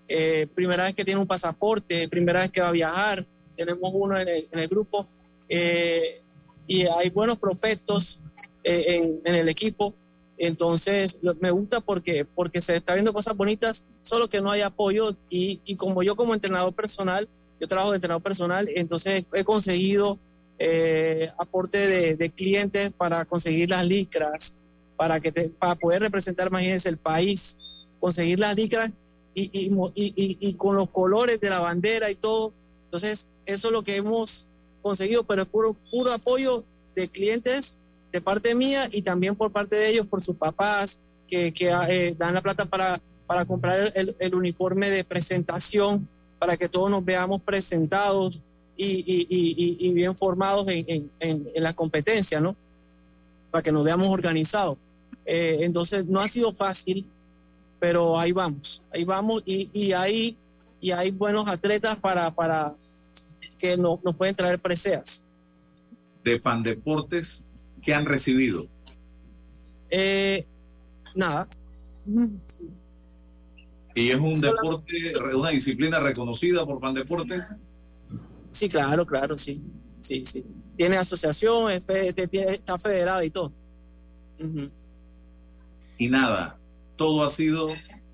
Eh, 0.06 0.46
primera 0.54 0.84
vez 0.84 0.94
que 0.94 1.04
tiene 1.04 1.20
un 1.20 1.26
pasaporte, 1.26 2.06
primera 2.08 2.40
vez 2.40 2.50
que 2.50 2.60
va 2.60 2.68
a 2.68 2.72
viajar, 2.72 3.26
tenemos 3.56 3.90
uno 3.94 4.18
en 4.20 4.46
el, 4.52 4.68
grupo 4.68 5.06
eh, 5.48 6.20
y 6.66 6.86
hay 6.86 7.08
buenos 7.10 7.38
prospectos 7.38 8.20
eh, 8.62 9.20
en, 9.24 9.34
el 9.34 9.48
equipo. 9.48 9.94
Entonces, 10.38 11.18
me 11.40 11.50
gusta 11.50 11.80
porque, 11.80 12.24
porque 12.24 12.62
se 12.62 12.76
está 12.76 12.94
viendo 12.94 13.12
cosas 13.12 13.36
bonitas, 13.36 13.86
solo 14.02 14.28
que 14.28 14.40
no 14.40 14.50
hay 14.50 14.60
apoyo 14.60 15.16
y, 15.28 15.60
y 15.64 15.74
como 15.74 16.02
yo 16.04 16.14
como 16.14 16.32
entrenador 16.32 16.72
personal, 16.72 17.28
yo 17.60 17.66
trabajo 17.66 17.90
de 17.90 17.96
entrenador 17.96 18.22
personal, 18.22 18.68
entonces 18.72 19.24
he 19.32 19.44
conseguido 19.44 20.18
eh, 20.60 21.28
aporte 21.38 21.78
de, 21.78 22.14
de, 22.14 22.30
clientes 22.30 22.92
para 22.96 23.24
conseguir 23.24 23.70
las 23.70 23.84
licras, 23.84 24.54
para, 24.96 25.18
que 25.18 25.32
te, 25.32 25.50
para 25.50 25.74
poder 25.74 26.02
representar, 26.02 26.48
imagínense, 26.48 26.88
el 26.88 26.98
país, 26.98 27.58
conseguir 27.98 28.38
las 28.38 28.54
licras 28.56 28.90
y, 29.34 29.50
y, 29.52 29.72
y, 29.94 30.38
y, 30.40 30.54
con 30.54 30.76
los 30.76 30.90
colores 30.90 31.40
de 31.40 31.50
la 31.50 31.60
bandera 31.60 32.10
y 32.10 32.14
todo. 32.14 32.52
Entonces, 32.84 33.26
eso 33.44 33.68
es 33.68 33.72
lo 33.72 33.82
que 33.82 33.96
hemos 33.96 34.48
conseguido, 34.82 35.24
pero 35.24 35.42
es 35.42 35.48
puro, 35.48 35.76
puro 35.90 36.12
apoyo 36.12 36.64
de 36.94 37.08
clientes 37.08 37.77
de 38.12 38.20
parte 38.20 38.54
mía 38.54 38.88
y 38.90 39.02
también 39.02 39.36
por 39.36 39.52
parte 39.52 39.76
de 39.76 39.90
ellos, 39.90 40.06
por 40.06 40.20
sus 40.20 40.36
papás, 40.36 40.98
que, 41.28 41.52
que 41.52 41.70
eh, 41.88 42.14
dan 42.18 42.34
la 42.34 42.40
plata 42.40 42.64
para, 42.64 43.00
para 43.26 43.44
comprar 43.44 43.92
el, 43.94 44.16
el, 44.18 44.34
uniforme 44.34 44.90
de 44.90 45.04
presentación, 45.04 46.08
para 46.38 46.56
que 46.56 46.68
todos 46.68 46.90
nos 46.90 47.04
veamos 47.04 47.42
presentados 47.42 48.40
y, 48.76 48.86
y, 48.86 49.86
y, 49.86 49.92
bien 49.92 50.16
formados 50.16 50.66
en, 50.68 51.10
en, 51.18 51.50
en, 51.54 51.62
la 51.62 51.74
competencia, 51.74 52.40
¿no? 52.40 52.56
Para 53.50 53.62
que 53.62 53.72
nos 53.72 53.84
veamos 53.84 54.06
organizados. 54.06 54.78
Eh, 55.26 55.58
entonces, 55.60 56.06
no 56.06 56.20
ha 56.20 56.28
sido 56.28 56.54
fácil, 56.54 57.04
pero 57.78 58.18
ahí 58.18 58.32
vamos, 58.32 58.82
ahí 58.92 59.04
vamos 59.04 59.42
y, 59.44 59.92
hay, 59.92 60.36
y 60.80 60.90
hay 60.92 61.10
buenos 61.10 61.46
atletas 61.48 61.96
para, 61.98 62.30
para 62.30 62.74
que 63.58 63.76
no, 63.76 64.00
nos 64.02 64.16
pueden 64.16 64.34
traer 64.34 64.58
preseas. 64.58 65.24
De 66.24 66.38
Pandeportes, 66.38 67.42
¿qué 67.82 67.94
han 67.94 68.06
recibido? 68.06 68.66
Eh, 69.90 70.46
nada. 71.14 71.48
¿Y 73.94 74.10
es 74.10 74.18
un 74.18 74.40
deporte, 74.40 74.94
una 75.34 75.50
disciplina 75.50 75.98
reconocida 76.00 76.64
por 76.64 76.80
Pandeportes? 76.80 77.42
Sí, 78.52 78.68
claro, 78.68 79.06
claro, 79.06 79.36
sí. 79.36 79.60
Sí, 80.00 80.22
sí. 80.24 80.44
Tiene 80.76 80.96
asociación, 80.96 81.72
es, 81.72 81.82
está 81.88 82.78
federada 82.78 83.24
y 83.24 83.30
todo. 83.30 83.52
Uh 84.38 84.44
-huh. 84.44 84.70
Y 85.98 86.08
nada, 86.08 86.58
todo 86.96 87.24
ha 87.24 87.28
sido 87.28 87.68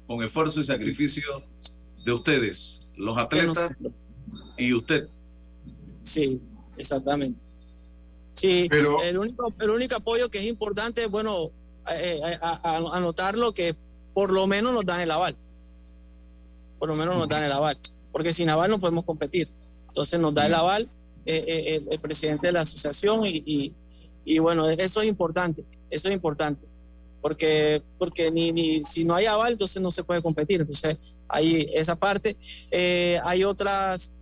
con 0.07 0.23
esfuerzo 0.23 0.61
y 0.61 0.65
sacrificio 0.65 1.23
de 2.05 2.13
ustedes, 2.13 2.87
los 2.97 3.17
atletas 3.19 3.75
y 4.57 4.73
usted. 4.73 5.09
Sí, 6.03 6.41
exactamente. 6.79 7.44
Sí, 8.35 8.67
Pero... 8.69 9.03
el, 9.03 9.19
único, 9.19 9.53
el 9.61 9.71
único 9.71 9.97
apoyo 9.97 10.29
que 10.29 10.39
es 10.39 10.45
importante, 10.45 11.07
bueno, 11.07 11.51
eh, 11.91 12.21
eh, 12.25 12.39
a, 12.41 12.61
a, 12.63 12.77
a, 12.77 12.97
anotarlo 12.97 13.53
que 13.53 13.77
por 14.13 14.33
lo 14.33 14.47
menos 14.47 14.73
nos 14.73 14.85
dan 14.85 15.01
el 15.01 15.11
aval. 15.11 15.37
Por 16.79 16.89
lo 16.89 16.97
menos 16.97 17.17
nos 17.17 17.29
dan 17.29 17.45
el 17.45 17.53
aval. 17.53 17.79
Porque 18.13 18.33
sin 18.33 18.49
aval 18.49 18.71
no 18.71 18.79
podemos 18.79 19.05
competir. 19.05 19.49
Entonces 19.89 20.19
nos 20.19 20.35
da 20.35 20.47
el 20.47 20.55
aval 20.55 20.89
eh, 21.27 21.83
el, 21.87 21.93
el, 21.93 21.99
presidente 22.01 22.49
de 22.49 22.53
la 22.53 22.63
asociación 22.63 23.25
y, 23.25 23.43
y, 23.47 23.73
y, 24.25 24.39
bueno, 24.39 24.69
eso 24.69 25.01
es 25.01 25.09
importante. 25.09 25.65
Eso 25.91 26.09
es 26.09 26.15
importante. 26.15 26.67
Porque, 27.21 27.83
porque 27.99 28.31
ni, 28.31 28.53
ni 28.53 28.85
si 28.85 29.05
no 29.05 29.15
hay 29.15 29.27
aval, 29.27 29.53
entonces 29.53 29.81
no 29.81 29.91
se 29.91 30.05
puede 30.05 30.23
competir. 30.23 30.61
Entonces, 30.61 31.17
hay 31.29 31.67
esa 31.75 31.97
parte. 31.97 32.37
Eh, 32.71 33.19
hay 33.25 33.45
otras 33.45 34.13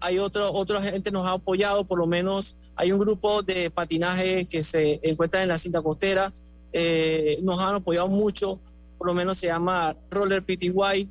hay 0.00 0.18
otro, 0.18 0.52
otra 0.52 0.82
gente 0.82 1.10
nos 1.10 1.26
ha 1.26 1.32
apoyado, 1.32 1.84
por 1.84 1.98
lo 1.98 2.06
menos 2.06 2.56
hay 2.76 2.92
un 2.92 2.98
grupo 2.98 3.42
de 3.42 3.70
patinaje 3.70 4.44
que 4.44 4.62
se 4.62 5.00
encuentra 5.02 5.42
en 5.42 5.48
la 5.48 5.58
cinta 5.58 5.82
costera, 5.82 6.30
eh, 6.72 7.38
nos 7.42 7.58
han 7.58 7.76
apoyado 7.76 8.08
mucho, 8.08 8.60
por 8.98 9.06
lo 9.06 9.14
menos 9.14 9.38
se 9.38 9.46
llama 9.46 9.96
Roller 10.10 10.42
PTY 10.42 11.08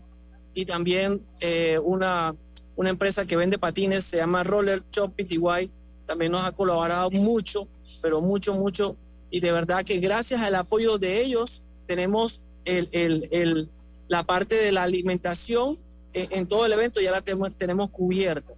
y 0.53 0.65
también 0.65 1.25
eh, 1.39 1.79
una, 1.83 2.35
una 2.75 2.89
empresa 2.91 3.25
que 3.25 3.35
vende 3.35 3.57
patines 3.57 4.05
se 4.05 4.17
llama 4.17 4.43
Roller 4.43 4.83
Shop 4.91 5.13
PTY, 5.15 5.71
también 6.05 6.31
nos 6.31 6.45
ha 6.45 6.51
colaborado 6.51 7.09
mucho, 7.09 7.67
pero 8.01 8.21
mucho, 8.21 8.53
mucho, 8.53 8.95
y 9.31 9.39
de 9.39 9.51
verdad 9.51 9.83
que 9.83 9.97
gracias 9.97 10.41
al 10.41 10.55
apoyo 10.55 10.99
de 10.99 11.21
ellos 11.21 11.63
tenemos 11.87 12.41
el, 12.63 12.89
el, 12.91 13.27
el, 13.31 13.69
la 14.07 14.23
parte 14.23 14.55
de 14.55 14.71
la 14.71 14.83
alimentación 14.83 15.77
en, 16.13 16.31
en 16.31 16.47
todo 16.47 16.67
el 16.67 16.73
evento, 16.73 17.01
ya 17.01 17.11
la 17.11 17.21
tenemos, 17.21 17.55
tenemos 17.57 17.89
cubierta 17.89 18.53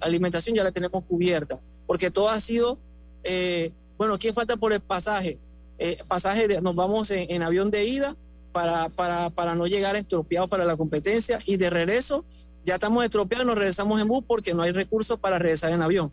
alimentación 0.00 0.56
ya 0.56 0.64
la 0.64 0.72
tenemos 0.72 1.04
cubierta, 1.04 1.60
porque 1.86 2.10
todo 2.10 2.28
ha 2.28 2.40
sido, 2.40 2.78
eh, 3.22 3.72
bueno, 3.96 4.18
¿quién 4.18 4.34
falta 4.34 4.56
por 4.56 4.72
el 4.72 4.80
pasaje? 4.80 5.38
Eh, 5.78 5.98
pasaje, 6.08 6.48
de, 6.48 6.60
nos 6.60 6.74
vamos 6.74 7.10
en, 7.10 7.42
avión 7.42 7.70
de 7.70 7.86
ida 7.86 8.16
para, 8.52 8.88
para, 8.88 9.30
para 9.30 9.54
no 9.54 9.66
llegar 9.66 9.96
estropeados 9.96 10.50
para 10.50 10.64
la 10.64 10.76
competencia 10.76 11.38
y 11.46 11.56
de 11.56 11.70
regreso 11.70 12.24
ya 12.64 12.74
estamos 12.74 13.02
estropeados, 13.04 13.46
nos 13.46 13.56
regresamos 13.56 14.00
en 14.00 14.08
bus 14.08 14.22
porque 14.26 14.52
no 14.52 14.62
hay 14.62 14.72
recursos 14.72 15.18
para 15.18 15.38
regresar 15.38 15.72
en 15.72 15.80
avión. 15.80 16.12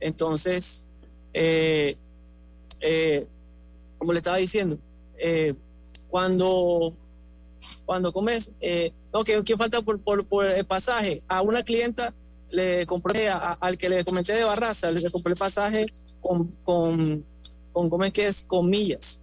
Entonces, 0.00 0.86
eh, 1.32 1.96
como 3.98 4.12
le 4.12 4.18
estaba 4.18 4.38
diciendo, 4.38 4.78
cuando 6.08 6.94
cuando 7.86 8.12
comes, 8.12 8.50
no, 9.12 9.22
¿quién, 9.24 9.42
¿quién 9.44 9.56
falta 9.56 9.80
por, 9.80 10.00
por, 10.00 10.26
por 10.26 10.44
el 10.44 10.64
pasaje? 10.64 11.22
A 11.28 11.40
una 11.42 11.62
clienta 11.62 12.12
le 12.54 12.86
compré 12.86 13.28
a, 13.28 13.52
al 13.52 13.76
que 13.76 13.88
le 13.88 14.04
comenté 14.04 14.32
de 14.32 14.44
Barraza, 14.44 14.90
le 14.90 15.10
compré 15.10 15.34
pasaje 15.34 15.86
con, 16.20 16.46
con, 16.62 17.24
con, 17.72 17.90
¿cómo? 17.90 18.04
Con 18.46 18.70
millas. 18.70 19.20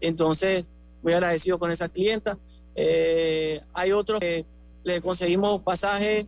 Entonces, 0.00 0.68
muy 1.02 1.12
agradecido 1.12 1.58
con 1.58 1.70
esa 1.70 1.88
clienta. 1.88 2.38
Eh, 2.74 3.60
hay 3.72 3.92
otros 3.92 4.20
que 4.20 4.44
le 4.84 5.00
conseguimos 5.00 5.62
pasaje 5.62 6.26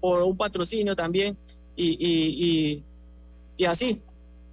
por 0.00 0.22
un 0.22 0.36
patrocinio 0.36 0.96
también 0.96 1.36
y, 1.76 1.90
y, 1.90 2.84
y, 3.56 3.64
así, 3.64 4.00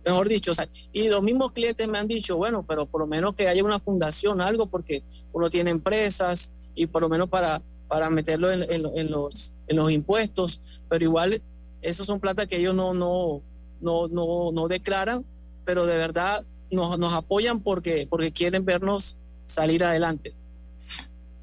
mejor 0.06 0.28
dicho. 0.30 0.52
y 0.94 1.08
los 1.10 1.22
mismos 1.24 1.52
clientes 1.52 1.88
me 1.88 1.98
han 1.98 2.08
dicho, 2.08 2.38
bueno, 2.38 2.64
pero 2.68 2.86
por 2.86 3.02
lo 3.02 3.08
menos 3.08 3.36
que 3.36 3.48
haya 3.48 3.64
una 3.64 3.80
fundación, 3.80 4.42
algo, 4.42 4.68
porque 4.68 5.04
uno 5.34 5.50
tiene 5.50 5.72
empresas 5.72 6.52
y 6.76 6.86
por 6.86 7.02
lo 7.02 7.10
menos 7.10 7.30
para, 7.30 7.62
para 7.88 8.10
meterlo 8.10 8.52
en, 8.52 8.64
en- 8.72 8.98
en 8.98 9.12
los, 9.12 9.52
en 9.68 9.76
los 9.78 9.92
impuestos, 9.92 10.62
pero 10.90 11.06
igual 11.06 11.42
esos 11.82 12.06
son 12.06 12.20
plata 12.20 12.46
que 12.48 12.58
ellos 12.58 12.76
no, 12.76 12.94
no, 12.94 13.42
no, 13.82 14.08
no, 14.08 14.52
no 14.52 14.68
declaran, 14.68 15.26
pero 15.66 15.86
de 15.86 15.98
verdad 15.98 16.44
nos, 16.72 16.98
nos 17.00 17.14
apoyan 17.14 17.62
porque, 17.62 18.08
porque 18.10 18.32
quieren 18.32 18.66
vernos 18.66 19.18
salir 19.48 19.84
adelante. 19.84 20.34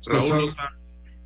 Profesor, 0.05 0.51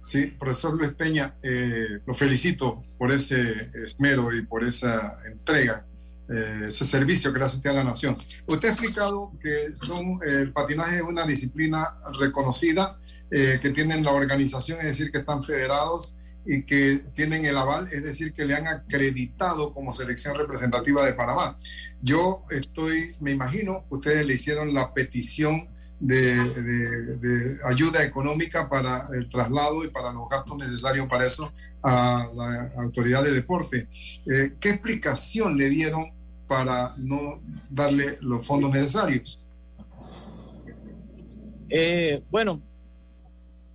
sí, 0.00 0.26
profesor 0.26 0.74
Luis 0.74 0.92
Peña, 0.94 1.34
eh, 1.42 2.00
lo 2.06 2.14
felicito 2.14 2.82
por 2.98 3.12
ese 3.12 3.70
esmero 3.74 4.34
y 4.34 4.42
por 4.42 4.64
esa 4.64 5.18
entrega, 5.26 5.84
eh, 6.28 6.62
ese 6.66 6.84
servicio 6.84 7.32
que 7.32 7.40
le 7.40 7.44
hace 7.44 7.68
a 7.68 7.72
la 7.72 7.84
nación. 7.84 8.16
Usted 8.46 8.68
ha 8.68 8.72
explicado 8.72 9.32
que 9.42 9.74
son, 9.74 10.20
eh, 10.24 10.42
el 10.42 10.52
patinaje 10.52 10.96
es 10.96 11.02
una 11.02 11.26
disciplina 11.26 11.98
reconocida, 12.18 12.98
eh, 13.32 13.58
que 13.62 13.70
tienen 13.70 14.04
la 14.04 14.12
organización, 14.12 14.80
es 14.80 14.86
decir, 14.86 15.12
que 15.12 15.18
están 15.18 15.44
federados 15.44 16.14
y 16.46 16.62
que 16.62 16.98
tienen 17.14 17.44
el 17.44 17.56
aval, 17.56 17.88
es 17.92 18.02
decir, 18.02 18.32
que 18.32 18.44
le 18.44 18.54
han 18.54 18.66
acreditado 18.66 19.72
como 19.72 19.92
selección 19.92 20.36
representativa 20.36 21.04
de 21.04 21.12
Panamá. 21.12 21.58
Yo 22.02 22.44
estoy, 22.50 23.12
me 23.20 23.30
imagino, 23.30 23.84
ustedes 23.90 24.24
le 24.26 24.34
hicieron 24.34 24.72
la 24.72 24.92
petición 24.92 25.68
de, 26.00 27.58
ayuda 27.64 28.02
económica 28.02 28.68
para 28.68 29.06
el 29.12 29.28
traslado 29.28 29.84
y 29.84 29.88
para 29.88 30.12
los 30.12 30.28
gastos 30.30 30.56
necesarios 30.56 31.06
para 31.06 31.26
eso 31.26 31.52
a 31.82 32.26
la 32.34 32.72
autoridad 32.78 33.22
de 33.22 33.32
deporte. 33.32 33.86
Eh, 34.26 34.54
¿Qué 34.58 34.70
explicación 34.70 35.56
le 35.58 35.68
dieron 35.68 36.10
para 36.48 36.94
no 36.96 37.40
darle 37.68 38.16
los 38.22 38.46
fondos 38.46 38.72
necesarios? 38.72 39.40
Eh, 41.68 42.22
bueno, 42.30 42.60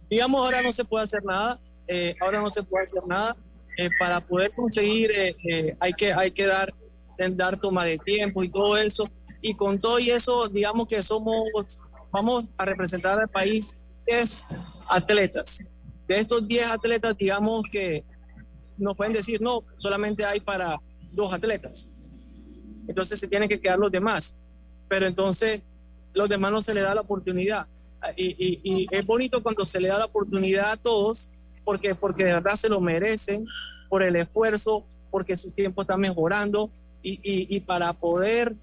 digamos 0.10 0.44
ahora 0.44 0.62
no 0.62 0.72
se 0.72 0.84
puede 0.84 1.06
hacer 1.06 1.24
nada, 1.24 1.60
eh, 1.88 2.14
ahora 2.22 2.42
no 2.42 2.50
se 2.50 2.64
puede 2.64 2.86
hacer 2.86 3.04
nada. 3.08 3.36
Eh, 3.78 3.90
para 4.00 4.22
poder 4.22 4.52
conseguir 4.56 5.12
eh, 5.12 5.36
eh, 5.50 5.76
hay 5.82 5.92
que 5.94 6.14
hay 6.14 6.32
que 6.32 6.46
dar 6.46 6.74
dar 7.32 7.60
toma 7.60 7.84
de 7.86 7.98
tiempo 7.98 8.42
y 8.44 8.50
todo 8.50 8.78
eso 8.78 9.10
y 9.42 9.54
con 9.54 9.80
todo 9.80 10.00
y 10.00 10.12
eso 10.12 10.48
digamos 10.48 10.88
que 10.88 11.02
somos 11.02 11.36
vamos 12.12 12.46
a 12.58 12.64
representar 12.66 13.20
al 13.20 13.28
país 13.30 13.96
10 14.06 14.44
atletas. 14.90 15.60
De 16.08 16.20
estos 16.20 16.48
10 16.48 16.68
atletas 16.68 17.18
digamos 17.18 17.64
que 17.70 18.04
nos 18.78 18.96
pueden 18.96 19.14
decir 19.14 19.42
no, 19.42 19.62
solamente 19.78 20.24
hay 20.26 20.40
para 20.40 20.78
dos 21.12 21.34
atletas. 21.34 21.92
Entonces 22.88 23.20
se 23.20 23.28
tienen 23.28 23.50
que 23.50 23.60
quedar 23.60 23.80
los 23.80 23.92
demás. 23.92 24.38
Pero 24.88 25.06
entonces 25.08 25.62
los 26.14 26.30
demás 26.30 26.52
no 26.52 26.62
se 26.62 26.74
les 26.74 26.84
da 26.84 26.94
la 26.96 27.02
oportunidad. 27.02 27.68
Y, 28.16 28.28
y- 28.38 28.60
y 28.64 28.86
es 28.92 29.06
bonito 29.06 29.42
cuando 29.42 29.66
se 29.66 29.80
le 29.80 29.88
da 29.88 29.98
la 29.98 30.06
oportunidad 30.06 30.72
a 30.74 30.78
todos, 30.78 31.32
porque, 31.66 31.96
porque 31.96 32.24
de 32.24 32.34
verdad 32.34 32.56
se 32.56 32.70
lo 32.70 32.80
merecen 32.80 33.46
por 33.90 34.04
el 34.04 34.16
esfuerzo, 34.16 34.86
porque 35.12 35.36
su 35.38 35.52
tiempo 35.52 35.82
está 35.82 35.98
mejorando 35.98 36.70
y, 37.04 37.14
y- 37.24 37.48
y 37.56 37.60
para 37.60 37.92
poder 37.94 38.56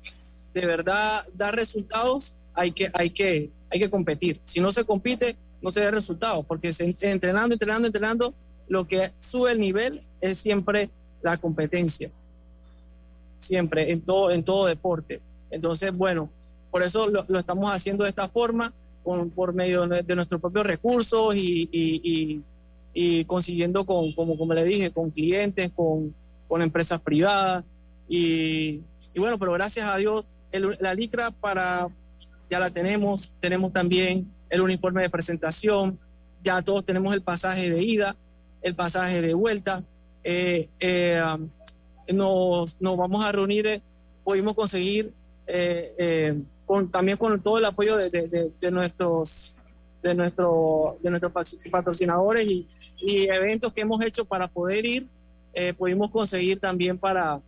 de 0.55 0.67
verdad 0.67 1.25
dar 1.35 1.55
resultados 1.55 2.37
hay 2.55 2.73
que, 2.73 2.91
hay 2.95 3.11
que, 3.11 3.51
hay 3.71 3.79
que 3.81 3.91
competir. 3.91 4.41
Si 4.45 4.61
no 4.61 4.73
se 4.73 4.85
compite, 4.85 5.37
no 5.61 5.71
se 5.71 5.81
da 5.81 5.91
resultados, 5.91 6.45
porque 6.47 6.73
se, 6.73 6.95
entrenando, 7.11 7.55
entrenando, 7.55 7.87
entrenando, 7.87 8.35
lo 8.69 8.87
que 8.87 9.11
sube 9.21 9.53
el 9.53 9.61
nivel 9.61 10.01
es 10.21 10.39
siempre 10.39 10.89
la 11.23 11.37
competencia 11.37 12.11
siempre, 13.39 13.91
en 13.91 14.01
todo, 14.03 14.31
en 14.31 14.45
todo 14.45 14.67
deporte. 14.67 15.21
Entonces, 15.51 15.93
bueno, 15.93 16.31
por 16.71 16.83
eso 16.83 17.09
lo, 17.09 17.25
lo 17.29 17.39
estamos 17.39 17.71
haciendo 17.75 18.05
de 18.05 18.11
esta 18.11 18.29
forma, 18.29 18.73
con, 19.03 19.31
por 19.31 19.53
medio 19.53 19.87
de, 19.89 20.03
de 20.03 20.15
nuestros 20.15 20.41
propios 20.41 20.65
recursos 20.67 21.35
y, 21.35 21.69
y- 21.73 22.01
y- 22.05 22.43
y 22.95 23.25
consiguiendo 23.25 23.85
con, 23.87 24.13
como, 24.15 24.37
como 24.37 24.53
le 24.55 24.65
dije, 24.65 24.91
con 24.91 25.11
clientes, 25.11 25.71
con, 25.75 26.15
con 26.49 26.63
empresas 26.63 27.01
privadas. 27.01 27.65
Y, 28.09 28.81
y 29.15 29.19
bueno, 29.19 29.39
pero 29.39 29.53
gracias 29.53 29.87
a 29.89 29.97
Dios, 29.97 30.25
el- 30.51 30.77
la 30.81 30.95
licra 30.95 31.31
para, 31.31 31.89
ya 32.51 32.59
la 32.61 32.71
tenemos, 32.71 33.31
tenemos 33.41 33.73
también 33.73 34.31
el 34.51 34.61
uniforme 34.61 35.01
de 35.03 35.09
presentación, 35.11 35.99
ya 36.45 36.61
todos 36.63 36.85
tenemos 36.85 37.15
el 37.15 37.23
pasaje 37.23 37.71
de 37.71 37.83
ida, 37.83 38.17
el 38.63 38.75
pasaje 38.75 39.23
de 39.23 39.33
vuelta. 39.35 39.83
Eh, 40.25 40.69
eh, 40.81 41.21
nos, 42.13 42.81
nos 42.81 42.97
vamos 42.97 43.25
a 43.25 43.33
reunir, 43.33 43.67
eh, 43.67 43.83
pudimos 44.25 44.55
conseguir 44.55 45.13
eh, 45.47 45.93
eh, 45.99 46.43
con, 46.67 46.91
también 46.91 47.17
con 47.17 47.41
todo 47.41 47.59
el 47.59 47.65
apoyo 47.65 47.97
de, 47.97 48.11
de- 48.11 48.29
de- 48.29 48.51
de 48.61 48.71
nuestros 48.71 49.57
de 50.03 50.15
nuestro 50.15 50.99
de 51.03 51.11
nuestros 51.11 51.33
patroc- 51.33 51.71
patrocinadores 51.71 52.47
y, 52.47 52.67
y 53.03 53.25
eventos 53.31 53.73
que 53.73 53.83
hemos 53.83 54.03
hecho 54.05 54.25
para 54.25 54.49
poder 54.49 54.85
ir 54.85 55.07
eh, 55.55 55.73
pudimos 55.75 56.11
conseguir 56.11 56.59
también 56.59 56.99
para 56.99 57.41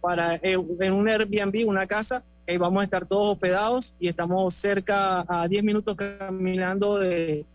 para 0.00 0.34
eh, 0.36 0.58
en 0.80 0.92
un 0.92 1.08
Airbnb 1.08 1.66
una 1.66 1.86
casa 1.86 2.22
ahí 2.46 2.58
vamos 2.58 2.82
a 2.82 2.84
estar 2.84 3.06
todos 3.06 3.32
hospedados 3.32 3.94
y 3.98 4.08
estamos 4.08 4.52
cerca 4.54 5.24
a 5.26 5.48
10 5.48 5.64
minutos 5.64 5.96
caminando 5.96 6.98
de, 6.98 7.46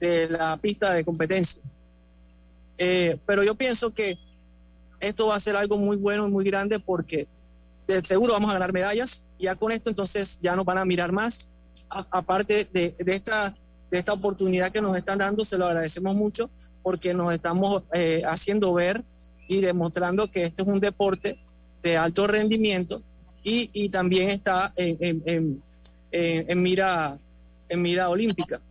de 0.00 0.28
la 0.28 0.56
pista 0.58 0.92
de 0.92 1.04
competencia 1.04 1.62
Eh, 2.78 3.16
pero 3.26 3.42
yo 3.44 3.54
pienso 3.54 3.92
que 3.92 4.18
esto 4.98 5.26
va 5.28 5.36
a 5.36 5.40
ser 5.40 5.56
algo 5.56 5.76
muy 5.78 5.96
bueno 5.96 6.26
y 6.26 6.30
muy 6.30 6.44
grande 6.44 6.78
porque 6.78 7.26
de 7.86 8.00
seguro 8.02 8.32
vamos 8.32 8.50
a 8.50 8.54
ganar 8.54 8.72
medallas. 8.72 9.22
Ya 9.38 9.54
con 9.56 9.70
esto 9.72 9.90
entonces 9.90 10.38
ya 10.40 10.56
nos 10.56 10.64
van 10.64 10.78
a 10.78 10.84
mirar 10.84 11.12
más. 11.12 11.50
Aparte 12.10 12.66
de, 12.72 12.94
de 12.98 13.14
esta, 13.14 13.54
de 13.92 13.98
esta 13.98 14.14
oportunidad 14.14 14.72
que 14.72 14.80
nos 14.80 14.96
están 14.96 15.18
dando, 15.18 15.44
se 15.44 15.58
lo 15.58 15.66
agradecemos 15.66 16.16
mucho 16.16 16.50
porque 16.82 17.12
nos 17.12 17.30
estamos 17.32 17.82
eh, 17.92 18.22
haciendo 18.26 18.72
ver 18.72 19.04
y 19.48 19.60
demostrando 19.60 20.30
que 20.30 20.44
este 20.44 20.62
es 20.62 20.68
un 20.68 20.80
deporte 20.80 21.38
de 21.82 21.98
alto 21.98 22.26
rendimiento 22.26 23.02
y, 23.44 23.68
y 23.74 23.90
también 23.90 24.30
está 24.30 24.72
en, 24.78 24.96
en- 25.00 25.22
en- 25.26 25.62
en- 26.10 26.62
mira, 26.62 27.18
en 27.68 27.82
mira 27.82 28.08
olímpica. 28.08 28.62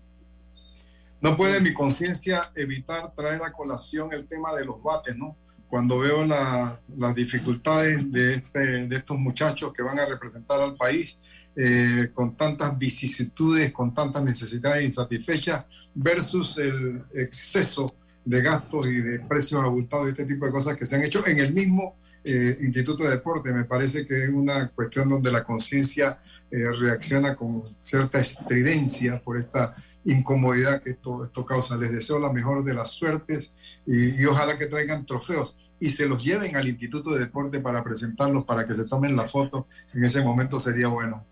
No 1.22 1.36
puede 1.36 1.62
mi 1.62 1.72
conciencia 1.72 2.52
evitar 2.56 3.14
traer 3.16 3.44
a 3.44 3.52
colación 3.52 4.12
el 4.14 4.28
tema 4.28 4.56
de 4.56 4.66
los 4.66 4.82
bates, 4.82 5.16
¿no? 5.16 5.36
Cuando 5.70 6.00
veo 6.00 6.26
la- 6.26 6.82
las 6.98 7.14
dificultades 7.14 8.12
de, 8.12 8.34
este, 8.34 8.88
de 8.88 8.96
estos 8.96 9.18
muchachos 9.20 9.72
que 9.72 9.84
van 9.84 10.00
a 10.00 10.06
representar 10.08 10.60
al 10.62 10.76
país 10.76 11.20
eh, 11.56 12.10
con 12.14 12.36
tantas 12.36 12.78
vicisitudes, 12.78 13.72
con 13.72 13.94
tantas 13.94 14.24
necesidades 14.24 14.86
insatisfechas, 14.86 15.66
versus 15.94 16.58
el 16.58 17.04
exceso 17.14 17.92
de 18.24 18.42
gastos 18.42 18.88
y 18.88 19.02
de 19.02 19.20
precios 19.20 19.62
abultados 19.62 20.08
y 20.08 20.12
este 20.12 20.26
tipo 20.26 20.46
de 20.46 20.52
cosas 20.52 20.78
que 20.78 20.86
se 20.86 20.96
han 20.96 21.04
hecho 21.04 21.26
en 21.28 21.40
el 21.40 21.54
mismo 21.54 21.96
eh, 22.24 22.58
Instituto 22.62 23.04
de 23.04 23.12
Deporte. 23.12 23.52
Me 23.52 23.66
parece 23.66 24.06
que 24.06 24.26
es 24.26 24.30
una 24.30 24.70
cuestión 24.70 25.10
donde 25.10 25.32
la 25.32 25.44
conciencia 25.44 26.20
eh, 26.52 26.64
reacciona 26.80 27.36
con 27.36 27.64
cierta 27.80 28.20
estridencia 28.20 29.20
por 29.20 29.38
esta 29.38 29.76
incomodidad 30.06 30.82
que 30.82 30.92
esto, 30.92 31.24
esto 31.24 31.46
causa. 31.46 31.78
Les 31.78 31.92
deseo 31.92 32.20
la 32.20 32.32
mejor 32.32 32.64
de 32.64 32.74
las 32.74 32.92
suertes 32.92 33.52
y, 33.86 34.22
y 34.22 34.26
ojalá 34.26 34.58
que 34.58 34.68
traigan 34.68 35.06
trofeos 35.06 35.58
y 35.80 35.90
se 35.90 36.06
los 36.06 36.24
lleven 36.24 36.56
al 36.56 36.68
Instituto 36.68 37.12
de 37.12 37.22
Deporte 37.22 37.60
para 37.60 37.84
presentarlos, 37.84 38.46
para 38.46 38.66
que 38.68 38.76
se 38.76 38.86
tomen 38.86 39.16
la 39.16 39.26
foto. 39.26 39.68
En 39.94 40.04
ese 40.04 40.22
momento 40.22 40.60
sería 40.60 40.88
bueno. 40.88 41.26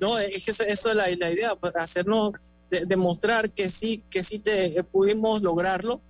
No, 0.00 0.18
es 0.18 0.44
que 0.44 0.50
eso 0.50 0.64
es 0.64 0.84
la, 0.94 1.06
la 1.18 1.30
idea, 1.30 1.54
pues, 1.56 1.74
hacernos 1.76 2.32
de- 2.70 2.86
demostrar 2.86 3.50
que 3.50 3.68
sí, 3.68 4.02
que 4.10 4.22
sí 4.24 4.38
te 4.38 4.78
eh, 4.78 4.82
pudimos 4.84 5.42
lograrlo 5.42 6.00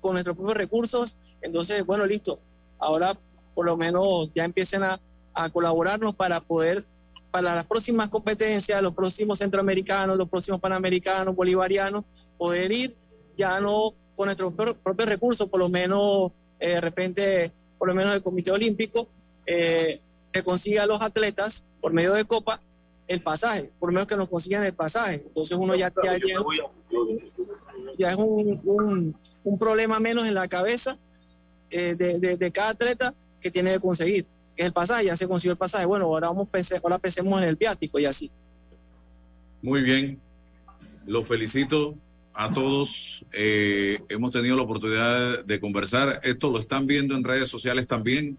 con 0.00 0.12
nuestros 0.12 0.36
propios 0.36 0.56
recursos. 0.56 1.16
Entonces, 1.40 1.84
bueno, 1.86 2.04
listo. 2.06 2.40
Ahora 2.78 3.16
por 3.54 3.66
lo 3.66 3.76
menos 3.76 4.30
ya 4.34 4.44
empiecen 4.44 4.82
a, 4.84 5.00
a 5.34 5.50
colaborarnos 5.50 6.14
para 6.14 6.40
poder, 6.40 6.84
para 7.32 7.54
las 7.56 7.66
próximas 7.66 8.08
competencias, 8.08 8.80
los 8.82 8.94
próximos 8.94 9.38
centroamericanos, 9.38 10.16
los 10.16 10.28
próximos 10.28 10.60
panamericanos, 10.60 11.34
bolivarianos, 11.34 12.04
poder 12.36 12.70
ir 12.70 12.96
ya 13.36 13.60
no 13.60 13.94
con 14.14 14.26
nuestros 14.26 14.52
pro- 14.54 14.76
propios 14.76 15.08
recursos, 15.08 15.48
por 15.48 15.58
lo 15.60 15.68
menos 15.68 16.30
eh, 16.60 16.70
de 16.70 16.80
repente, 16.80 17.52
por 17.78 17.88
lo 17.88 17.94
menos 17.94 18.14
el 18.14 18.22
Comité 18.22 18.50
Olímpico, 18.52 19.08
eh, 19.46 20.00
que 20.32 20.42
consiga 20.44 20.82
a 20.82 20.86
los 20.86 21.00
atletas 21.02 21.64
por 21.80 21.92
medio 21.92 22.12
de 22.14 22.24
Copa 22.24 22.60
el 23.08 23.20
pasaje, 23.20 23.70
por 23.80 23.88
lo 23.88 23.94
menos 23.94 24.06
que 24.06 24.16
nos 24.16 24.28
consigan 24.28 24.62
el 24.64 24.74
pasaje. 24.74 25.24
Entonces 25.26 25.56
uno 25.58 25.74
ya, 25.74 25.92
ya, 26.04 26.16
ya- 26.18 26.20
ya 27.98 28.10
es 28.10 28.16
un, 28.16 28.60
un- 28.64 29.16
un 29.44 29.58
problema 29.58 29.98
menos 29.98 30.26
en 30.26 30.34
la 30.34 30.46
cabeza 30.48 30.98
eh, 31.70 31.94
de, 31.96 32.18
de- 32.18 32.36
de 32.36 32.50
cada 32.52 32.70
atleta 32.70 33.14
que 33.40 33.50
tiene 33.50 33.72
que 33.72 33.80
conseguir. 33.80 34.24
Que 34.54 34.62
es 34.62 34.66
el 34.66 34.72
pasaje, 34.72 35.06
ya 35.06 35.16
se 35.16 35.26
consiguió 35.28 35.52
el 35.52 35.58
pasaje. 35.58 35.86
Bueno, 35.86 36.06
ahora 36.06 36.28
vamos 36.28 36.48
ahora 36.82 36.98
pensemos 36.98 37.40
en 37.42 37.48
el 37.48 37.56
viático 37.56 37.98
y 37.98 38.04
así. 38.06 38.30
Muy 39.62 39.82
bien. 39.82 40.20
Los 41.06 41.26
felicito 41.26 41.94
a 42.34 42.52
todos. 42.52 43.24
Eh, 43.32 44.00
hemos 44.08 44.30
tenido 44.32 44.56
la 44.56 44.62
oportunidad 44.62 45.44
de 45.44 45.60
conversar. 45.60 46.20
Esto 46.22 46.50
lo 46.50 46.58
están 46.58 46.86
viendo 46.86 47.14
en 47.14 47.24
redes 47.24 47.48
sociales 47.48 47.86
también. 47.86 48.38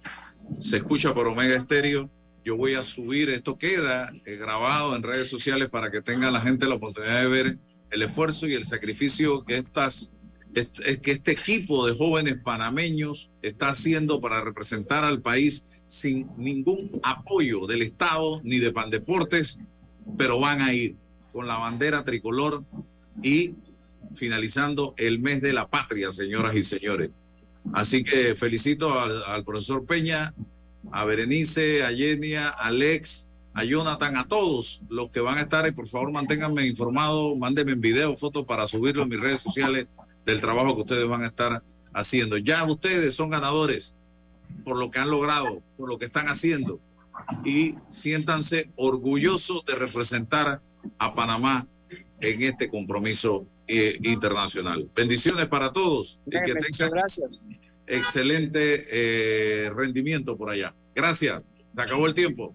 Se 0.59 0.77
escucha 0.77 1.13
por 1.13 1.27
Omega 1.27 1.55
Estéreo. 1.57 2.09
Yo 2.45 2.55
voy 2.55 2.75
a 2.75 2.83
subir, 2.83 3.29
esto 3.29 3.57
queda 3.57 4.11
eh, 4.25 4.35
grabado 4.35 4.95
en 4.95 5.03
redes 5.03 5.29
sociales 5.29 5.69
para 5.69 5.91
que 5.91 6.01
tenga 6.01 6.31
la 6.31 6.41
gente 6.41 6.67
la 6.67 6.75
oportunidad 6.75 7.21
de 7.21 7.27
ver 7.27 7.57
el 7.91 8.01
esfuerzo 8.01 8.47
y 8.47 8.53
el 8.53 8.63
sacrificio 8.63 9.43
que 9.43 9.57
estas 9.57 10.13
es 10.53 10.99
que 10.99 11.11
este 11.11 11.31
equipo 11.31 11.85
de 11.85 11.95
jóvenes 11.95 12.37
panameños 12.43 13.29
está 13.41 13.69
haciendo 13.69 14.19
para 14.19 14.41
representar 14.41 15.03
al 15.03 15.21
país 15.21 15.63
sin 15.85 16.27
ningún 16.37 16.99
apoyo 17.03 17.67
del 17.67 17.83
Estado 17.83 18.41
ni 18.43 18.57
de 18.57 18.71
Pandeportes, 18.71 19.59
pero 20.17 20.39
van 20.39 20.61
a 20.61 20.73
ir 20.73 20.95
con 21.31 21.47
la 21.47 21.57
bandera 21.57 22.03
tricolor 22.03 22.63
y 23.21 23.55
finalizando 24.15 24.95
el 24.97 25.19
mes 25.19 25.41
de 25.41 25.53
la 25.53 25.67
patria, 25.67 26.09
señoras 26.09 26.55
y 26.55 26.63
señores. 26.63 27.11
Así 27.73 28.03
que 28.03 28.33
felicito 28.35 28.99
al, 28.99 29.43
profesor 29.43 29.85
Peña, 29.85 30.33
a 30.91 31.05
Berenice, 31.05 31.83
a 31.83 31.91
Yenia, 31.91 32.49
a 32.49 32.67
Alex, 32.67 33.27
a 33.53 33.63
Jonathan, 33.63 34.17
a 34.17 34.27
todos 34.27 34.81
los 34.89 35.09
que 35.09 35.19
van 35.19 35.37
a 35.37 35.41
estar 35.41 35.67
y 35.67 35.71
por 35.71 35.87
favor 35.87 36.11
manténganme 36.11 36.65
informado, 36.65 37.35
mándenme 37.35 37.73
en 37.73 37.81
video, 37.81 38.17
fotos 38.17 38.45
para 38.45 38.67
subirlo 38.67 39.03
en 39.03 39.09
mis 39.09 39.19
redes 39.19 39.41
sociales 39.41 39.87
del 40.25 40.41
trabajo 40.41 40.75
que 40.75 40.81
ustedes 40.81 41.07
van 41.07 41.23
a 41.23 41.27
estar 41.27 41.63
haciendo. 41.93 42.37
Ya 42.37 42.63
ustedes 42.63 43.13
son 43.13 43.29
ganadores 43.29 43.93
por 44.63 44.77
lo 44.77 44.91
que 44.91 44.99
han 44.99 45.09
logrado, 45.09 45.61
por 45.77 45.89
lo 45.89 45.97
que 45.97 46.05
están 46.05 46.27
haciendo 46.27 46.79
y 47.43 47.75
siéntanse 47.91 48.69
orgullosos 48.75 49.65
de 49.65 49.75
representar 49.75 50.61
a 50.97 51.13
Panamá 51.13 51.67
en 52.21 52.43
este 52.43 52.69
compromiso 52.69 53.45
eh, 53.67 53.99
internacional. 54.03 54.89
Bendiciones 54.95 55.47
para 55.47 55.71
todos 55.71 56.19
y 56.25 56.31
que 56.31 56.55
tengan 56.55 56.91
gracias. 56.91 57.39
excelente 57.87 58.85
eh, 58.89 59.69
rendimiento 59.69 60.37
por 60.37 60.49
allá. 60.49 60.73
Gracias. 60.99 61.43
Se 61.73 61.81
acabó 61.81 62.07
el 62.07 62.13
tiempo. 62.13 62.53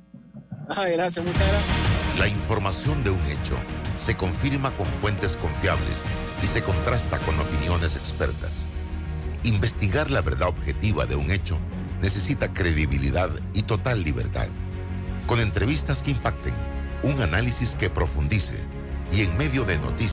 Ay, 0.76 0.92
gracias, 0.92 1.24
muchas 1.24 1.48
gracias. 1.48 2.18
La 2.18 2.28
información 2.28 3.02
de 3.02 3.08
un 3.08 3.20
hecho 3.26 3.56
se 3.96 4.18
confirma 4.18 4.70
con 4.76 4.84
fuentes 4.86 5.38
confiables 5.38 6.04
y 6.42 6.46
se 6.46 6.62
contrasta 6.62 7.18
con 7.20 7.40
opiniones 7.40 7.96
expertas. 7.96 8.66
Investigar 9.44 10.10
la 10.10 10.20
verdad 10.20 10.48
objetiva 10.48 11.06
de 11.06 11.16
un 11.16 11.30
hecho 11.30 11.58
necesita 12.02 12.52
credibilidad 12.52 13.30
y 13.54 13.62
total 13.62 14.04
libertad. 14.04 14.48
Con 15.26 15.40
entrevistas 15.40 16.02
que 16.02 16.10
impacten, 16.10 16.52
un 17.02 17.22
análisis 17.22 17.74
que 17.74 17.88
profundice 17.88 18.56
y 19.10 19.22
en 19.22 19.34
medio 19.38 19.64
de 19.64 19.78
noticias 19.78 19.94